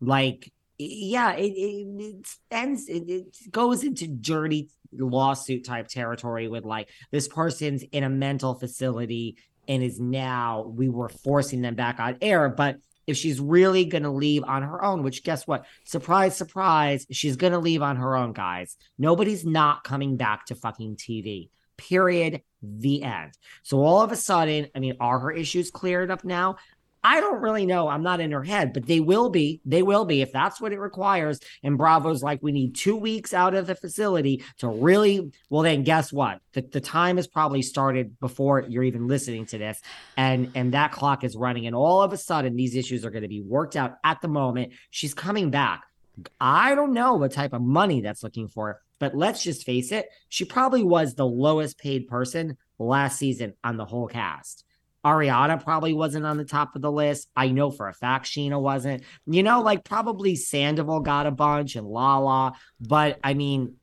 like 0.00 0.50
yeah 0.78 1.34
it, 1.34 1.52
it, 1.52 1.86
it 2.00 2.26
ends 2.50 2.88
it, 2.88 3.04
it 3.08 3.36
goes 3.52 3.84
into 3.84 4.08
dirty 4.08 4.70
lawsuit 4.98 5.64
type 5.64 5.88
territory 5.88 6.48
with 6.48 6.64
like 6.64 6.88
this 7.10 7.28
person's 7.28 7.82
in 7.92 8.02
a 8.02 8.08
mental 8.08 8.54
facility 8.54 9.36
and 9.68 9.82
is 9.82 10.00
now 10.00 10.72
we 10.76 10.88
were 10.88 11.08
forcing 11.08 11.62
them 11.62 11.74
back 11.74 12.00
on 12.00 12.16
air 12.20 12.48
but 12.48 12.76
if 13.06 13.16
she's 13.16 13.40
really 13.40 13.84
going 13.84 14.04
to 14.04 14.10
leave 14.10 14.44
on 14.44 14.62
her 14.62 14.84
own 14.84 15.02
which 15.02 15.24
guess 15.24 15.46
what? 15.46 15.64
Surprise 15.84 16.36
surprise 16.36 17.06
she's 17.10 17.36
going 17.36 17.52
to 17.52 17.58
leave 17.58 17.82
on 17.82 17.96
her 17.96 18.16
own 18.16 18.32
guys. 18.32 18.76
Nobody's 18.98 19.44
not 19.44 19.84
coming 19.84 20.16
back 20.16 20.46
to 20.46 20.54
fucking 20.54 20.96
tv 20.96 21.48
period 21.76 22.42
the 22.62 23.02
end. 23.02 23.32
So 23.64 23.80
all 23.80 24.02
of 24.02 24.12
a 24.12 24.16
sudden 24.16 24.68
i 24.74 24.78
mean 24.78 24.96
are 25.00 25.18
her 25.18 25.32
issues 25.32 25.70
cleared 25.70 26.10
up 26.10 26.24
now 26.24 26.56
I 27.04 27.20
don't 27.20 27.40
really 27.40 27.66
know. 27.66 27.88
I'm 27.88 28.02
not 28.02 28.20
in 28.20 28.30
her 28.30 28.44
head, 28.44 28.72
but 28.72 28.86
they 28.86 29.00
will 29.00 29.28
be. 29.28 29.60
They 29.64 29.82
will 29.82 30.04
be 30.04 30.22
if 30.22 30.32
that's 30.32 30.60
what 30.60 30.72
it 30.72 30.78
requires. 30.78 31.40
And 31.62 31.76
Bravo's 31.76 32.22
like, 32.22 32.40
we 32.42 32.52
need 32.52 32.74
two 32.74 32.96
weeks 32.96 33.34
out 33.34 33.54
of 33.54 33.66
the 33.66 33.74
facility 33.74 34.44
to 34.58 34.68
really. 34.68 35.32
Well, 35.50 35.62
then 35.62 35.82
guess 35.82 36.12
what? 36.12 36.40
The, 36.52 36.62
the 36.62 36.80
time 36.80 37.16
has 37.16 37.26
probably 37.26 37.62
started 37.62 38.18
before 38.20 38.60
you're 38.60 38.84
even 38.84 39.08
listening 39.08 39.46
to 39.46 39.58
this, 39.58 39.80
and 40.16 40.52
and 40.54 40.74
that 40.74 40.92
clock 40.92 41.24
is 41.24 41.36
running. 41.36 41.66
And 41.66 41.74
all 41.74 42.02
of 42.02 42.12
a 42.12 42.16
sudden, 42.16 42.56
these 42.56 42.76
issues 42.76 43.04
are 43.04 43.10
going 43.10 43.22
to 43.22 43.28
be 43.28 43.42
worked 43.42 43.76
out 43.76 43.96
at 44.04 44.20
the 44.20 44.28
moment. 44.28 44.72
She's 44.90 45.14
coming 45.14 45.50
back. 45.50 45.82
I 46.40 46.74
don't 46.74 46.92
know 46.92 47.14
what 47.14 47.32
type 47.32 47.52
of 47.52 47.62
money 47.62 48.02
that's 48.02 48.22
looking 48.22 48.48
for, 48.48 48.80
but 48.98 49.16
let's 49.16 49.42
just 49.42 49.64
face 49.64 49.92
it. 49.92 50.06
She 50.28 50.44
probably 50.44 50.84
was 50.84 51.14
the 51.14 51.26
lowest 51.26 51.78
paid 51.78 52.06
person 52.06 52.58
last 52.78 53.18
season 53.18 53.54
on 53.64 53.76
the 53.76 53.84
whole 53.84 54.08
cast. 54.08 54.64
Ariana 55.04 55.62
probably 55.62 55.92
wasn't 55.92 56.26
on 56.26 56.36
the 56.36 56.44
top 56.44 56.76
of 56.76 56.82
the 56.82 56.92
list. 56.92 57.28
I 57.36 57.48
know 57.48 57.70
for 57.70 57.88
a 57.88 57.94
fact 57.94 58.26
Scheana 58.26 58.60
wasn't. 58.60 59.02
You 59.26 59.42
know, 59.42 59.62
like 59.62 59.84
probably 59.84 60.36
Sandoval 60.36 61.00
got 61.00 61.26
a 61.26 61.30
bunch 61.30 61.76
and 61.76 61.86
Lala, 61.86 62.54
but 62.80 63.18
I 63.24 63.34
mean, 63.34 63.76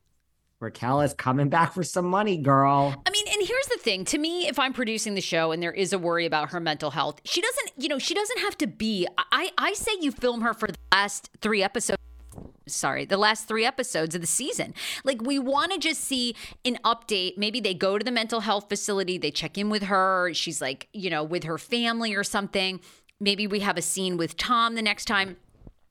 Raquel 0.60 1.00
is 1.00 1.14
coming 1.14 1.48
back 1.50 1.74
for 1.74 1.82
some 1.82 2.06
money, 2.06 2.38
girl. 2.38 2.94
I 3.06 3.10
mean, 3.10 3.26
and 3.28 3.46
here's 3.46 3.66
the 3.66 3.78
thing 3.78 4.04
to 4.06 4.18
me, 4.18 4.46
if 4.46 4.58
I'm 4.58 4.72
producing 4.72 5.14
the 5.14 5.20
show 5.20 5.52
and 5.52 5.62
there 5.62 5.72
is 5.72 5.92
a 5.92 5.98
worry 5.98 6.26
about 6.26 6.50
her 6.50 6.60
mental 6.60 6.90
health, 6.90 7.20
she 7.24 7.40
doesn't, 7.40 7.72
you 7.76 7.88
know, 7.88 7.98
she 7.98 8.14
doesn't 8.14 8.38
have 8.40 8.56
to 8.58 8.66
be. 8.66 9.06
I, 9.32 9.50
I 9.58 9.72
say 9.74 9.92
you 10.00 10.12
film 10.12 10.42
her 10.42 10.54
for 10.54 10.68
the 10.68 10.78
last 10.92 11.30
three 11.40 11.62
episodes. 11.62 11.98
Sorry, 12.74 13.04
the 13.04 13.16
last 13.16 13.46
three 13.46 13.64
episodes 13.64 14.14
of 14.14 14.20
the 14.20 14.26
season. 14.26 14.74
Like, 15.04 15.22
we 15.22 15.38
want 15.38 15.72
to 15.72 15.78
just 15.78 16.00
see 16.02 16.34
an 16.64 16.78
update. 16.84 17.36
Maybe 17.36 17.60
they 17.60 17.74
go 17.74 17.98
to 17.98 18.04
the 18.04 18.10
mental 18.10 18.40
health 18.40 18.68
facility, 18.68 19.18
they 19.18 19.30
check 19.30 19.58
in 19.58 19.70
with 19.70 19.84
her. 19.84 20.32
She's 20.34 20.60
like, 20.60 20.88
you 20.92 21.10
know, 21.10 21.22
with 21.22 21.44
her 21.44 21.58
family 21.58 22.14
or 22.14 22.24
something. 22.24 22.80
Maybe 23.20 23.46
we 23.46 23.60
have 23.60 23.76
a 23.76 23.82
scene 23.82 24.16
with 24.16 24.36
Tom 24.36 24.74
the 24.74 24.82
next 24.82 25.04
time 25.04 25.36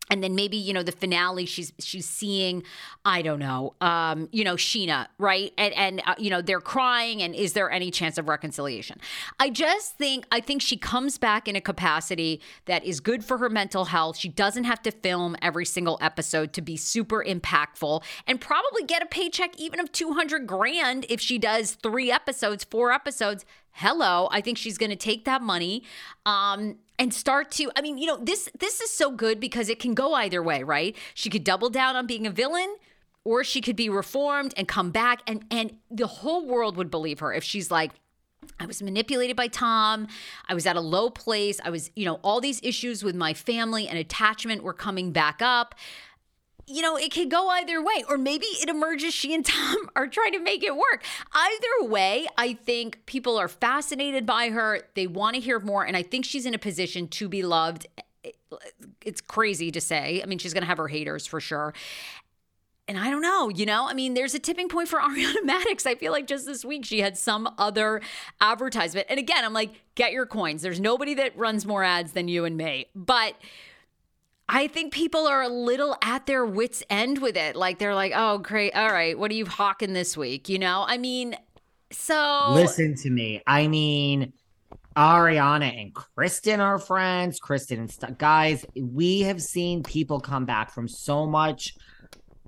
and 0.09 0.23
then 0.23 0.35
maybe 0.35 0.57
you 0.57 0.73
know 0.73 0.83
the 0.83 0.91
finale 0.91 1.45
she's 1.45 1.71
she's 1.79 2.07
seeing 2.07 2.63
i 3.05 3.21
don't 3.21 3.39
know 3.39 3.73
um 3.81 4.27
you 4.31 4.43
know 4.43 4.55
Scheana 4.55 5.07
right? 5.17 5.53
And 5.57 5.73
and 5.73 6.01
uh, 6.05 6.15
you 6.17 6.29
know 6.29 6.41
they're 6.41 6.61
crying 6.61 7.21
and 7.21 7.35
is 7.35 7.53
there 7.53 7.69
any 7.69 7.91
chance 7.91 8.17
of 8.17 8.27
reconciliation? 8.27 8.99
I 9.39 9.49
just 9.49 9.97
think 9.97 10.25
i 10.31 10.39
think 10.39 10.61
she 10.61 10.77
comes 10.77 11.17
back 11.17 11.47
in 11.47 11.55
a 11.55 11.61
capacity 11.61 12.41
that 12.65 12.83
is 12.85 12.99
good 12.99 13.23
for 13.23 13.37
her 13.37 13.49
mental 13.49 13.85
health. 13.85 14.17
She 14.17 14.29
doesn't 14.29 14.63
have 14.63 14.81
to 14.83 14.91
film 14.91 15.35
every 15.41 15.65
single 15.65 15.97
episode 16.01 16.53
to 16.53 16.61
be 16.61 16.77
super 16.77 17.23
impactful 17.23 18.03
and 18.27 18.39
probably 18.39 18.83
get 18.83 19.01
a 19.01 19.05
paycheck 19.05 19.59
even 19.59 19.79
of 19.79 19.91
200 19.91 20.47
grand 20.47 21.05
if 21.09 21.19
she 21.19 21.37
does 21.37 21.75
3 21.75 22.11
episodes 22.11 22.63
4 22.63 22.91
episodes. 22.91 23.45
Hello 23.71 24.27
i 24.31 24.41
think 24.41 24.57
she's 24.57 24.77
going 24.77 24.89
to 24.89 24.95
take 24.95 25.25
that 25.25 25.41
money. 25.41 25.83
Um 26.25 26.77
and 26.99 27.13
start 27.13 27.49
to 27.49 27.71
i 27.75 27.81
mean 27.81 27.97
you 27.97 28.05
know 28.05 28.17
this 28.17 28.49
this 28.59 28.81
is 28.81 28.91
so 28.91 29.09
good 29.09 29.39
because 29.39 29.69
it 29.69 29.79
can 29.79 29.95
go 29.95 30.13
either 30.13 30.43
way 30.43 30.61
right 30.61 30.95
she 31.13 31.29
could 31.29 31.43
double 31.43 31.69
down 31.69 31.95
on 31.95 32.05
being 32.05 32.27
a 32.27 32.29
villain 32.29 32.75
or 33.23 33.43
she 33.43 33.61
could 33.61 33.75
be 33.75 33.89
reformed 33.89 34.53
and 34.57 34.67
come 34.67 34.91
back 34.91 35.21
and 35.25 35.45
and 35.49 35.77
the 35.89 36.07
whole 36.07 36.45
world 36.45 36.77
would 36.77 36.91
believe 36.91 37.19
her 37.19 37.33
if 37.33 37.43
she's 37.43 37.71
like 37.71 37.91
I 38.57 38.65
was 38.65 38.81
manipulated 38.81 39.35
by 39.35 39.47
Tom. 39.47 40.07
I 40.47 40.53
was 40.53 40.65
at 40.65 40.77
a 40.77 40.81
low 40.81 41.09
place. 41.09 41.59
I 41.63 41.69
was, 41.69 41.91
you 41.95 42.05
know, 42.05 42.15
all 42.23 42.39
these 42.39 42.61
issues 42.63 43.03
with 43.03 43.15
my 43.15 43.33
family 43.33 43.87
and 43.87 43.97
attachment 43.97 44.63
were 44.63 44.73
coming 44.73 45.11
back 45.11 45.41
up 45.41 45.75
you 46.69 46.81
know, 46.81 46.95
it 46.95 47.11
could 47.11 47.29
go 47.31 47.49
either 47.49 47.81
way. 47.81 48.03
Or 48.07 48.17
maybe 48.17 48.45
it 48.45 48.69
emerges 48.69 49.13
she 49.13 49.33
and 49.33 49.45
Tom 49.45 49.89
are 49.95 50.07
trying 50.07 50.33
to 50.33 50.39
make 50.39 50.63
it 50.63 50.75
work. 50.75 51.03
Either 51.33 51.89
way, 51.89 52.27
I 52.37 52.53
think 52.53 53.05
people 53.05 53.37
are 53.37 53.47
fascinated 53.47 54.25
by 54.25 54.49
her. 54.49 54.81
They 54.95 55.07
want 55.07 55.35
to 55.35 55.41
hear 55.41 55.59
more. 55.59 55.85
And 55.85 55.97
I 55.97 56.03
think 56.03 56.25
she's 56.25 56.45
in 56.45 56.53
a 56.53 56.59
position 56.59 57.07
to 57.09 57.27
be 57.27 57.41
loved. 57.43 57.87
Eh, 57.97 58.31
it's 59.03 59.21
crazy 59.21 59.71
to 59.71 59.81
say. 59.81 60.21
I 60.21 60.25
mean, 60.25 60.37
she's 60.37 60.53
going 60.53 60.63
to 60.63 60.67
have 60.67 60.77
her 60.77 60.87
haters 60.87 61.25
for 61.25 61.39
sure. 61.39 61.73
And 62.87 62.97
I 62.97 63.11
don't 63.11 63.21
know, 63.21 63.49
you 63.49 63.67
know, 63.67 63.87
I 63.87 63.93
mean, 63.93 64.15
there's 64.15 64.33
a 64.33 64.39
tipping 64.39 64.67
point 64.67 64.87
for 64.87 64.99
Ariana 64.99 65.43
Madix. 65.45 65.85
I 65.85 65.93
feel 65.93 66.11
like 66.11 66.25
just 66.25 66.47
this 66.47 66.65
week 66.65 66.85
she 66.85 67.01
had 67.01 67.17
some 67.17 67.47
other 67.59 68.01
advertisement. 68.41 69.05
And 69.09 69.19
again, 69.19 69.45
I'm 69.45 69.53
like, 69.53 69.69
get 69.93 70.11
your 70.11 70.25
coins. 70.25 70.63
There's 70.63 70.79
nobody 70.79 71.13
that 71.13 71.37
runs 71.37 71.67
more 71.67 71.83
ads 71.83 72.13
than 72.13 72.27
you 72.27 72.45
and 72.45 72.57
me. 72.57 72.87
But 72.95 73.35
I 74.51 74.67
think 74.67 74.91
people 74.91 75.27
are 75.27 75.43
a 75.43 75.47
little 75.47 75.95
at 76.01 76.25
their 76.25 76.43
wits' 76.43 76.83
end 76.89 77.19
with 77.19 77.37
it. 77.37 77.55
Like 77.55 77.77
they're 77.77 77.93
like, 77.93 78.13
oh, 78.15 78.39
great. 78.39 78.73
All 78.75 78.91
right. 78.91 79.17
What 79.17 79.29
are 79.29 79.35
you 79.35 79.45
hawking 79.45 79.93
this 79.93 80.17
week? 80.17 80.49
You 80.49 80.57
know, 80.57 80.83
I 80.87 80.97
mean, 80.97 81.35
so. 81.91 82.47
Listen 82.49 82.95
to 82.95 83.11
me. 83.11 83.43
I 83.45 83.67
mean, 83.67 84.33
Ariana 84.97 85.79
and 85.79 85.93
Kristen 85.93 86.59
are 86.59 86.79
friends. 86.79 87.39
Kristen 87.39 87.79
and 87.79 87.91
st- 87.91 88.17
guys, 88.17 88.65
we 88.75 89.21
have 89.21 89.41
seen 89.41 89.83
people 89.83 90.19
come 90.19 90.45
back 90.45 90.73
from 90.73 90.87
so 90.87 91.27
much 91.27 91.75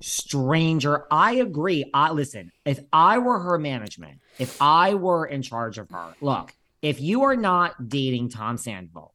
stranger. 0.02 1.06
I 1.12 1.36
agree. 1.36 1.86
I 1.94 2.12
listen, 2.12 2.52
if 2.66 2.80
I 2.92 3.20
were 3.20 3.40
her 3.40 3.60
management, 3.60 4.20
if 4.40 4.60
I 4.60 4.96
were 4.96 5.28
in 5.28 5.44
charge 5.44 5.78
of 5.78 5.90
her, 5.92 6.16
look, 6.20 6.52
if 6.82 7.00
you 7.00 7.22
are 7.24 7.36
not 7.36 7.90
dating 7.90 8.30
Tom 8.30 8.58
Sandoval 8.58 9.14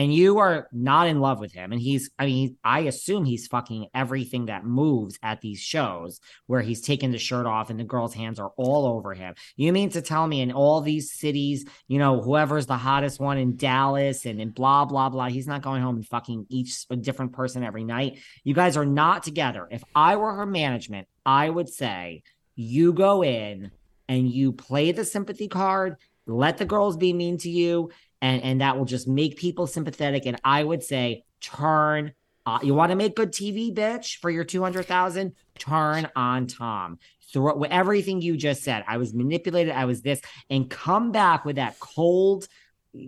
and 0.00 0.14
you 0.14 0.38
are 0.38 0.66
not 0.72 1.08
in 1.08 1.20
love 1.20 1.40
with 1.40 1.52
him, 1.52 1.72
and 1.72 1.80
he's, 1.80 2.10
I 2.18 2.24
mean, 2.24 2.56
I 2.64 2.80
assume 2.80 3.26
he's 3.26 3.46
fucking 3.48 3.88
everything 3.92 4.46
that 4.46 4.64
moves 4.64 5.18
at 5.22 5.42
these 5.42 5.60
shows 5.60 6.20
where 6.46 6.62
he's 6.62 6.80
taking 6.80 7.12
the 7.12 7.18
shirt 7.18 7.44
off 7.44 7.68
and 7.68 7.78
the 7.78 7.84
girl's 7.84 8.14
hands 8.14 8.40
are 8.40 8.50
all 8.56 8.86
over 8.86 9.12
him. 9.12 9.34
You 9.56 9.74
mean 9.74 9.90
to 9.90 10.00
tell 10.00 10.26
me 10.26 10.40
in 10.40 10.52
all 10.52 10.80
these 10.80 11.12
cities, 11.12 11.66
you 11.86 11.98
know, 11.98 12.22
whoever's 12.22 12.64
the 12.64 12.78
hottest 12.78 13.20
one 13.20 13.36
in 13.36 13.56
Dallas 13.56 14.24
and 14.24 14.40
in 14.40 14.52
blah, 14.52 14.86
blah, 14.86 15.10
blah, 15.10 15.28
he's 15.28 15.46
not 15.46 15.60
going 15.60 15.82
home 15.82 15.96
and 15.96 16.08
fucking 16.08 16.46
each 16.48 16.86
a 16.88 16.96
different 16.96 17.34
person 17.34 17.62
every 17.62 17.84
night. 17.84 18.20
You 18.42 18.54
guys 18.54 18.78
are 18.78 18.86
not 18.86 19.22
together. 19.22 19.68
If 19.70 19.84
I 19.94 20.16
were 20.16 20.32
her 20.32 20.46
management, 20.46 21.08
I 21.26 21.50
would 21.50 21.68
say 21.68 22.22
you 22.54 22.94
go 22.94 23.22
in 23.22 23.70
and 24.08 24.30
you 24.30 24.52
play 24.52 24.92
the 24.92 25.04
sympathy 25.04 25.48
card, 25.48 25.96
let 26.26 26.56
the 26.56 26.64
girls 26.64 26.96
be 26.96 27.12
mean 27.12 27.36
to 27.38 27.50
you 27.50 27.90
and 28.20 28.42
and 28.42 28.60
that 28.60 28.78
will 28.78 28.84
just 28.84 29.08
make 29.08 29.36
people 29.36 29.66
sympathetic. 29.66 30.26
And 30.26 30.40
I 30.44 30.62
would 30.62 30.82
say 30.82 31.24
turn. 31.40 32.12
Uh, 32.46 32.58
you 32.62 32.74
want 32.74 32.90
to 32.90 32.96
make 32.96 33.14
good 33.14 33.32
TV, 33.32 33.72
bitch, 33.72 34.18
for 34.18 34.30
your 34.30 34.44
two 34.44 34.62
hundred 34.62 34.86
thousand? 34.86 35.34
Turn 35.58 36.08
on 36.16 36.46
Tom. 36.46 36.98
Throw 37.32 37.62
everything 37.62 38.22
you 38.22 38.36
just 38.36 38.62
said. 38.62 38.84
I 38.88 38.96
was 38.96 39.14
manipulated. 39.14 39.74
I 39.74 39.84
was 39.84 40.02
this, 40.02 40.20
and 40.48 40.68
come 40.68 41.12
back 41.12 41.44
with 41.44 41.56
that 41.56 41.78
cold, 41.78 42.48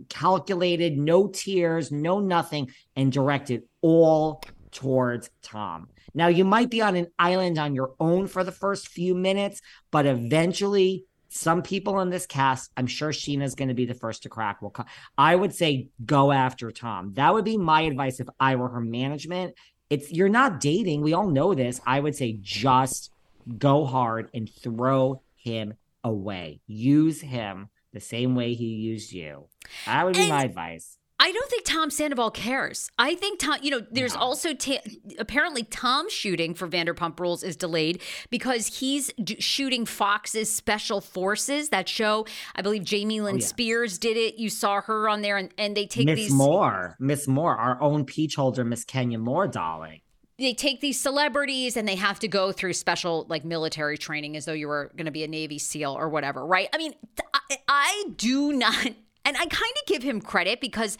calculated, 0.09 0.97
no 0.97 1.29
tears, 1.29 1.91
no 1.91 2.21
nothing, 2.21 2.71
and 2.95 3.11
direct 3.11 3.51
it 3.51 3.67
all 3.81 4.43
towards 4.71 5.31
Tom. 5.43 5.89
Now 6.15 6.29
you 6.29 6.45
might 6.45 6.71
be 6.71 6.83
on 6.83 6.97
an 6.97 7.07
island 7.19 7.59
on 7.59 7.75
your 7.75 7.95
own 8.01 8.27
for 8.27 8.45
the 8.45 8.53
first 8.53 8.89
few 8.89 9.15
minutes, 9.15 9.61
but 9.91 10.07
eventually 10.07 11.05
some 11.35 11.63
people 11.63 12.01
in 12.01 12.11
this 12.11 12.27
cast, 12.27 12.71
I'm 12.77 12.87
sure 12.87 13.11
Scheana's 13.11 13.55
going 13.55 13.69
to 13.69 13.75
be 13.75 13.87
the 13.87 13.95
first 13.95 14.23
to 14.25 14.29
crack. 14.29 14.61
Will 14.63 14.71
co- 14.71 14.85
I 15.17 15.35
would 15.35 15.55
say 15.55 15.89
go 16.05 16.31
after 16.33 16.71
Tom. 16.71 17.13
That 17.15 17.33
would 17.33 17.45
be 17.45 17.57
my 17.57 17.83
advice 17.83 18.21
if 18.21 18.29
I 18.39 18.57
were 18.57 18.69
her 18.69 18.81
management. 18.81 19.55
It's 19.91 20.11
you're 20.13 20.29
not 20.29 20.61
dating. 20.61 21.03
We 21.03 21.13
all 21.15 21.29
know 21.29 21.55
this. 21.55 21.81
I 21.87 22.01
would 22.01 22.15
say 22.17 22.39
just 22.41 23.11
go 23.59 23.85
hard 23.85 24.31
and 24.35 24.49
throw 24.49 25.23
him 25.37 25.75
away. 26.05 26.61
Use 26.67 27.21
him 27.21 27.69
the 27.93 28.01
same 28.01 28.35
way 28.35 28.55
he 28.55 28.67
used 28.67 29.13
you. 29.13 29.47
That 29.87 30.05
would 30.05 30.15
be 30.15 30.21
And- 30.21 30.31
my 30.31 30.45
advice. 30.45 30.99
I 31.23 31.31
don't 31.31 31.49
think 31.49 31.65
Tom 31.65 31.91
Sandoval 31.91 32.33
cares. 32.33 32.91
I 32.99 33.15
think 33.15 33.39
Tom, 33.39 33.59
you 33.63 33.71
know, 33.71 33.83
there's 33.93 34.15
no. 34.15 34.21
also 34.21 34.55
ta- 34.55 34.83
apparently 35.21 35.63
Tom's 35.63 36.13
shooting 36.13 36.53
for 36.53 36.67
Vanderpump 36.67 37.21
Rules 37.21 37.45
is 37.45 37.55
delayed 37.55 38.03
because 38.29 38.67
he's 38.67 39.13
d- 39.23 39.41
shooting 39.41 39.87
Fox's 39.87 40.53
Special 40.53 41.01
Forces, 41.01 41.69
that 41.69 41.89
show. 41.89 42.27
I 42.57 42.63
believe 42.63 42.83
Jamie 42.83 43.21
Lynn 43.21 43.37
oh, 43.37 43.39
yeah. 43.39 43.47
Spears 43.47 43.99
did 43.99 44.17
it. 44.17 44.35
You 44.35 44.51
saw 44.51 44.81
her 44.81 45.09
on 45.09 45.23
there, 45.23 45.37
and, 45.37 45.55
and 45.57 45.77
they 45.77 45.87
take 45.87 46.09
these 46.09 46.17
Miss 46.17 46.17
these. 46.17 46.33
Moore, 46.33 46.97
Miss 46.99 47.29
Moore, 47.29 47.57
our 47.57 47.81
own 47.81 48.05
peach 48.05 48.35
holder, 48.35 48.65
Miss 48.65 48.85
Kenya 48.85 49.19
Moore, 49.19 49.47
darling 49.47 50.01
they 50.39 50.55
take 50.55 50.81
these 50.81 50.99
celebrities 50.99 51.77
and 51.77 51.87
they 51.87 51.95
have 51.95 52.19
to 52.19 52.27
go 52.27 52.51
through 52.51 52.73
special 52.73 53.27
like 53.29 53.45
military 53.45 53.97
training 53.97 54.37
as 54.37 54.45
though 54.45 54.53
you 54.53 54.67
were 54.67 54.91
going 54.97 55.05
to 55.05 55.13
be 55.13 55.23
a 55.23 55.29
Navy 55.29 55.59
SEAL 55.59 55.93
or 55.93 56.09
whatever, 56.09 56.45
right? 56.45 56.69
I 56.73 56.79
mean, 56.79 56.95
I, 57.33 57.59
I 57.69 58.05
do 58.17 58.53
not 58.53 58.89
and 59.25 59.37
I 59.37 59.47
kind 59.47 59.73
of 59.81 59.87
give 59.87 60.03
him 60.03 60.21
credit 60.21 60.61
because 60.61 60.99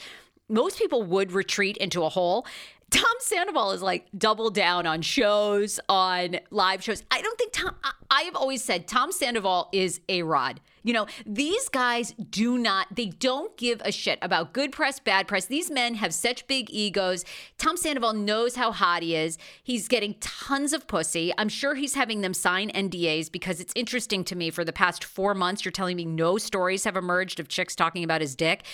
most 0.49 0.79
people 0.79 1.03
would 1.05 1.33
retreat 1.33 1.77
into 1.79 2.05
a 2.05 2.09
hole. 2.09 2.47
Tom 2.93 3.15
Sandoval 3.21 3.73
is 3.73 3.81
like 3.81 4.07
double 4.17 4.51
down 4.51 4.87
on 4.87 5.01
shows, 5.01 5.81
on 5.89 6.39
live 6.51 6.85
shows. 6.85 7.03
I 7.11 7.23
don't 7.23 7.39
think 7.39 7.53
Tom, 7.55 7.75
I, 8.11 8.23
have 8.23 8.37
always 8.37 8.63
said 8.63 8.87
Tom 8.87 9.13
Sandoval 9.13 9.71
is 9.73 10.03
a 10.11 10.23
rod. 10.23 10.61
You 10.83 10.93
know, 10.93 11.07
these 11.25 11.71
guys 11.71 12.13
do 12.29 12.59
not, 12.59 12.95
they 12.95 13.07
don't 13.07 13.57
give 13.57 13.81
a 13.83 13.91
shit 13.91 14.19
about 14.21 14.53
good 14.53 14.73
press, 14.73 15.01
bad 15.01 15.27
press. 15.27 15.47
These 15.47 15.71
men 15.71 15.95
have 15.95 16.13
such 16.13 16.47
big 16.47 16.71
egos. 16.71 17.25
Tom 17.57 17.79
Sandoval 17.79 18.13
knows 18.13 18.57
how 18.57 18.73
hot 18.73 19.03
he 19.03 19.17
is. 19.17 19.39
He's 19.63 19.89
getting 19.89 20.15
tons 20.21 20.75
of 20.75 20.87
pussy. 20.87 21.33
I'm 21.39 21.49
sure 21.49 21.75
he's 21.75 21.95
having 21.95 22.21
them 22.21 22.35
sign 22.35 22.71
NDAs 22.73 23.33
because 23.33 23.59
it's 23.59 23.73
interesting 23.75 24.23
to 24.25 24.37
me 24.37 24.51
for 24.51 24.65
the 24.65 24.73
past 24.73 25.03
four 25.03 25.33
months, 25.35 25.65
you're 25.65 25.73
telling 25.73 25.97
me 25.97 26.05
no 26.05 26.37
stories 26.37 26.85
have 26.85 26.97
emerged 26.97 27.41
of 27.41 27.49
chicks 27.49 27.75
talking 27.75 28.05
about 28.05 28.21
his 28.21 28.37
dick. 28.37 28.65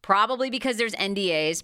Probably 0.00 0.48
because 0.48 0.78
there's 0.78 0.94
NDAs. 0.94 1.62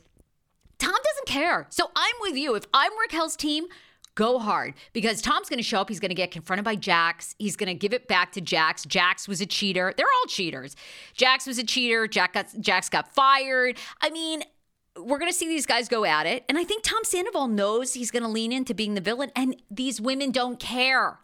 Tom 0.79 0.95
care. 1.33 1.67
So 1.71 1.91
I'm 1.97 2.15
with 2.21 2.37
you. 2.37 2.55
If 2.55 2.65
I'm 2.75 2.93
Raquel's 2.99 3.37
team, 3.37 3.67
go 4.15 4.39
hard 4.39 4.75
because 4.93 5.23
Tom's 5.23 5.49
going 5.49 5.59
to 5.59 5.63
show 5.63 5.81
up. 5.81 5.89
He's 5.89 6.01
going 6.01 6.11
to 6.11 6.15
get 6.15 6.31
confronted 6.31 6.65
by 6.65 6.77
Jax. 6.77 7.35
He's 7.39 7.57
going 7.57 7.69
to 7.69 7.75
give 7.75 7.93
it 7.93 8.09
back 8.09 8.33
to 8.33 8.41
Jax. 8.41 8.85
Jax 8.85 9.27
was 9.27 9.41
a 9.41 9.47
cheater. 9.47 9.95
They're 9.97 10.07
all 10.07 10.27
cheaters. 10.27 10.77
Jax 11.15 11.47
was 11.47 11.59
a 11.59 11.65
cheater. 11.65 12.07
Jack 12.07 12.35
got, 12.35 12.47
Jax 12.61 12.89
got 12.89 13.15
fired. 13.15 13.79
I 14.01 14.11
mean, 14.11 14.43
we're 14.97 15.19
going 15.19 15.31
to 15.31 15.37
see 15.37 15.49
these 15.49 15.67
guys 15.67 15.89
go 15.89 16.05
at 16.05 16.27
it. 16.27 16.45
And 16.49 16.59
I 16.59 16.65
think 16.65 16.83
Tom 16.83 17.03
Sandoval 17.05 17.49
knows 17.49 17.95
he's 17.95 18.11
going 18.11 18.23
to 18.23 18.29
lean 18.29 18.53
into 18.53 18.75
being 18.75 18.95
the 18.95 19.01
villain. 19.01 19.31
And 19.35 19.57
these 19.71 20.01
women 20.01 20.31
don't 20.31 20.61
care. 20.61 21.19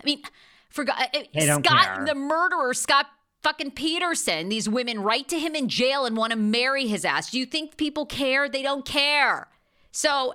I 0.00 0.04
mean, 0.04 0.22
forgot 0.70 1.14
uh, 1.14 1.18
uh, 1.36 1.60
Scott, 1.60 1.64
care. 1.64 2.04
the 2.06 2.14
murderer, 2.14 2.72
Scott 2.74 3.06
fucking 3.48 3.70
Peterson. 3.70 4.50
These 4.50 4.68
women 4.68 5.00
write 5.00 5.28
to 5.28 5.38
him 5.38 5.54
in 5.54 5.68
jail 5.68 6.04
and 6.04 6.16
want 6.16 6.32
to 6.32 6.38
marry 6.38 6.86
his 6.86 7.04
ass. 7.04 7.30
Do 7.30 7.38
you 7.38 7.46
think 7.46 7.78
people 7.78 8.04
care? 8.04 8.48
They 8.48 8.62
don't 8.62 8.84
care. 8.84 9.48
So 9.90 10.34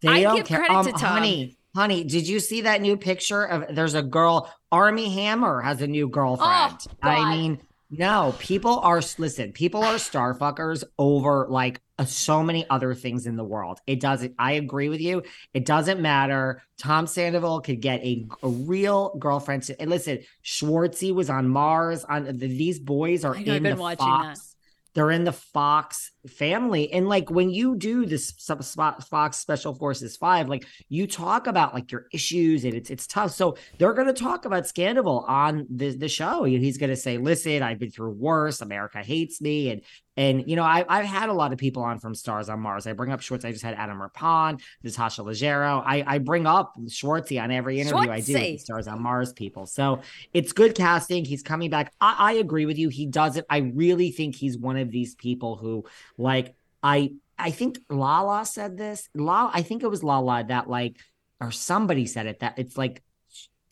they 0.00 0.24
I 0.24 0.36
give 0.36 0.46
care. 0.46 0.58
credit 0.60 0.76
um, 0.76 0.86
to 0.86 0.92
Tom. 0.92 1.18
Honey, 1.18 1.58
honey, 1.74 2.04
did 2.04 2.26
you 2.26 2.40
see 2.40 2.62
that 2.62 2.80
new 2.80 2.96
picture 2.96 3.44
of 3.44 3.74
there's 3.74 3.94
a 3.94 4.02
girl, 4.02 4.50
Armie 4.72 5.10
Hammer 5.10 5.60
has 5.60 5.82
a 5.82 5.86
new 5.86 6.08
girlfriend. 6.08 6.86
Oh, 7.02 7.08
I 7.08 7.36
mean, 7.36 7.60
no, 7.90 8.34
people 8.38 8.78
are 8.80 9.02
listen, 9.18 9.52
people 9.52 9.84
are 9.84 9.98
star 9.98 10.34
fuckers 10.34 10.84
over 10.98 11.46
like 11.50 11.82
so 12.06 12.42
many 12.42 12.68
other 12.70 12.94
things 12.94 13.26
in 13.26 13.36
the 13.36 13.44
world. 13.44 13.80
It 13.86 14.00
doesn't 14.00 14.34
I 14.38 14.52
agree 14.52 14.88
with 14.88 15.00
you. 15.00 15.22
It 15.52 15.64
doesn't 15.64 16.00
matter. 16.00 16.62
Tom 16.78 17.06
Sandoval 17.06 17.60
could 17.60 17.80
get 17.80 18.00
a, 18.02 18.26
a 18.42 18.48
real 18.48 19.16
girlfriend. 19.18 19.68
And 19.80 19.90
listen, 19.90 20.20
Schwartzy 20.44 21.12
was 21.12 21.28
on 21.28 21.48
Mars. 21.48 22.04
On 22.04 22.24
the, 22.24 22.32
these 22.32 22.78
boys 22.78 23.24
are 23.24 23.34
in 23.34 23.62
the 23.62 23.76
Fox. 23.76 24.38
That 24.38 24.48
they're 24.94 25.10
in 25.10 25.24
the 25.24 25.32
Fox 25.32 26.12
family. 26.26 26.92
And 26.92 27.08
like 27.08 27.30
when 27.30 27.50
you 27.50 27.76
do 27.76 28.06
this 28.06 28.32
Fox 28.32 29.36
Special 29.36 29.74
Forces 29.74 30.16
5, 30.16 30.48
like 30.48 30.66
you 30.88 31.06
talk 31.06 31.46
about 31.46 31.74
like 31.74 31.92
your 31.92 32.06
issues 32.12 32.64
and 32.64 32.74
it's 32.74 32.90
it's 32.90 33.06
tough. 33.06 33.32
So 33.32 33.56
they're 33.78 33.94
going 33.94 34.08
to 34.08 34.12
talk 34.12 34.44
about 34.44 34.64
Scandival 34.64 35.28
on 35.28 35.66
the, 35.70 35.96
the 35.96 36.08
show. 36.08 36.44
He's 36.44 36.78
going 36.78 36.90
to 36.90 36.96
say, 36.96 37.18
listen, 37.18 37.62
I've 37.62 37.78
been 37.78 37.90
through 37.90 38.12
worse. 38.12 38.60
America 38.60 38.98
hates 38.98 39.40
me. 39.40 39.70
And 39.70 39.82
and 40.18 40.50
you 40.50 40.56
know, 40.56 40.64
I, 40.64 40.84
I've 40.88 41.06
had 41.06 41.28
a 41.28 41.32
lot 41.32 41.52
of 41.52 41.58
people 41.58 41.84
on 41.84 42.00
from 42.00 42.12
Stars 42.12 42.48
on 42.48 42.58
Mars. 42.58 42.88
I 42.88 42.92
bring 42.92 43.12
up 43.12 43.20
Schwartz. 43.20 43.44
I 43.44 43.52
just 43.52 43.62
had 43.62 43.74
Adam 43.74 44.02
Rippon, 44.02 44.58
Natasha 44.82 45.22
Leggero. 45.22 45.80
I, 45.86 46.02
I 46.04 46.18
bring 46.18 46.44
up 46.44 46.74
Schwartzy 46.86 47.40
on 47.40 47.52
every 47.52 47.80
interview 47.80 48.08
Schwartzy. 48.08 48.10
I 48.10 48.20
do 48.20 48.32
with 48.52 48.60
Stars 48.60 48.88
on 48.88 49.00
Mars 49.00 49.32
people. 49.32 49.64
So 49.66 50.00
it's 50.34 50.52
good 50.52 50.74
casting. 50.74 51.24
He's 51.24 51.44
coming 51.44 51.70
back. 51.70 51.92
I, 52.00 52.16
I 52.18 52.32
agree 52.32 52.66
with 52.66 52.78
you. 52.78 52.88
He 52.88 53.06
doesn't 53.06 53.46
I 53.48 53.58
really 53.58 54.10
think 54.10 54.34
he's 54.34 54.58
one 54.58 54.76
of 54.76 54.90
these 54.90 55.14
people 55.14 55.54
who 55.54 55.84
like 56.18 56.54
I 56.82 57.12
I 57.38 57.50
think 57.52 57.78
Lala 57.88 58.44
said 58.44 58.76
this. 58.76 59.08
Lala, 59.14 59.50
I 59.54 59.62
think 59.62 59.82
it 59.82 59.88
was 59.88 60.02
Lala 60.02 60.44
that 60.48 60.68
like 60.68 60.96
or 61.40 61.50
somebody 61.50 62.06
said 62.06 62.26
it 62.26 62.40
that 62.40 62.58
it's 62.58 62.76
like 62.76 63.02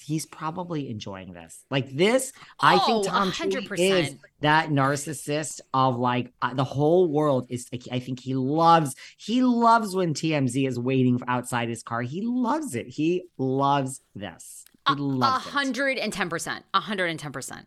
he's 0.07 0.25
probably 0.25 0.89
enjoying 0.89 1.33
this. 1.33 1.65
Like 1.69 1.91
this, 1.91 2.33
oh, 2.37 2.43
I 2.61 2.79
think 2.79 3.07
Tom 3.07 3.33
100%. 3.33 3.79
is 3.79 4.15
that 4.41 4.69
narcissist 4.69 5.61
of 5.75 5.99
like 5.99 6.33
uh, 6.41 6.55
the 6.55 6.65
whole 6.65 7.09
world 7.09 7.47
is. 7.51 7.67
Like, 7.73 7.83
I 7.91 7.99
think 7.99 8.21
he 8.21 8.35
loves 8.35 8.95
he 9.17 9.43
loves 9.43 9.95
when 9.95 10.15
TMZ 10.15 10.67
is 10.67 10.79
waiting 10.79 11.21
outside 11.27 11.69
his 11.69 11.83
car. 11.83 12.03
He 12.03 12.23
loves 12.23 12.75
it. 12.75 12.87
He 12.87 13.25
loves 13.37 14.01
this. 14.15 14.65
A 14.87 14.95
hundred 14.95 15.99
and 15.99 16.13
ten 16.13 16.29
percent. 16.29 16.65
A 16.73 16.81
hundred 16.81 17.07
and 17.07 17.19
ten 17.19 17.33
percent. 17.33 17.67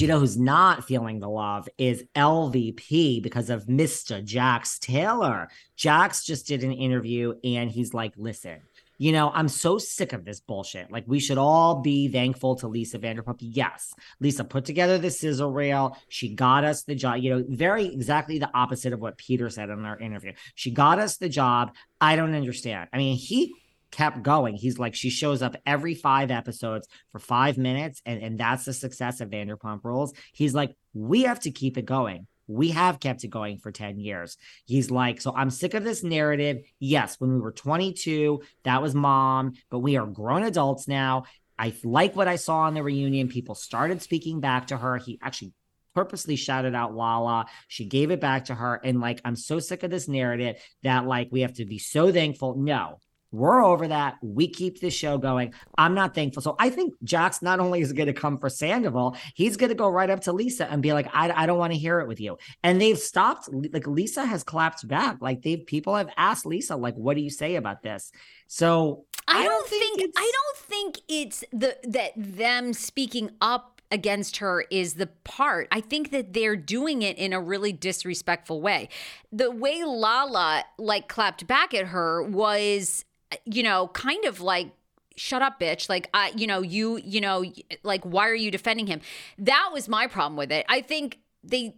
Know 0.00 0.18
who's 0.20 0.38
not 0.38 0.84
feeling 0.84 1.18
the 1.18 1.28
love 1.28 1.68
is 1.78 2.04
LVP 2.14 3.22
because 3.22 3.48
of 3.48 3.66
Mr. 3.66 4.22
Jax 4.22 4.78
Taylor. 4.78 5.48
Jax 5.76 6.24
just 6.24 6.46
did 6.46 6.62
an 6.62 6.72
interview 6.72 7.34
and 7.42 7.70
he's 7.70 7.94
like, 7.94 8.12
listen, 8.16 8.60
you 8.98 9.12
know, 9.12 9.30
I'm 9.34 9.48
so 9.48 9.78
sick 9.78 10.12
of 10.12 10.24
this 10.24 10.40
bullshit. 10.40 10.90
Like, 10.90 11.04
we 11.06 11.20
should 11.20 11.38
all 11.38 11.80
be 11.80 12.08
thankful 12.08 12.56
to 12.56 12.68
Lisa 12.68 12.98
Vanderpump. 12.98 13.38
Yes, 13.40 13.94
Lisa 14.20 14.44
put 14.44 14.64
together 14.64 14.98
the 14.98 15.10
sizzle 15.10 15.50
reel. 15.50 15.96
She 16.08 16.34
got 16.34 16.64
us 16.64 16.82
the 16.82 16.94
job, 16.94 17.18
you 17.18 17.30
know, 17.30 17.44
very 17.48 17.86
exactly 17.86 18.38
the 18.38 18.50
opposite 18.54 18.92
of 18.92 19.00
what 19.00 19.18
Peter 19.18 19.50
said 19.50 19.70
in 19.70 19.84
our 19.84 19.98
interview. 19.98 20.32
She 20.54 20.70
got 20.70 20.98
us 20.98 21.16
the 21.16 21.28
job. 21.28 21.74
I 22.00 22.16
don't 22.16 22.34
understand. 22.34 22.88
I 22.92 22.98
mean, 22.98 23.16
he 23.16 23.54
kept 23.94 24.22
going. 24.22 24.54
He's 24.56 24.78
like, 24.78 24.94
she 24.94 25.08
shows 25.08 25.40
up 25.40 25.54
every 25.64 25.94
five 25.94 26.30
episodes 26.30 26.88
for 27.12 27.20
five 27.20 27.56
minutes, 27.56 28.02
and, 28.04 28.20
and 28.20 28.38
that's 28.38 28.64
the 28.64 28.72
success 28.72 29.20
of 29.20 29.30
Vanderpump 29.30 29.84
Rules. 29.84 30.12
He's 30.32 30.54
like, 30.54 30.74
we 30.92 31.22
have 31.22 31.40
to 31.40 31.50
keep 31.50 31.78
it 31.78 31.86
going. 31.86 32.26
we 32.46 32.70
have 32.70 33.00
kept 33.00 33.24
it 33.24 33.28
going 33.28 33.58
for 33.58 33.72
10 33.72 33.98
years. 33.98 34.36
He's 34.66 34.90
like, 34.90 35.20
so 35.20 35.34
I'm 35.34 35.50
sick 35.50 35.74
of 35.74 35.84
this 35.84 36.02
narrative. 36.02 36.58
Yes, 36.78 37.16
when 37.18 37.32
we 37.32 37.40
were 37.40 37.52
22, 37.52 38.42
that 38.64 38.82
was 38.82 38.94
mom, 38.94 39.52
but 39.70 39.78
we 39.78 39.96
are 39.96 40.06
grown 40.06 40.42
adults 40.42 40.86
now. 40.86 41.24
I 41.58 41.72
like 41.84 42.16
what 42.16 42.28
I 42.28 42.36
saw 42.36 42.58
on 42.62 42.74
the 42.74 42.82
reunion. 42.82 43.28
People 43.28 43.54
started 43.54 44.02
speaking 44.02 44.40
back 44.40 44.66
to 44.68 44.76
her. 44.76 44.98
He 44.98 45.18
actually 45.22 45.52
purposely 45.94 46.36
shouted 46.36 46.74
out 46.74 46.94
Lala. 46.94 47.46
She 47.68 47.84
gave 47.86 48.10
it 48.10 48.20
back 48.20 48.46
to 48.46 48.54
her. 48.54 48.80
And 48.82 49.00
like, 49.00 49.20
I'm 49.24 49.36
so 49.36 49.60
sick 49.60 49.84
of 49.84 49.90
this 49.90 50.08
narrative 50.08 50.56
that 50.82 51.06
like 51.06 51.28
we 51.30 51.42
have 51.42 51.54
to 51.54 51.64
be 51.64 51.78
so 51.78 52.12
thankful. 52.12 52.56
No, 52.56 52.98
we're 53.34 53.64
over 53.64 53.88
that. 53.88 54.16
We 54.22 54.48
keep 54.48 54.80
this 54.80 54.94
show 54.94 55.18
going. 55.18 55.52
I'm 55.76 55.94
not 55.94 56.14
thankful. 56.14 56.40
So 56.42 56.54
I 56.58 56.70
think 56.70 56.94
Jax 57.02 57.42
not 57.42 57.58
only 57.58 57.80
is 57.80 57.92
going 57.92 58.06
to 58.06 58.12
come 58.12 58.38
for 58.38 58.48
Sandoval, 58.48 59.16
he's 59.34 59.56
going 59.56 59.70
to 59.70 59.74
go 59.74 59.88
right 59.88 60.08
up 60.08 60.20
to 60.20 60.32
Lisa 60.32 60.70
and 60.70 60.82
be 60.82 60.92
like, 60.92 61.08
I, 61.12 61.30
I 61.30 61.46
don't 61.46 61.58
want 61.58 61.72
to 61.72 61.78
hear 61.78 62.00
it 62.00 62.08
with 62.08 62.20
you. 62.20 62.38
And 62.62 62.80
they've 62.80 62.98
stopped. 62.98 63.48
Like 63.52 63.86
Lisa 63.86 64.24
has 64.24 64.44
collapsed 64.44 64.86
back. 64.86 65.18
Like 65.20 65.42
they've 65.42 65.64
people 65.66 65.96
have 65.96 66.10
asked 66.16 66.46
Lisa, 66.46 66.76
like, 66.76 66.94
what 66.94 67.16
do 67.16 67.22
you 67.22 67.30
say 67.30 67.56
about 67.56 67.82
this? 67.82 68.12
So 68.46 69.04
I, 69.26 69.40
I 69.40 69.44
don't, 69.44 69.66
think, 69.66 69.98
think 69.98 70.14
I 70.16 70.32
don't 70.32 70.56
think 70.66 71.00
it's 71.08 71.44
the 71.52 71.76
that 71.84 72.12
them 72.16 72.72
speaking 72.72 73.30
up 73.40 73.80
against 73.90 74.38
her 74.38 74.64
is 74.70 74.94
the 74.94 75.06
part. 75.06 75.68
I 75.70 75.80
think 75.80 76.10
that 76.10 76.32
they're 76.32 76.56
doing 76.56 77.02
it 77.02 77.16
in 77.16 77.32
a 77.32 77.40
really 77.40 77.72
disrespectful 77.72 78.60
way. 78.60 78.88
The 79.32 79.50
way 79.50 79.84
Lala 79.84 80.64
like 80.78 81.08
clapped 81.08 81.46
back 81.46 81.74
at 81.74 81.86
her 81.86 82.22
was 82.22 83.04
you 83.44 83.62
know, 83.62 83.88
kind 83.88 84.24
of 84.24 84.40
like 84.40 84.72
shut 85.16 85.42
up 85.42 85.60
bitch. 85.60 85.88
Like 85.88 86.08
i 86.14 86.32
you 86.36 86.46
know 86.46 86.60
you 86.62 86.98
you 86.98 87.20
know 87.20 87.44
like 87.82 88.04
why 88.04 88.28
are 88.28 88.34
you 88.34 88.50
defending 88.50 88.86
him? 88.86 89.00
That 89.38 89.70
was 89.72 89.88
my 89.88 90.06
problem 90.06 90.36
with 90.36 90.52
it. 90.52 90.66
I 90.68 90.80
think 90.80 91.18
they 91.42 91.76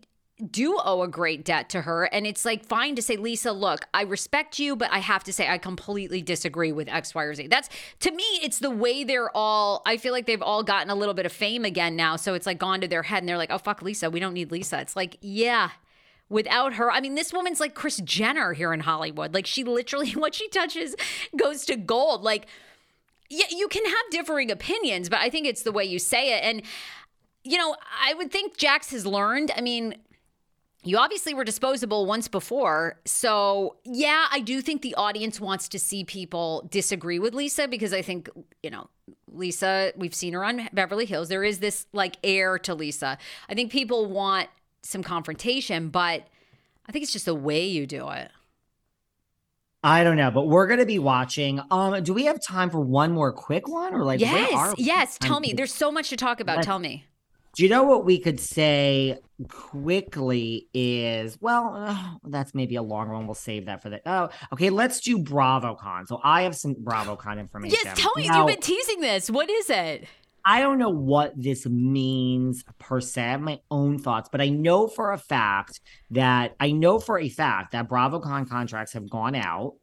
do 0.50 0.78
owe 0.84 1.02
a 1.02 1.08
great 1.08 1.46
debt 1.46 1.70
to 1.70 1.80
her 1.80 2.04
and 2.04 2.26
it's 2.26 2.44
like 2.44 2.62
fine 2.62 2.94
to 2.94 3.00
say 3.00 3.16
lisa 3.16 3.52
look 3.52 3.86
i 3.94 4.02
respect 4.02 4.58
you 4.58 4.76
but 4.76 4.92
i 4.92 4.98
have 4.98 5.24
to 5.24 5.32
say 5.32 5.48
i 5.48 5.56
completely 5.56 6.20
disagree 6.20 6.72
with 6.72 6.88
x 6.88 7.14
y 7.14 7.24
or 7.24 7.32
z. 7.32 7.46
That's 7.46 7.70
to 8.00 8.10
me 8.10 8.22
it's 8.42 8.58
the 8.58 8.68
way 8.68 9.02
they're 9.02 9.34
all 9.34 9.80
i 9.86 9.96
feel 9.96 10.12
like 10.12 10.26
they've 10.26 10.42
all 10.42 10.62
gotten 10.62 10.90
a 10.90 10.94
little 10.94 11.14
bit 11.14 11.24
of 11.24 11.32
fame 11.32 11.64
again 11.64 11.96
now 11.96 12.16
so 12.16 12.34
it's 12.34 12.44
like 12.44 12.58
gone 12.58 12.82
to 12.82 12.88
their 12.88 13.02
head 13.02 13.22
and 13.22 13.28
they're 13.28 13.38
like 13.38 13.50
oh 13.50 13.56
fuck 13.56 13.80
lisa. 13.80 14.10
We 14.10 14.20
don't 14.20 14.34
need 14.34 14.52
lisa. 14.52 14.78
It's 14.78 14.94
like 14.94 15.16
yeah 15.22 15.70
without 16.28 16.74
her 16.74 16.90
i 16.90 17.00
mean 17.00 17.14
this 17.14 17.32
woman's 17.32 17.60
like 17.60 17.74
kris 17.74 17.98
jenner 17.98 18.52
here 18.52 18.72
in 18.72 18.80
hollywood 18.80 19.34
like 19.34 19.46
she 19.46 19.64
literally 19.64 20.10
what 20.12 20.34
she 20.34 20.48
touches 20.48 20.94
goes 21.36 21.64
to 21.64 21.76
gold 21.76 22.22
like 22.22 22.46
yeah 23.28 23.46
you 23.50 23.68
can 23.68 23.84
have 23.84 24.10
differing 24.10 24.50
opinions 24.50 25.08
but 25.08 25.18
i 25.20 25.30
think 25.30 25.46
it's 25.46 25.62
the 25.62 25.72
way 25.72 25.84
you 25.84 25.98
say 25.98 26.36
it 26.36 26.42
and 26.42 26.62
you 27.44 27.56
know 27.56 27.76
i 28.04 28.14
would 28.14 28.30
think 28.30 28.56
jax 28.56 28.90
has 28.90 29.06
learned 29.06 29.50
i 29.56 29.60
mean 29.60 29.94
you 30.86 30.98
obviously 30.98 31.34
were 31.34 31.42
disposable 31.42 32.06
once 32.06 32.28
before. 32.28 33.00
So, 33.04 33.74
yeah, 33.84 34.26
I 34.30 34.38
do 34.38 34.60
think 34.60 34.82
the 34.82 34.94
audience 34.94 35.40
wants 35.40 35.68
to 35.70 35.80
see 35.80 36.04
people 36.04 36.68
disagree 36.70 37.18
with 37.18 37.34
Lisa 37.34 37.66
because 37.66 37.92
I 37.92 38.02
think, 38.02 38.30
you 38.62 38.70
know, 38.70 38.88
Lisa, 39.32 39.92
we've 39.96 40.14
seen 40.14 40.32
her 40.34 40.44
on 40.44 40.68
Beverly 40.72 41.04
Hills. 41.04 41.28
There 41.28 41.42
is 41.42 41.58
this 41.58 41.86
like 41.92 42.16
air 42.22 42.56
to 42.60 42.72
Lisa. 42.72 43.18
I 43.48 43.54
think 43.54 43.72
people 43.72 44.06
want 44.06 44.48
some 44.88 45.02
confrontation, 45.02 45.88
but 45.88 46.26
I 46.86 46.92
think 46.92 47.02
it's 47.02 47.12
just 47.12 47.26
the 47.26 47.34
way 47.34 47.66
you 47.66 47.86
do 47.86 48.08
it. 48.10 48.30
I 49.82 50.02
don't 50.02 50.16
know, 50.16 50.30
but 50.32 50.48
we're 50.48 50.66
gonna 50.66 50.86
be 50.86 50.98
watching. 50.98 51.60
Um, 51.70 52.02
do 52.02 52.12
we 52.12 52.24
have 52.24 52.42
time 52.42 52.70
for 52.70 52.80
one 52.80 53.12
more 53.12 53.32
quick 53.32 53.68
one, 53.68 53.94
or 53.94 54.04
like? 54.04 54.20
Yes, 54.20 54.74
yes. 54.78 55.16
Tell 55.20 55.38
me. 55.38 55.52
There's 55.52 55.72
so 55.72 55.92
much 55.92 56.08
to 56.08 56.16
talk 56.16 56.40
about. 56.40 56.64
Tell 56.64 56.78
me. 56.78 57.04
Do 57.54 57.62
you 57.62 57.68
know 57.70 57.84
what 57.84 58.04
we 58.04 58.18
could 58.18 58.40
say 58.40 59.18
quickly 59.48 60.68
is? 60.74 61.38
Well, 61.40 61.72
oh, 61.88 62.16
that's 62.24 62.54
maybe 62.54 62.76
a 62.76 62.82
long 62.82 63.10
one. 63.10 63.26
We'll 63.26 63.34
save 63.34 63.66
that 63.66 63.80
for 63.80 63.88
the. 63.88 64.00
Oh, 64.04 64.28
okay. 64.52 64.70
Let's 64.70 65.00
do 65.00 65.18
BravoCon. 65.18 66.08
So 66.08 66.20
I 66.22 66.42
have 66.42 66.56
some 66.56 66.74
BravoCon 66.74 67.38
information. 67.38 67.78
Yes, 67.84 67.96
tell 67.98 68.12
me. 68.16 68.26
Now, 68.26 68.38
you've 68.38 68.48
been 68.48 68.60
teasing 68.60 69.00
this. 69.00 69.30
What 69.30 69.48
is 69.48 69.70
it? 69.70 70.06
I 70.48 70.60
don't 70.60 70.78
know 70.78 70.90
what 70.90 71.32
this 71.36 71.66
means 71.66 72.64
per 72.78 73.00
se. 73.00 73.20
I 73.20 73.30
have 73.32 73.40
my 73.40 73.60
own 73.68 73.98
thoughts, 73.98 74.28
but 74.30 74.40
I 74.40 74.48
know 74.48 74.86
for 74.86 75.10
a 75.10 75.18
fact 75.18 75.80
that 76.12 76.54
I 76.60 76.70
know 76.70 77.00
for 77.00 77.18
a 77.18 77.28
fact 77.28 77.72
that 77.72 77.88
BravoCon 77.88 78.48
contracts 78.48 78.92
have 78.92 79.10
gone 79.10 79.34
out. 79.34 79.74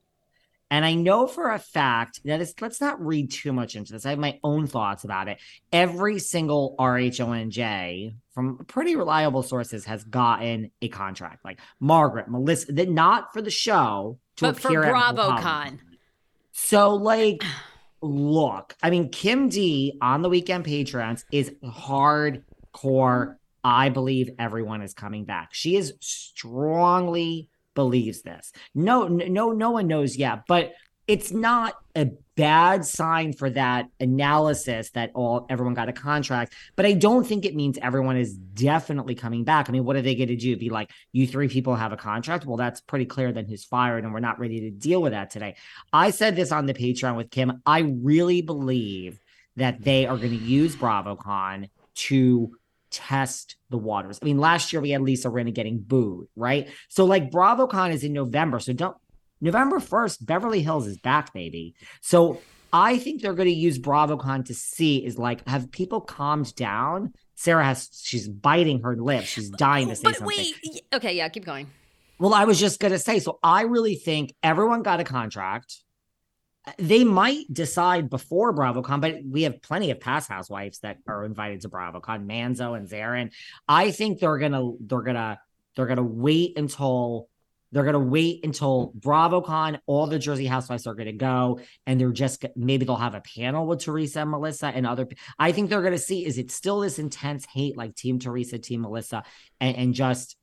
And 0.72 0.86
I 0.86 0.96
know 0.96 1.28
for 1.28 1.52
a 1.52 1.60
fact 1.60 2.22
that 2.26 2.42
it's, 2.42 2.54
let's 2.60 2.82
not 2.82 3.06
read 3.06 3.30
too 3.30 3.54
much 3.54 3.76
into 3.76 3.92
this. 3.92 4.08
I 4.08 4.12
have 4.12 4.20
my 4.20 4.40
own 4.44 4.66
thoughts 4.66 5.04
about 5.04 5.28
it. 5.28 5.38
Every 5.72 6.18
single 6.18 6.76
RHONJ 6.80 8.16
from 8.34 8.66
pretty 8.66 8.96
reliable 8.96 9.44
sources 9.44 9.86
has 9.86 10.04
gotten 10.04 10.72
a 10.82 10.88
contract. 10.88 11.46
Like 11.46 11.60
Margaret, 11.80 12.28
Melissa, 12.28 12.72
that 12.72 12.90
not 12.90 13.34
for 13.34 13.42
the 13.42 13.52
show, 13.52 14.18
to 14.38 14.46
but 14.46 14.60
for 14.60 14.72
BravoCon. 14.72 15.78
So, 16.54 16.96
like, 16.96 17.44
look, 18.04 18.76
I 18.84 18.90
mean, 18.90 19.10
Kim 19.10 19.50
D 19.50 19.98
on 20.02 20.22
the 20.22 20.30
weekend 20.30 20.66
Patreons 20.66 21.24
is 21.32 21.52
hardcore. 21.64 23.38
I 23.64 23.90
believe 23.90 24.32
everyone 24.38 24.82
is 24.82 24.94
coming 24.94 25.24
back. 25.24 25.54
She 25.54 25.78
is 25.78 25.94
strongly 26.02 27.50
believes 27.76 28.22
this. 28.22 28.52
No, 28.76 29.08
no, 29.08 29.52
no 29.52 29.72
one 29.72 29.88
knows 29.88 30.18
yet, 30.18 30.44
but 30.48 30.74
it's 31.08 31.32
not 31.32 31.76
a 31.96 32.10
bad 32.36 32.86
sign 32.86 33.34
for 33.34 33.50
that 33.50 33.88
analysis 34.00 34.90
that 34.92 35.12
all 35.14 35.46
everyone 35.50 35.74
got 35.74 35.88
a 35.88 35.94
contract 35.94 36.54
but 36.76 36.86
i 36.86 36.94
don't 36.94 37.26
think 37.26 37.46
it 37.46 37.56
means 37.56 37.78
everyone 37.82 38.18
is 38.18 38.36
definitely 38.36 39.16
coming 39.16 39.44
back. 39.44 39.70
I 39.70 39.72
mean 39.72 39.86
what 39.86 39.96
are 39.96 40.02
they 40.02 40.16
going 40.16 40.30
to 40.30 40.36
do? 40.36 40.56
Be 40.58 40.70
like 40.70 40.92
you 41.12 41.28
three 41.28 41.48
people 41.48 41.76
have 41.76 41.92
a 41.92 41.98
contract? 41.98 42.46
Well 42.46 42.58
that's 42.58 42.82
pretty 42.82 43.06
clear 43.06 43.32
then 43.32 43.46
who's 43.46 43.64
fired 43.64 44.04
and 44.04 44.14
we're 44.14 44.20
not 44.20 44.40
ready 44.40 44.62
to 44.62 44.72
deal 44.72 45.02
with 45.02 45.12
that 45.12 45.30
today. 45.30 45.56
I 45.92 46.12
said 46.12 46.36
this 46.36 46.52
on 46.52 46.66
the 46.66 46.74
patreon 46.74 47.18
with 47.18 47.32
kim. 47.32 47.62
I 47.66 47.80
really 47.80 48.42
believe 48.42 49.20
that 49.56 49.84
they 49.84 50.06
are 50.06 50.18
going 50.18 50.32
to 50.32 50.36
use 50.36 50.76
bravocon 50.76 51.70
to 51.96 52.56
test 52.90 53.56
the 53.70 53.78
waters. 53.78 54.20
I 54.22 54.26
mean, 54.26 54.38
last 54.38 54.72
year 54.72 54.82
we 54.82 54.92
had 54.92 55.02
Lisa 55.02 55.30
Rinna 55.30 55.54
getting 55.54 55.80
booed, 55.80 56.28
right? 56.36 56.70
So 56.90 57.06
like 57.06 57.32
BravoCon 57.32 57.92
is 57.92 58.04
in 58.04 58.14
November, 58.14 58.60
so 58.60 58.74
don't 58.74 58.96
November 59.44 59.80
1st, 59.80 60.26
Beverly 60.26 60.64
Hills 60.64 60.88
is 60.88 60.98
back, 60.98 61.34
baby. 61.34 61.76
So 62.00 62.40
I 62.72 62.98
think 62.98 63.22
they're 63.22 63.34
going 63.34 63.50
to 63.50 63.54
use 63.54 63.78
BravoCon 63.78 64.46
to 64.46 64.54
see 64.54 65.06
is 65.06 65.18
like, 65.18 65.46
have 65.48 65.70
people 65.70 66.00
calmed 66.00 66.56
down? 66.56 67.14
Sarah 67.36 67.66
has, 67.66 67.90
she's 68.02 68.30
biting 68.30 68.82
her 68.84 68.96
lip. 68.96 69.26
She's 69.26 69.50
dying 69.50 69.90
to 69.90 69.98
say 69.98 70.04
but 70.04 70.16
something. 70.16 70.38
Wait, 70.64 70.82
okay, 70.94 71.14
yeah, 71.14 71.28
keep 71.28 71.44
going. 71.44 71.70
Well, 72.20 72.34
I 72.34 72.46
was 72.46 72.58
just 72.58 72.80
going 72.80 72.94
to 72.94 73.00
say, 73.00 73.20
so 73.20 73.40
I 73.44 73.64
really 73.64 73.96
think 73.96 74.34
everyone 74.42 74.82
got 74.82 75.02
a 75.02 75.04
contract. 75.04 75.76
They 76.78 77.04
might 77.04 77.44
decide 77.52 78.10
before 78.10 78.56
BravoCon, 78.56 79.02
but 79.02 79.18
we 79.30 79.44
have 79.44 79.62
plenty 79.62 79.92
of 79.92 80.00
past 80.00 80.30
housewives 80.30 80.80
that 80.80 81.00
are 81.06 81.26
invited 81.26 81.60
to 81.62 81.70
BravoCon, 81.70 82.26
Manzo 82.26 82.78
and 82.78 82.88
Zarin. 82.88 83.34
I 83.68 83.92
think 83.92 84.20
they're 84.20 84.38
gonna, 84.38 84.72
they're 84.80 85.02
gonna, 85.02 85.42
they're 85.76 85.88
gonna 85.88 86.02
wait 86.02 86.58
until 86.58 87.28
they're 87.74 87.84
going 87.84 87.94
to 87.94 88.00
wait 88.00 88.46
until 88.46 88.94
BravoCon, 89.00 89.80
all 89.88 90.06
the 90.06 90.20
Jersey 90.20 90.46
Housewives 90.46 90.86
are 90.86 90.94
going 90.94 91.08
to 91.08 91.14
go, 91.14 91.60
and 91.88 92.00
they're 92.00 92.12
just 92.12 92.46
maybe 92.56 92.86
they'll 92.86 92.96
have 92.96 93.16
a 93.16 93.22
panel 93.22 93.66
with 93.66 93.82
Teresa 93.82 94.22
and 94.22 94.32
Melissa 94.32 94.68
and 94.68 94.86
other. 94.86 95.08
I 95.40 95.52
think 95.52 95.70
they're 95.70 95.82
going 95.82 95.94
to 95.94 96.00
see 96.00 96.26
is 96.26 96.38
it 96.38 96.52
still 96.52 96.80
this 96.82 97.00
intense 97.00 97.46
hate 97.52 97.76
like 97.76 97.96
Team 97.96 98.20
Teresa, 98.20 98.60
Team 98.60 98.82
Melissa, 98.82 99.24
and, 99.60 99.76
and 99.76 99.94
just 99.94 100.38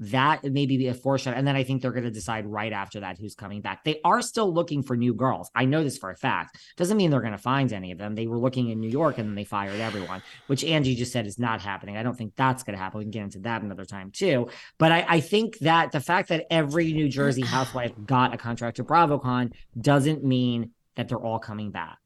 that 0.00 0.44
maybe 0.44 0.76
be 0.76 0.88
a 0.88 0.94
foreshadow. 0.94 1.36
And 1.36 1.46
then 1.46 1.56
I 1.56 1.64
think 1.64 1.80
they're 1.80 1.92
going 1.92 2.04
to 2.04 2.10
decide 2.10 2.46
right 2.46 2.72
after 2.72 3.00
that 3.00 3.18
who's 3.18 3.34
coming 3.34 3.62
back. 3.62 3.84
They 3.84 4.00
are 4.04 4.20
still 4.20 4.52
looking 4.52 4.82
for 4.82 4.96
new 4.96 5.14
girls. 5.14 5.50
I 5.54 5.64
know 5.64 5.82
this 5.82 5.96
for 5.96 6.10
a 6.10 6.16
fact. 6.16 6.58
Doesn't 6.76 6.96
mean 6.96 7.10
they're 7.10 7.20
going 7.20 7.32
to 7.32 7.38
find 7.38 7.72
any 7.72 7.92
of 7.92 7.98
them. 7.98 8.14
They 8.14 8.26
were 8.26 8.38
looking 8.38 8.68
in 8.68 8.80
New 8.80 8.90
York 8.90 9.18
and 9.18 9.28
then 9.28 9.34
they 9.34 9.44
fired 9.44 9.80
everyone, 9.80 10.22
which 10.48 10.64
Angie 10.64 10.94
just 10.94 11.12
said 11.12 11.26
is 11.26 11.38
not 11.38 11.60
happening. 11.60 11.96
I 11.96 12.02
don't 12.02 12.16
think 12.16 12.34
that's 12.36 12.62
going 12.62 12.76
to 12.76 12.82
happen. 12.82 12.98
We 12.98 13.04
can 13.04 13.10
get 13.10 13.22
into 13.22 13.38
that 13.40 13.62
another 13.62 13.84
time 13.84 14.10
too. 14.10 14.48
But 14.78 14.92
I, 14.92 15.06
I 15.08 15.20
think 15.20 15.58
that 15.60 15.92
the 15.92 16.00
fact 16.00 16.28
that 16.28 16.46
every 16.50 16.92
New 16.92 17.08
Jersey 17.08 17.42
housewife 17.42 17.92
got 18.04 18.34
a 18.34 18.36
contract 18.36 18.76
to 18.76 18.84
BravoCon 18.84 19.52
doesn't 19.80 20.24
mean 20.24 20.72
that 20.96 21.08
they're 21.08 21.18
all 21.18 21.38
coming 21.38 21.70
back. 21.70 21.98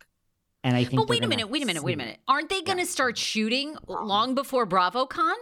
And 0.62 0.76
I 0.76 0.84
think. 0.84 1.00
But 1.00 1.08
wait 1.08 1.24
a 1.24 1.28
minute, 1.28 1.48
wait 1.48 1.62
a 1.62 1.66
minute, 1.66 1.82
wait 1.82 1.94
a 1.94 1.96
minute. 1.96 2.18
Aren't 2.28 2.50
they 2.50 2.60
going 2.60 2.76
to 2.78 2.84
yeah. 2.84 2.90
start 2.90 3.16
shooting 3.16 3.76
um, 3.88 4.06
long 4.06 4.34
before 4.34 4.66
BravoCon? 4.66 5.34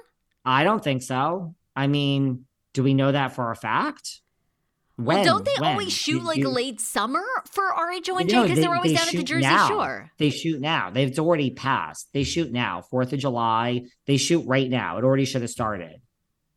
I 0.45 0.65
don't 0.65 0.83
think 0.83 1.03
so. 1.03 1.55
I 1.79 1.87
mean, 1.87 2.45
do 2.75 2.83
we 2.83 2.93
know 2.93 3.13
that 3.13 3.37
for 3.37 3.53
a 3.53 3.57
fact? 3.57 4.21
When? 4.97 5.19
Well, 5.19 5.25
don't 5.25 5.45
they 5.45 5.55
when? 5.61 5.71
always 5.71 5.93
shoot 5.93 6.25
like 6.25 6.39
you, 6.39 6.49
late 6.49 6.81
summer 6.81 7.23
for 7.53 7.63
RHONJ 7.63 8.27
because 8.27 8.59
they, 8.59 8.65
are 8.65 8.75
always 8.75 8.91
they 8.91 8.99
down 8.99 9.07
at 9.07 9.15
the 9.15 9.23
Jersey 9.23 9.43
now. 9.43 9.69
Shore? 9.69 10.11
They 10.19 10.31
shoot 10.31 10.61
now. 10.61 10.91
They've 10.91 11.09
it's 11.09 11.21
already 11.21 11.51
passed. 11.51 12.09
They 12.13 12.25
shoot 12.25 12.51
now. 12.51 12.83
Fourth 12.83 13.13
of 13.13 13.21
July. 13.21 13.83
They 14.09 14.17
shoot 14.17 14.45
right 14.49 14.69
now. 14.69 14.99
It 14.99 15.05
already 15.05 15.25
should 15.25 15.43
have 15.43 15.53
started. 15.53 16.01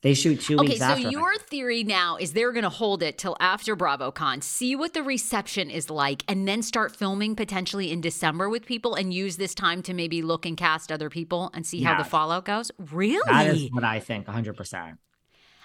They 0.01 0.15
shoot 0.15 0.41
two 0.41 0.57
okay, 0.57 0.69
weeks 0.69 0.80
so 0.80 0.95
your 0.95 1.38
theory 1.38 1.84
now 1.84 2.17
is 2.17 2.34
they're 2.34 2.51
going 2.51 2.63
to 2.63 2.69
hold 2.69 3.03
it 3.03 3.19
till 3.19 3.38
after 3.39 3.76
BravoCon, 3.76 4.41
see 4.41 4.76
what 4.76 4.95
the 4.95 5.03
reception 5.03 5.69
is 5.69 5.91
like, 5.91 6.24
and 6.28 6.47
then 6.47 6.63
start 6.63 6.95
filming 6.95 7.36
potentially 7.36 7.91
in 7.91 8.01
December 8.01 8.49
with 8.49 8.65
people 8.65 8.95
and 8.95 9.13
use 9.13 9.38
this 9.38 9.53
time 9.53 9.84
to 9.84 9.93
maybe 9.93 10.24
look 10.24 10.47
and 10.47 10.57
cast 10.57 10.91
other 10.91 11.11
people 11.11 11.51
and 11.53 11.67
see 11.67 11.78
yes. 11.78 11.91
how 11.91 11.97
the 12.01 12.09
fallout 12.09 12.45
goes. 12.45 12.72
Really? 12.91 13.22
That 13.28 13.55
is 13.55 13.72
what 13.72 13.84
I 13.84 13.99
think, 13.99 14.26
100%. 14.26 14.97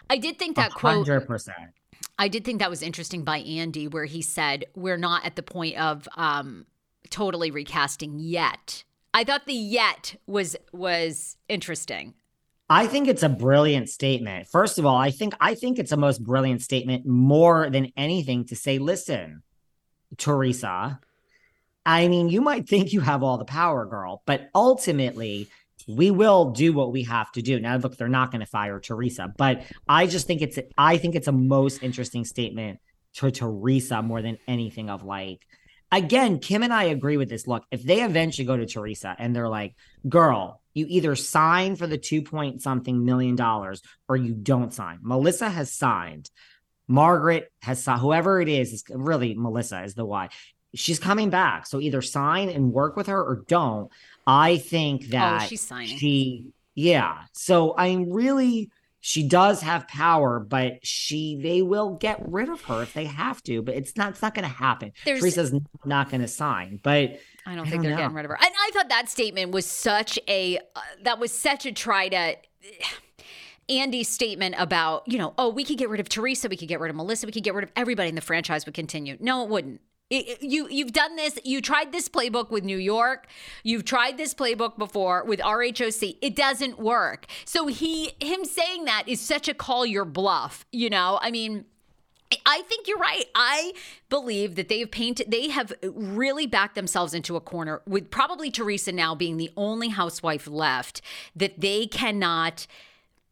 I 0.08 0.18
did 0.18 0.38
think 0.38 0.56
that 0.56 0.72
quote. 0.72 1.06
Hundred 1.06 1.26
percent. 1.26 1.72
I 2.18 2.28
did 2.28 2.44
think 2.44 2.60
that 2.60 2.70
was 2.70 2.82
interesting 2.82 3.24
by 3.24 3.38
Andy, 3.38 3.88
where 3.88 4.04
he 4.04 4.22
said 4.22 4.64
we're 4.74 4.96
not 4.96 5.24
at 5.24 5.36
the 5.36 5.42
point 5.42 5.76
of 5.78 6.08
um, 6.16 6.66
totally 7.10 7.50
recasting 7.50 8.18
yet. 8.18 8.84
I 9.12 9.24
thought 9.24 9.46
the 9.46 9.54
yet 9.54 10.16
was 10.26 10.56
was 10.72 11.36
interesting. 11.48 12.14
I 12.68 12.86
think 12.86 13.06
it's 13.06 13.22
a 13.22 13.28
brilliant 13.28 13.88
statement. 13.88 14.48
First 14.48 14.78
of 14.78 14.86
all, 14.86 14.96
I 14.96 15.10
think 15.10 15.34
I 15.40 15.54
think 15.54 15.78
it's 15.78 15.92
a 15.92 15.96
most 15.96 16.22
brilliant 16.24 16.62
statement 16.62 17.06
more 17.06 17.70
than 17.70 17.92
anything 17.96 18.44
to 18.46 18.56
say, 18.56 18.78
listen, 18.78 19.42
Teresa, 20.16 21.00
I 21.84 22.08
mean, 22.08 22.28
you 22.28 22.40
might 22.40 22.68
think 22.68 22.92
you 22.92 23.00
have 23.00 23.22
all 23.22 23.38
the 23.38 23.44
power, 23.44 23.86
girl, 23.86 24.22
but 24.26 24.50
ultimately 24.54 25.48
we 25.86 26.10
will 26.10 26.50
do 26.50 26.72
what 26.72 26.92
we 26.92 27.04
have 27.04 27.30
to 27.32 27.42
do. 27.42 27.60
Now, 27.60 27.76
look, 27.76 27.96
they're 27.96 28.08
not 28.08 28.30
going 28.30 28.40
to 28.40 28.46
fire 28.46 28.80
Teresa, 28.80 29.32
but 29.36 29.62
I 29.88 30.06
just 30.06 30.26
think 30.26 30.42
it's 30.42 30.58
I 30.76 30.96
think 30.98 31.14
it's 31.14 31.28
a 31.28 31.32
most 31.32 31.82
interesting 31.82 32.24
statement 32.24 32.80
to 33.14 33.30
Teresa 33.30 34.02
more 34.02 34.22
than 34.22 34.38
anything 34.46 34.90
of 34.90 35.02
like 35.02 35.46
again, 35.92 36.38
Kim 36.38 36.62
and 36.62 36.72
I 36.72 36.84
agree 36.84 37.16
with 37.16 37.28
this. 37.28 37.46
Look, 37.46 37.64
if 37.70 37.82
they 37.82 38.02
eventually 38.02 38.46
go 38.46 38.56
to 38.56 38.66
Teresa 38.66 39.14
and 39.18 39.34
they're 39.34 39.48
like, 39.48 39.74
girl, 40.08 40.60
you 40.74 40.86
either 40.88 41.16
sign 41.16 41.76
for 41.76 41.86
the 41.86 41.98
two 41.98 42.22
point 42.22 42.62
something 42.62 43.04
million 43.04 43.36
dollars 43.36 43.82
or 44.08 44.16
you 44.16 44.34
don't 44.34 44.74
sign. 44.74 44.98
Melissa 45.02 45.48
has 45.48 45.72
signed. 45.72 46.30
Margaret 46.88 47.50
has 47.62 47.82
signed. 47.82 48.00
Whoever 48.00 48.40
it 48.40 48.48
is, 48.48 48.72
is 48.72 48.84
really 48.90 49.34
Melissa 49.34 49.82
is 49.84 49.94
the 49.94 50.04
why. 50.04 50.28
She's 50.74 50.98
coming 50.98 51.30
back. 51.30 51.66
So 51.66 51.80
either 51.80 52.02
sign 52.02 52.50
and 52.50 52.72
work 52.72 52.96
with 52.96 53.06
her 53.06 53.22
or 53.22 53.44
don't. 53.48 53.90
I 54.26 54.58
think 54.58 55.08
that 55.10 55.42
oh, 55.42 55.46
she's 55.46 55.60
signing. 55.60 55.96
she, 55.98 56.48
yeah. 56.74 57.22
So 57.32 57.74
I'm 57.76 58.10
really, 58.10 58.70
she 59.00 59.22
does 59.28 59.62
have 59.62 59.86
power, 59.86 60.40
but 60.40 60.84
she, 60.84 61.38
they 61.40 61.62
will 61.62 61.94
get 61.94 62.20
rid 62.26 62.48
of 62.48 62.60
her 62.62 62.82
if 62.82 62.92
they 62.92 63.04
have 63.04 63.42
to. 63.44 63.62
But 63.62 63.76
it's 63.76 63.96
not, 63.96 64.10
it's 64.10 64.22
not 64.22 64.34
going 64.34 64.48
to 64.48 64.54
happen. 64.54 64.92
There's- 65.04 65.20
Teresa's 65.20 65.52
not 65.84 66.10
going 66.10 66.22
to 66.22 66.28
sign. 66.28 66.80
But 66.82 67.18
I 67.46 67.54
don't 67.54 67.66
I 67.66 67.70
think 67.70 67.74
don't 67.74 67.82
they're 67.82 67.90
know. 67.92 67.96
getting 67.98 68.16
rid 68.16 68.24
of 68.24 68.30
her. 68.30 68.38
And 68.40 68.50
I 68.52 68.70
thought 68.72 68.88
that 68.88 69.08
statement 69.08 69.52
was 69.52 69.66
such 69.66 70.18
a 70.26 70.58
uh, 70.58 70.80
that 71.04 71.20
was 71.20 71.30
such 71.30 71.64
a 71.64 71.70
try 71.72 72.08
to 72.08 72.36
Andy's 73.68 74.08
statement 74.08 74.54
about, 74.58 75.02
you 75.06 75.18
know, 75.18 75.34
oh, 75.38 75.48
we 75.48 75.64
could 75.64 75.76
get 75.78 75.88
rid 75.88 75.98
of 76.00 76.08
Teresa, 76.08 76.48
we 76.48 76.56
could 76.56 76.68
get 76.68 76.78
rid 76.78 76.88
of 76.90 76.96
Melissa, 76.96 77.26
we 77.26 77.32
could 77.32 77.42
get 77.42 77.54
rid 77.54 77.64
of 77.64 77.72
everybody 77.74 78.08
and 78.08 78.16
the 78.16 78.22
franchise 78.22 78.64
would 78.64 78.74
continue. 78.76 79.16
No, 79.18 79.42
it 79.42 79.48
wouldn't. 79.48 79.80
It- 80.08 80.42
you 80.42 80.68
you've 80.68 80.92
done 80.92 81.16
this. 81.16 81.38
You 81.44 81.60
tried 81.60 81.90
this 81.92 82.08
playbook 82.08 82.50
with 82.50 82.62
New 82.64 82.78
York. 82.78 83.26
You've 83.64 83.84
tried 83.84 84.16
this 84.16 84.34
playbook 84.34 84.78
before 84.78 85.24
with 85.24 85.40
RHOC. 85.40 86.18
It 86.22 86.36
doesn't 86.36 86.78
work. 86.78 87.26
So 87.44 87.66
he 87.66 88.12
him 88.20 88.44
saying 88.44 88.84
that 88.84 89.04
is 89.08 89.20
such 89.20 89.48
a 89.48 89.54
call 89.54 89.84
your 89.84 90.04
bluff. 90.04 90.64
You 90.70 90.90
know, 90.90 91.18
I 91.20 91.30
mean, 91.32 91.64
I 92.44 92.62
think 92.62 92.86
you're 92.88 92.98
right. 92.98 93.24
I 93.34 93.72
believe 94.08 94.56
that 94.56 94.68
they've 94.68 94.90
painted, 94.90 95.30
they 95.30 95.48
have 95.48 95.72
really 95.82 96.46
backed 96.46 96.74
themselves 96.74 97.14
into 97.14 97.36
a 97.36 97.40
corner 97.40 97.82
with 97.86 98.10
probably 98.10 98.50
Teresa 98.50 98.92
now 98.92 99.14
being 99.14 99.36
the 99.36 99.50
only 99.56 99.88
housewife 99.88 100.46
left 100.46 101.00
that 101.34 101.60
they 101.60 101.86
cannot. 101.86 102.66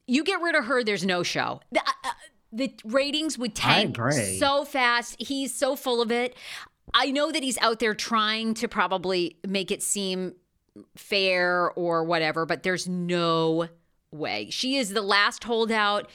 You 0.07 0.23
get 0.23 0.41
rid 0.41 0.55
of 0.55 0.67
her, 0.67 0.85
there's 0.85 1.05
no 1.05 1.23
show. 1.23 1.61
Uh, 1.75 1.81
uh, 2.05 2.11
The, 2.55 2.73
ratings 2.85 3.37
would 3.37 3.55
tank 3.55 3.99
so 4.39 4.65
fast. 4.65 5.17
He's 5.19 5.53
so 5.53 5.75
full 5.75 6.01
of 6.01 6.13
it. 6.13 6.37
I 6.95 7.11
know 7.11 7.33
that 7.33 7.43
he's 7.43 7.59
out 7.59 7.81
there 7.81 7.95
trying 7.95 8.55
to 8.55 8.69
probably 8.69 9.39
make 9.47 9.71
it 9.73 9.83
seem 9.83 10.35
fair 10.97 11.71
or 11.73 12.05
whatever, 12.05 12.47
but 12.47 12.63
there's 12.63 12.89
no 12.89 13.69
way. 14.13 14.49
She 14.51 14.77
is 14.77 14.91
the 14.91 15.03
last 15.03 15.43
holdout. 15.43 16.09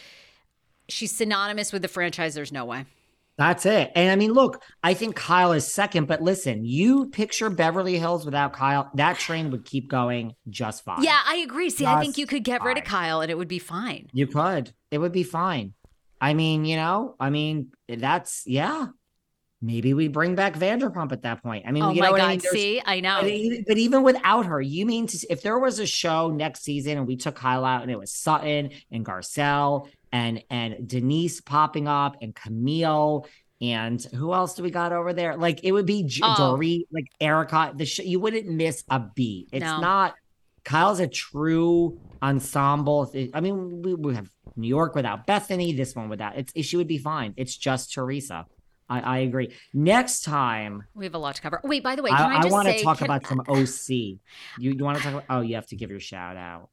She's 0.88 1.12
synonymous 1.12 1.74
with 1.74 1.82
the 1.82 1.88
franchise. 1.88 2.34
There's 2.34 2.52
no 2.54 2.66
way. 2.66 2.86
That's 3.38 3.66
it. 3.66 3.94
And 3.96 4.12
I 4.12 4.18
mean, 4.18 4.34
look, 4.34 4.62
I 4.84 4.94
think 4.94 5.16
Kyle 5.16 5.54
is 5.54 5.66
second, 5.72 6.08
but 6.08 6.22
listen, 6.22 6.66
you 6.66 7.06
picture 7.06 7.50
Beverly 7.50 7.98
Hills 7.98 8.26
without 8.26 8.52
Kyle, 8.52 8.92
that 8.96 9.18
train 9.18 9.50
would 9.52 9.64
keep 9.64 9.90
going 9.90 10.36
just 10.50 10.84
fine. 10.84 11.04
Yeah, 11.04 11.20
I 11.26 11.38
agree. 11.38 11.70
See, 11.70 11.86
I 11.86 12.02
think 12.02 12.18
you 12.18 12.28
could 12.28 12.44
get 12.44 12.62
rid 12.64 12.78
of. 12.78 12.84
Kyle 12.84 13.22
and 13.22 13.32
it 13.32 13.38
would 13.38 13.48
be 13.48 13.60
fine. 13.60 14.10
You 14.12 14.28
could. 14.28 14.74
It 14.92 14.98
would 14.98 15.14
be 15.14 15.24
fine. 15.24 15.74
I 16.22 16.34
mean, 16.34 16.66
you 16.66 16.76
know, 16.76 17.16
I 17.20 17.30
mean, 17.30 17.72
that's, 17.88 18.44
yeah. 18.46 18.88
Maybe 19.62 19.94
we 19.94 20.08
bring 20.08 20.36
back 20.36 20.54
Vanderpump 20.56 21.12
at 21.12 21.24
that 21.24 21.44
point. 21.44 21.66
I 21.68 21.72
mean, 21.74 21.84
oh 21.84 21.92
you 21.92 22.00
my 22.00 22.08
know 22.08 22.12
what 22.14 22.20
God. 22.20 22.26
I 22.28 22.30
mean? 22.30 22.40
See, 22.40 22.82
I 22.86 23.02
know. 23.02 23.20
But, 23.22 23.68
but 23.68 23.78
even 23.78 24.04
without 24.04 24.46
her, 24.46 24.62
you 24.62 24.86
mean 24.86 25.08
to, 25.08 25.28
if 25.30 25.42
there 25.42 25.60
was 25.60 25.80
a 25.80 25.86
show 25.86 26.30
next 26.30 26.62
season 26.64 26.98
and 26.98 27.06
we 27.06 27.18
took 27.18 27.36
Kyle 27.36 27.66
out 27.66 27.82
and 27.82 27.92
it 27.92 28.00
was 28.00 28.14
Sutton 28.14 28.70
and 28.90 29.06
Garcelle 29.06 29.90
and 30.14 30.42
and 30.50 30.88
Denise 30.88 31.42
popping 31.42 31.90
up 31.90 32.16
and 32.22 32.34
Camille 32.34 33.28
and 33.60 34.02
who 34.02 34.34
else 34.34 34.54
do 34.56 34.64
we 34.64 34.72
got 34.72 34.94
over 34.94 35.12
there? 35.12 35.36
Like 35.36 35.60
it 35.66 35.74
would 35.74 35.86
be 35.86 36.04
J- 36.04 36.22
Oh. 36.24 36.36
Dory, 36.54 36.88
like 36.94 37.08
Erika. 37.20 37.74
The 37.76 37.86
sh- 37.86 38.00
you 38.00 38.22
wouldn't 38.22 38.48
miss 38.48 38.86
a 38.90 39.02
beat. 39.14 39.50
It's 39.52 39.66
No. 39.66 39.82
not. 39.82 40.16
Kyle's 40.64 41.02
a 41.02 41.08
true 41.08 42.00
ensemble. 42.24 43.12
I 43.34 43.42
mean, 43.42 43.82
we, 43.82 43.94
we 43.96 44.16
have 44.16 44.30
New 44.56 44.68
York 44.68 44.96
without 44.96 45.28
Bethenny. 45.28 45.76
This 45.76 45.96
one 45.96 46.10
without. 46.10 46.38
It's 46.38 46.66
she 46.66 46.78
would 46.78 46.88
be 46.88 46.98
fine. 46.98 47.34
It's 47.38 47.56
just 47.56 47.94
Teresa. 47.94 48.46
I, 48.90 49.00
I 49.00 49.18
agree. 49.20 49.54
Next 49.74 50.22
time, 50.22 50.84
we 50.96 51.06
have 51.06 51.14
a 51.14 51.20
lot 51.20 51.36
to 51.36 51.42
cover. 51.42 51.62
Wait, 51.64 51.84
by 51.84 51.96
the 51.96 52.02
way, 52.02 52.10
can 52.10 52.20
I, 52.20 52.38
I, 52.38 52.42
I 52.42 52.46
want 52.48 52.68
to 52.68 52.82
talk 52.82 52.98
can- 52.98 53.06
about 53.06 53.26
some 53.28 53.40
OC. 53.48 53.90
You 53.90 54.20
you 54.58 54.84
want 54.84 54.98
to 54.98 55.04
talk 55.04 55.14
about? 55.14 55.26
Oh, 55.30 55.42
you 55.42 55.56
have 55.56 55.68
to 55.68 55.76
give 55.76 55.92
your 55.92 56.00
shout 56.00 56.38
out. 56.38 56.70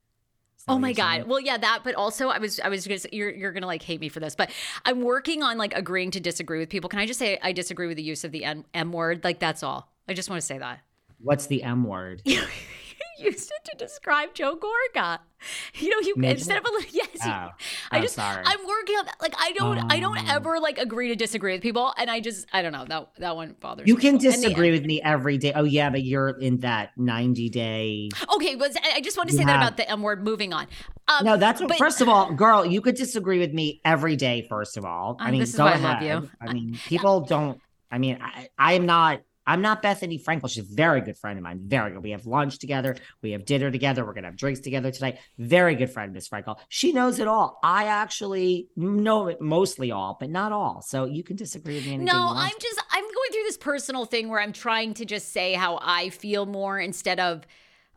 Oh 0.68 0.78
my 0.78 0.92
god. 0.92 1.18
saying? 1.18 1.28
Well, 1.28 1.40
yeah, 1.40 1.58
that. 1.58 1.80
But 1.84 1.94
also, 1.94 2.28
I 2.28 2.38
was, 2.38 2.58
I 2.58 2.68
was 2.68 2.86
gonna 2.86 2.98
say, 2.98 3.10
you're, 3.12 3.30
you're 3.30 3.52
gonna 3.52 3.66
like 3.66 3.82
hate 3.82 4.00
me 4.00 4.08
for 4.08 4.18
this, 4.18 4.34
but 4.34 4.50
I'm 4.84 5.02
working 5.02 5.42
on 5.42 5.58
like 5.58 5.74
agreeing 5.74 6.10
to 6.12 6.20
disagree 6.20 6.58
with 6.58 6.70
people. 6.70 6.90
Can 6.90 6.98
I 6.98 7.06
just 7.06 7.18
say 7.18 7.38
I 7.40 7.52
disagree 7.52 7.86
with 7.86 7.96
the 7.96 8.02
use 8.02 8.24
of 8.24 8.32
the 8.32 8.44
M 8.44 8.92
word? 8.92 9.22
Like 9.22 9.38
that's 9.38 9.62
all. 9.62 9.92
I 10.08 10.14
just 10.14 10.28
want 10.28 10.40
to 10.40 10.46
say 10.46 10.58
that. 10.58 10.80
What's 11.18 11.46
the 11.46 11.62
M 11.62 11.84
word? 11.84 12.22
Used 13.24 13.50
it 13.50 13.70
to 13.70 13.76
describe 13.76 14.34
Joe 14.34 14.56
Gorga. 14.56 15.18
You 15.74 15.90
know, 15.90 15.98
you 16.00 16.14
Midget? 16.16 16.38
instead 16.38 16.56
of 16.58 16.64
a 16.64 16.70
little 16.70 16.88
yes, 16.94 17.08
you- 17.24 17.30
Oh. 17.30 17.48
I 17.92 18.00
just 18.00 18.14
sorry. 18.14 18.42
I'm 18.44 18.66
working 18.66 18.96
on 18.96 19.04
that. 19.04 19.16
Like 19.20 19.34
I 19.38 19.52
don't 19.52 19.92
I 19.92 20.00
don't 20.00 20.18
Oh. 20.18 20.34
ever 20.34 20.58
like 20.58 20.78
agree 20.78 21.08
to 21.08 21.14
disagree 21.14 21.52
with 21.52 21.60
people, 21.62 21.92
and 21.98 22.10
I 22.10 22.20
just 22.20 22.46
I 22.54 22.62
don't 22.62 22.72
know 22.72 22.86
that 22.86 23.10
that 23.18 23.36
one 23.36 23.54
bothers. 23.60 23.86
You 23.86 23.96
can 23.96 24.14
the- 24.14 24.30
disagree 24.30 24.70
with 24.70 24.84
me 24.86 25.00
every 25.02 25.36
day. 25.38 25.52
Oh 25.54 25.64
yeah, 25.64 25.90
but 25.90 26.02
you're 26.02 26.30
in 26.30 26.58
that 26.60 26.90
90 26.96 27.50
day. 27.50 28.08
Okay, 28.34 28.54
but 28.56 28.74
I 28.94 29.00
just 29.02 29.16
want 29.18 29.28
to 29.28 29.36
say 29.36 29.44
that 29.44 29.56
about 29.56 29.76
the 29.76 29.88
M 29.88 30.00
word. 30.02 30.24
Moving 30.24 30.52
on. 30.54 30.66
Um, 31.06 31.24
No, 31.24 31.36
that's 31.36 31.60
what. 31.60 31.68
but- 31.68 31.78
first 31.78 32.00
of 32.00 32.08
all, 32.08 32.32
girl, 32.32 32.64
you 32.64 32.80
could 32.80 32.94
disagree 32.96 33.38
with 33.38 33.52
me 33.52 33.80
every 33.84 34.16
day. 34.16 34.46
First 34.48 34.76
of 34.78 34.84
all, 34.86 35.16
I 35.20 35.28
Uh, 35.28 35.32
mean, 35.32 35.40
this 35.40 35.52
is 35.52 35.60
why 35.60 35.74
I 35.74 35.76
love 35.76 36.02
you. 36.02 36.30
I 36.40 36.52
mean, 36.52 36.78
people 36.86 37.20
don't. 37.20 37.60
I 37.92 37.98
mean, 37.98 38.18
I, 38.22 38.48
I 38.58 38.72
am 38.72 38.86
not. 38.86 39.20
I'm 39.46 39.62
not 39.62 39.82
Bethenny 39.82 40.22
Frankel. 40.22 40.50
She's 40.50 40.70
a 40.70 40.74
very 40.74 41.00
good 41.00 41.16
friend 41.16 41.38
of 41.38 41.42
mine. 41.44 41.60
Very 41.62 41.92
good. 41.92 42.02
We 42.02 42.10
have 42.10 42.26
lunch 42.26 42.58
together. 42.58 42.96
We 43.22 43.32
have 43.32 43.44
dinner 43.44 43.70
together. 43.70 44.04
We're 44.04 44.14
gonna 44.14 44.28
have 44.28 44.36
drinks 44.36 44.60
together 44.60 44.90
tonight. 44.90 45.18
Very 45.38 45.74
good 45.74 45.90
friend, 45.90 46.12
Miss 46.12 46.28
Frankel. 46.28 46.58
She 46.68 46.92
knows 46.92 47.18
it 47.18 47.28
all. 47.28 47.58
I 47.62 47.84
actually 47.84 48.68
know 48.76 49.28
it 49.28 49.40
mostly 49.40 49.90
all, 49.92 50.16
but 50.18 50.30
not 50.30 50.52
all. 50.52 50.82
So 50.82 51.04
you 51.04 51.22
can 51.22 51.36
disagree 51.36 51.76
with 51.76 51.86
me. 51.86 51.98
No. 51.98 52.32
I'm 52.34 52.52
just 52.60 52.82
I'm 52.90 53.04
going 53.04 53.32
through 53.32 53.44
this 53.44 53.56
personal 53.56 54.04
thing 54.04 54.28
where 54.28 54.40
I'm 54.40 54.52
trying 54.52 54.94
to 54.94 55.04
just 55.04 55.32
say 55.32 55.54
how 55.54 55.78
I 55.82 56.10
feel 56.10 56.46
more 56.46 56.78
instead 56.78 57.20
of 57.20 57.46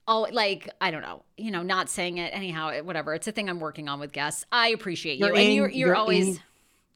oh 0.08 0.28
like 0.32 0.70
I 0.82 0.92
don't 0.92 1.02
know, 1.02 1.24
you 1.38 1.52
know, 1.52 1.64
not 1.64 1.90
saying 1.90 2.18
it 2.18 2.34
anyhow, 2.34 2.82
whatever. 2.84 3.14
It's 3.14 3.28
a 3.28 3.32
thing 3.32 3.50
I'm 3.50 3.60
working 3.60 3.88
on 3.90 4.00
with 4.00 4.12
guests. 4.12 4.46
I 4.52 4.70
appreciate 4.70 5.20
you. 5.20 5.28
You're 5.28 5.36
and 5.36 5.44
in- 5.44 5.52
you're 5.54 5.70
you're, 5.70 5.88
you're 5.88 5.96
always 5.96 6.28
in- 6.38 6.44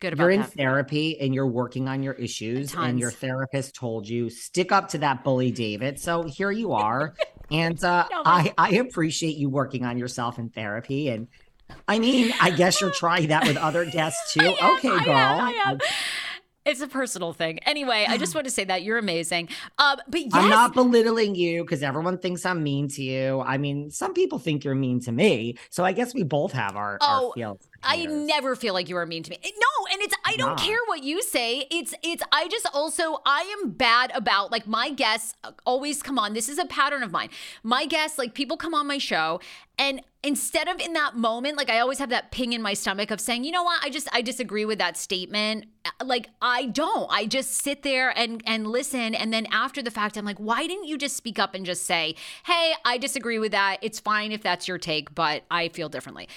good 0.03 0.17
You're 0.17 0.29
in 0.31 0.41
that. 0.41 0.53
therapy 0.53 1.19
and 1.19 1.33
you're 1.33 1.47
working 1.47 1.87
on 1.87 2.03
your 2.03 2.13
issues, 2.13 2.75
and 2.75 2.99
your 2.99 3.11
therapist 3.11 3.73
told 3.75 4.07
you 4.07 4.29
stick 4.29 4.71
up 4.71 4.89
to 4.89 4.97
that 4.99 5.23
bully, 5.23 5.51
David. 5.51 5.99
So 5.99 6.23
here 6.23 6.51
you 6.51 6.73
are, 6.87 7.15
and 7.49 7.81
uh, 7.83 8.05
No, 8.11 8.21
I 8.25 8.53
I 8.57 8.69
appreciate 8.75 9.37
you 9.37 9.49
working 9.49 9.85
on 9.85 9.97
yourself 9.97 10.37
in 10.39 10.49
therapy. 10.49 11.09
And 11.09 11.27
I 11.87 11.97
mean, 11.99 12.33
I 12.41 12.51
guess 12.51 12.81
you're 12.81 12.91
trying 12.91 13.29
that 13.29 13.47
with 13.47 13.57
other 13.57 13.85
guests 13.91 14.33
too. 14.33 14.45
Am, 14.45 14.77
okay, 14.77 14.89
I 14.89 15.03
girl. 15.05 15.15
am, 15.15 15.41
I 15.47 15.51
am. 15.71 15.79
It's 16.65 16.79
a 16.79 16.87
personal 16.87 17.33
thing. 17.33 17.59
Anyway, 17.65 18.05
I 18.07 18.17
just 18.17 18.33
want 18.35 18.45
to 18.45 18.51
say 18.51 18.63
that 18.63 18.83
you're 18.83 18.97
amazing. 18.97 19.49
Um, 19.77 19.97
but 20.07 20.21
yes, 20.21 20.31
I'm 20.33 20.49
not 20.49 20.73
belittling 20.73 21.35
you 21.35 21.63
because 21.63 21.83
everyone 21.83 22.17
thinks 22.19 22.45
I'm 22.45 22.63
mean 22.63 22.87
to 22.89 23.03
you. 23.03 23.41
I 23.41 23.57
mean, 23.57 23.91
some 23.91 24.13
people 24.13 24.39
think 24.39 24.63
you're 24.63 24.73
mean 24.75 25.01
to 25.01 25.11
me. 25.11 25.57
So 25.71 25.83
I 25.83 25.91
guess 25.91 26.13
we 26.13 26.23
both 26.23 26.53
have 26.53 26.77
our, 26.77 26.97
Oh, 27.01 27.27
our 27.27 27.33
feels. 27.33 27.67
I 27.83 28.05
never 28.05 28.55
feel 28.55 28.73
like 28.73 28.87
you 28.87 28.95
are 28.95 29.05
mean 29.05 29.23
to 29.23 29.29
me. 29.31 29.39
It's 30.03 30.13
I 30.25 30.35
don't 30.35 30.57
Nah. 30.57 30.65
care 30.65 30.79
what 30.87 31.01
you 31.03 31.21
say. 31.23 31.65
It's 31.71 31.93
it's 32.03 32.21
I 32.31 32.47
just 32.49 32.67
also 32.73 33.21
I 33.25 33.41
am 33.57 33.71
bad 33.71 34.11
about 34.13 34.51
like 34.51 34.67
my 34.67 34.89
guests 34.91 35.33
uh, 35.45 35.51
always 35.65 36.03
come 36.03 36.19
on. 36.19 36.33
This 36.33 36.49
is 36.49 36.57
a 36.59 36.65
pattern 36.65 37.03
of 37.03 37.11
mine. 37.11 37.29
My 37.63 37.85
guests 37.85 38.17
like 38.17 38.33
people 38.33 38.57
come 38.57 38.73
on 38.73 38.85
my 38.85 38.97
show 38.97 39.39
and 39.77 40.01
instead 40.23 40.67
of 40.67 40.79
in 40.79 40.93
that 40.93 41.15
moment 41.15 41.57
like 41.57 41.69
I 41.69 41.79
always 41.79 41.99
have 41.99 42.09
that 42.09 42.31
ping 42.31 42.51
in 42.53 42.61
my 42.61 42.73
stomach 42.73 43.11
of 43.11 43.21
saying, 43.21 43.45
"You 43.45 43.51
know 43.51 43.63
what? 43.63 43.81
I 43.83 43.89
just 43.89 44.09
I 44.11 44.21
disagree 44.21 44.65
with 44.65 44.79
that 44.79 44.97
statement." 44.97 45.65
Uh, 45.85 46.05
like 46.05 46.29
I 46.41 46.65
don't. 46.67 47.07
I 47.09 47.25
just 47.25 47.51
sit 47.63 47.83
there 47.83 48.09
and 48.17 48.43
and 48.45 48.67
listen 48.67 49.15
and 49.15 49.31
then 49.31 49.47
after 49.51 49.81
the 49.81 49.91
fact 49.91 50.17
I'm 50.17 50.25
like, 50.25 50.37
"Why 50.37 50.67
didn't 50.67 50.85
you 50.85 50.97
just 50.97 51.15
speak 51.15 51.39
up 51.39 51.55
and 51.55 51.65
just 51.65 51.85
say, 51.85 52.15
"Hey, 52.45 52.73
I 52.83 52.97
disagree 52.97 53.39
with 53.39 53.53
that. 53.53 53.77
It's 53.81 54.01
fine 54.01 54.33
if 54.33 54.43
that's 54.43 54.67
your 54.67 54.77
take, 54.77 55.15
but 55.15 55.43
I 55.49 55.69
feel 55.69 55.87
differently." 55.87 56.27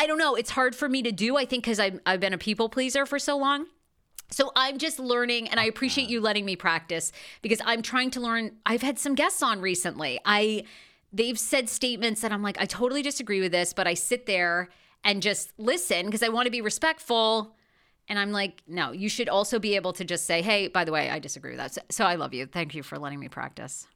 I 0.00 0.06
don't 0.06 0.16
know. 0.16 0.34
It's 0.34 0.48
hard 0.48 0.74
for 0.74 0.88
me 0.88 1.02
to 1.02 1.12
do. 1.12 1.36
I 1.36 1.44
think 1.44 1.62
because 1.62 1.78
I've 1.78 2.00
I've 2.06 2.20
been 2.20 2.32
a 2.32 2.38
people 2.38 2.70
pleaser 2.70 3.04
for 3.04 3.18
so 3.18 3.36
long. 3.36 3.66
So 4.30 4.50
I'm 4.56 4.78
just 4.78 4.98
learning, 4.98 5.48
and 5.48 5.60
I 5.60 5.64
appreciate 5.64 6.08
you 6.08 6.22
letting 6.22 6.46
me 6.46 6.56
practice 6.56 7.12
because 7.42 7.60
I'm 7.66 7.82
trying 7.82 8.10
to 8.12 8.20
learn. 8.20 8.52
I've 8.64 8.80
had 8.80 8.98
some 8.98 9.14
guests 9.14 9.42
on 9.42 9.60
recently. 9.60 10.18
I 10.24 10.64
they've 11.12 11.38
said 11.38 11.68
statements 11.68 12.22
that 12.22 12.32
I'm 12.32 12.42
like, 12.42 12.58
I 12.58 12.64
totally 12.64 13.02
disagree 13.02 13.42
with 13.42 13.52
this, 13.52 13.74
but 13.74 13.86
I 13.86 13.92
sit 13.92 14.24
there 14.24 14.70
and 15.04 15.20
just 15.20 15.52
listen 15.58 16.06
because 16.06 16.22
I 16.22 16.30
want 16.30 16.46
to 16.46 16.50
be 16.50 16.62
respectful. 16.62 17.54
And 18.08 18.18
I'm 18.18 18.32
like, 18.32 18.62
no, 18.66 18.92
you 18.92 19.10
should 19.10 19.28
also 19.28 19.58
be 19.58 19.76
able 19.76 19.92
to 19.92 20.04
just 20.04 20.24
say, 20.24 20.40
hey, 20.40 20.68
by 20.68 20.84
the 20.84 20.92
way, 20.92 21.10
I 21.10 21.18
disagree 21.18 21.50
with 21.52 21.58
that. 21.58 21.74
So, 21.74 21.82
so 21.90 22.04
I 22.06 22.14
love 22.14 22.32
you. 22.32 22.46
Thank 22.46 22.74
you 22.74 22.82
for 22.82 22.98
letting 22.98 23.20
me 23.20 23.28
practice. 23.28 23.86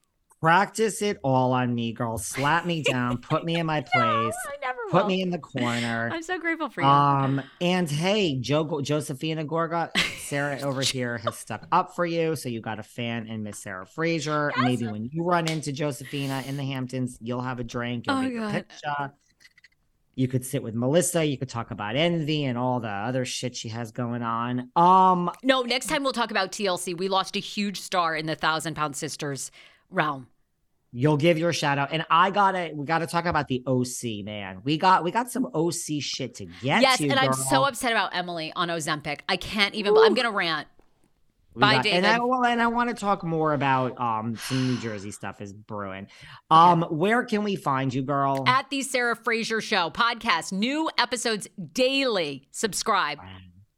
Practice 0.40 1.00
it 1.00 1.18
all 1.24 1.52
on 1.52 1.74
me, 1.74 1.92
girl. 1.94 2.18
Slap 2.18 2.66
me 2.66 2.82
down, 2.82 3.16
put 3.22 3.44
me 3.46 3.56
in 3.56 3.64
my 3.64 3.80
place, 3.80 4.34
never 4.60 4.78
put 4.90 5.06
me 5.06 5.22
in 5.22 5.30
the 5.30 5.38
corner. 5.38 6.10
I'm 6.12 6.22
so 6.22 6.38
grateful 6.38 6.68
for 6.68 6.82
you. 6.82 6.86
Um, 6.86 7.42
and 7.62 7.90
hey, 7.90 8.36
jo- 8.38 8.82
Josephina 8.82 9.44
Gorga, 9.46 9.90
Sarah 10.26 10.60
over 10.60 10.82
here 10.82 11.16
has 11.18 11.38
stuck 11.38 11.66
up 11.72 11.96
for 11.96 12.04
you. 12.04 12.36
So 12.36 12.50
you 12.50 12.60
got 12.60 12.78
a 12.78 12.82
fan 12.82 13.26
in 13.26 13.42
Miss 13.42 13.58
Sarah 13.58 13.86
Fraser. 13.86 14.52
Maybe 14.60 14.86
when 14.86 15.08
you 15.10 15.24
run 15.24 15.48
into 15.48 15.72
Josephina 15.72 16.44
in 16.46 16.58
the 16.58 16.64
Hamptons, 16.64 17.16
you'll 17.22 17.40
have 17.40 17.58
a 17.58 17.64
drink, 17.64 18.06
you'll 18.06 18.16
Oh, 18.16 18.28
get 18.28 18.42
a 18.42 18.50
picture. 18.52 19.12
You 20.16 20.28
could 20.28 20.44
sit 20.44 20.62
with 20.62 20.74
Melissa. 20.74 21.24
You 21.24 21.36
could 21.38 21.48
talk 21.48 21.72
about 21.72 21.96
envy 21.96 22.44
and 22.44 22.56
all 22.56 22.78
the 22.78 22.86
other 22.88 23.24
shit 23.24 23.56
she 23.56 23.68
has 23.70 23.90
going 23.90 24.22
on. 24.22 24.70
Um, 24.76 25.28
no, 25.42 25.62
next 25.62 25.86
time 25.88 26.04
we'll 26.04 26.12
talk 26.12 26.30
about 26.30 26.52
TLC. 26.52 26.96
We 26.96 27.08
lost 27.08 27.34
a 27.34 27.40
huge 27.40 27.80
star 27.80 28.14
in 28.14 28.26
the 28.26 28.36
Thousand 28.36 28.74
Pound 28.74 28.94
Sisters 28.94 29.50
realm. 29.94 30.26
you'll 30.92 31.16
give 31.16 31.38
your 31.38 31.52
shout 31.52 31.78
out, 31.78 31.88
and 31.92 32.04
I 32.10 32.30
gotta 32.30 32.70
we 32.74 32.84
gotta 32.84 33.06
talk 33.06 33.24
about 33.24 33.48
the 33.48 33.62
OC 33.66 34.24
man. 34.24 34.60
We 34.64 34.76
got 34.78 35.02
we 35.04 35.10
got 35.10 35.30
some 35.30 35.46
OC 35.54 36.00
shit 36.00 36.34
to 36.36 36.44
get 36.46 36.82
yes, 36.82 36.98
to. 36.98 37.08
and 37.08 37.18
I'm 37.18 37.32
so 37.32 37.64
upset 37.64 37.90
about 37.92 38.14
Emily 38.14 38.52
on 38.54 38.68
Ozempic. 38.68 39.20
I 39.28 39.36
can't 39.36 39.74
even. 39.74 39.96
I'm 39.96 40.14
gonna 40.14 40.30
rant. 40.30 40.68
We 41.56 41.60
Bye, 41.60 41.74
got- 41.76 41.86
And 41.86 42.04
I, 42.04 42.14
David. 42.14 42.26
well, 42.28 42.44
and 42.44 42.60
I 42.60 42.66
want 42.66 42.90
to 42.90 42.96
talk 42.96 43.22
more 43.22 43.52
about 43.54 44.00
um 44.00 44.34
some 44.36 44.68
New 44.74 44.78
Jersey 44.80 45.12
stuff 45.12 45.40
is 45.40 45.52
brewing. 45.52 46.08
Um, 46.50 46.82
where 46.90 47.24
can 47.24 47.44
we 47.44 47.54
find 47.54 47.94
you, 47.94 48.02
girl? 48.02 48.42
At 48.46 48.70
the 48.70 48.82
Sarah 48.82 49.14
Fraser 49.14 49.60
Show 49.60 49.90
podcast, 49.90 50.52
new 50.52 50.90
episodes 50.98 51.48
daily. 51.72 52.48
Subscribe. 52.50 53.18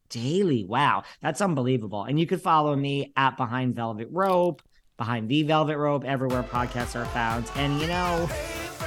Daily. 0.09 0.65
Wow, 0.65 1.03
that's 1.21 1.41
unbelievable. 1.41 2.05
And 2.05 2.19
you 2.19 2.27
could 2.27 2.41
follow 2.41 2.75
me 2.77 3.13
at 3.17 3.37
Behind 3.37 3.75
Velvet 3.75 4.09
Rope, 4.11 4.63
Behind 4.97 5.29
the 5.29 5.43
Velvet 5.43 5.77
Rope, 5.77 6.05
everywhere 6.05 6.43
podcasts 6.43 6.97
are 6.99 7.05
found. 7.07 7.51
And 7.55 7.79
you 7.81 7.87
know, 7.87 8.31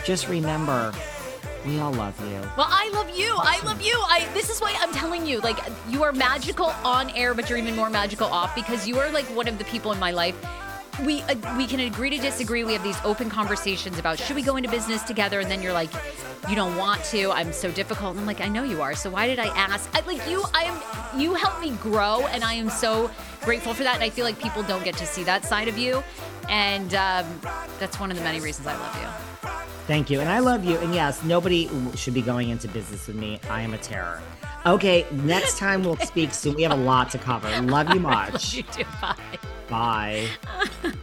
just 0.04 0.28
remember, 0.28 0.92
we 1.64 1.80
all 1.80 1.94
love 1.94 2.20
you. 2.22 2.40
Well, 2.58 2.66
I 2.68 2.90
love 2.94 3.16
you. 3.16 3.36
I 3.38 3.62
love 3.64 3.80
you. 3.80 3.94
I. 3.94 4.28
This 4.34 4.50
is 4.50 4.60
why 4.60 4.76
I'm 4.80 4.92
telling 4.92 5.28
you. 5.28 5.40
Like, 5.42 5.58
you 5.88 6.02
are 6.02 6.12
magical 6.12 6.74
on 6.84 7.12
air, 7.12 7.36
but 7.36 7.48
you're 7.48 7.60
even 7.60 7.76
more 7.76 7.92
magical 7.92 8.26
off 8.28 8.56
because 8.56 8.88
you 8.88 8.98
are 8.98 9.12
like 9.12 9.26
one 9.36 9.48
of 9.48 9.60
the 9.60 9.66
people 9.66 9.92
in 9.92 10.00
my 10.00 10.10
life. 10.10 10.36
We 11.06 11.22
uh, 11.22 11.58
we 11.58 11.66
can 11.66 11.80
agree 11.80 12.10
to 12.10 12.18
disagree. 12.18 12.64
We 12.64 12.74
have 12.74 12.84
these 12.84 13.00
open 13.04 13.30
conversations 13.30 13.98
about 13.98 14.20
should 14.20 14.36
we 14.36 14.42
go 14.42 14.58
into 14.58 14.70
business 14.70 15.04
together, 15.04 15.40
and 15.40 15.50
then 15.50 15.62
you're 15.62 15.74
like, 15.74 15.90
you 16.50 16.56
don't 16.56 16.76
want 16.78 17.04
to. 17.06 17.32
I'm 17.32 17.54
so 17.54 17.72
difficult. 17.72 18.12
And 18.12 18.22
I'm 18.22 18.26
like, 18.26 18.42
I 18.42 18.48
know 18.48 18.64
you 18.64 18.82
are. 18.82 18.96
So 18.96 19.10
why 19.10 19.28
did 19.28 19.40
I 19.40 19.48
ask? 19.48 19.90
I 19.94 20.02
like 20.02 20.28
you. 20.30 20.44
I 20.54 20.64
am. 20.64 21.20
You 21.20 21.34
helped 21.36 21.62
me 21.62 21.72
grow, 21.72 22.26
and 22.28 22.44
I 22.44 22.54
am 22.54 22.70
so 22.70 23.10
grateful 23.42 23.74
for 23.74 23.84
that. 23.84 23.96
And 23.96 24.04
I 24.04 24.10
feel 24.10 24.26
like 24.26 24.40
people 24.40 24.64
don't 24.64 24.84
get 24.84 24.98
to 24.98 25.06
see 25.06 25.24
that 25.24 25.46
side 25.46 25.68
of 25.68 25.78
you, 25.78 26.04
and 26.50 26.94
um, 26.96 27.26
that's 27.80 28.00
one 28.00 28.12
of 28.12 28.18
the 28.18 28.24
many 28.24 28.40
reasons 28.40 28.68
I 28.68 28.76
love 28.76 28.96
you. 28.96 29.50
Thank 29.88 30.12
you. 30.12 30.20
And 30.20 30.30
I 30.30 30.40
love 30.40 30.64
you. 30.64 30.78
And 30.78 30.94
yes, 30.94 31.24
nobody 31.24 31.68
should 31.96 32.14
be 32.14 32.22
going 32.22 32.50
into 32.50 32.68
business 32.68 33.08
with 33.08 33.16
me. 33.16 33.40
I 33.50 33.62
am 33.62 33.74
a 33.74 33.78
terror. 33.80 34.22
Okay, 34.66 35.06
next 35.12 35.58
time 35.58 35.84
we'll 35.84 35.98
speak 35.98 36.34
soon. 36.34 36.56
We 36.56 36.64
have 36.64 36.72
a 36.72 36.76
lot 36.76 37.10
to 37.12 37.18
cover. 37.18 37.50
Love 37.62 37.94
you 37.94 38.00
much. 38.00 38.56
You 38.56 38.64
too. 38.64 38.84
Bye. 39.02 39.16
Bye. 39.70 40.94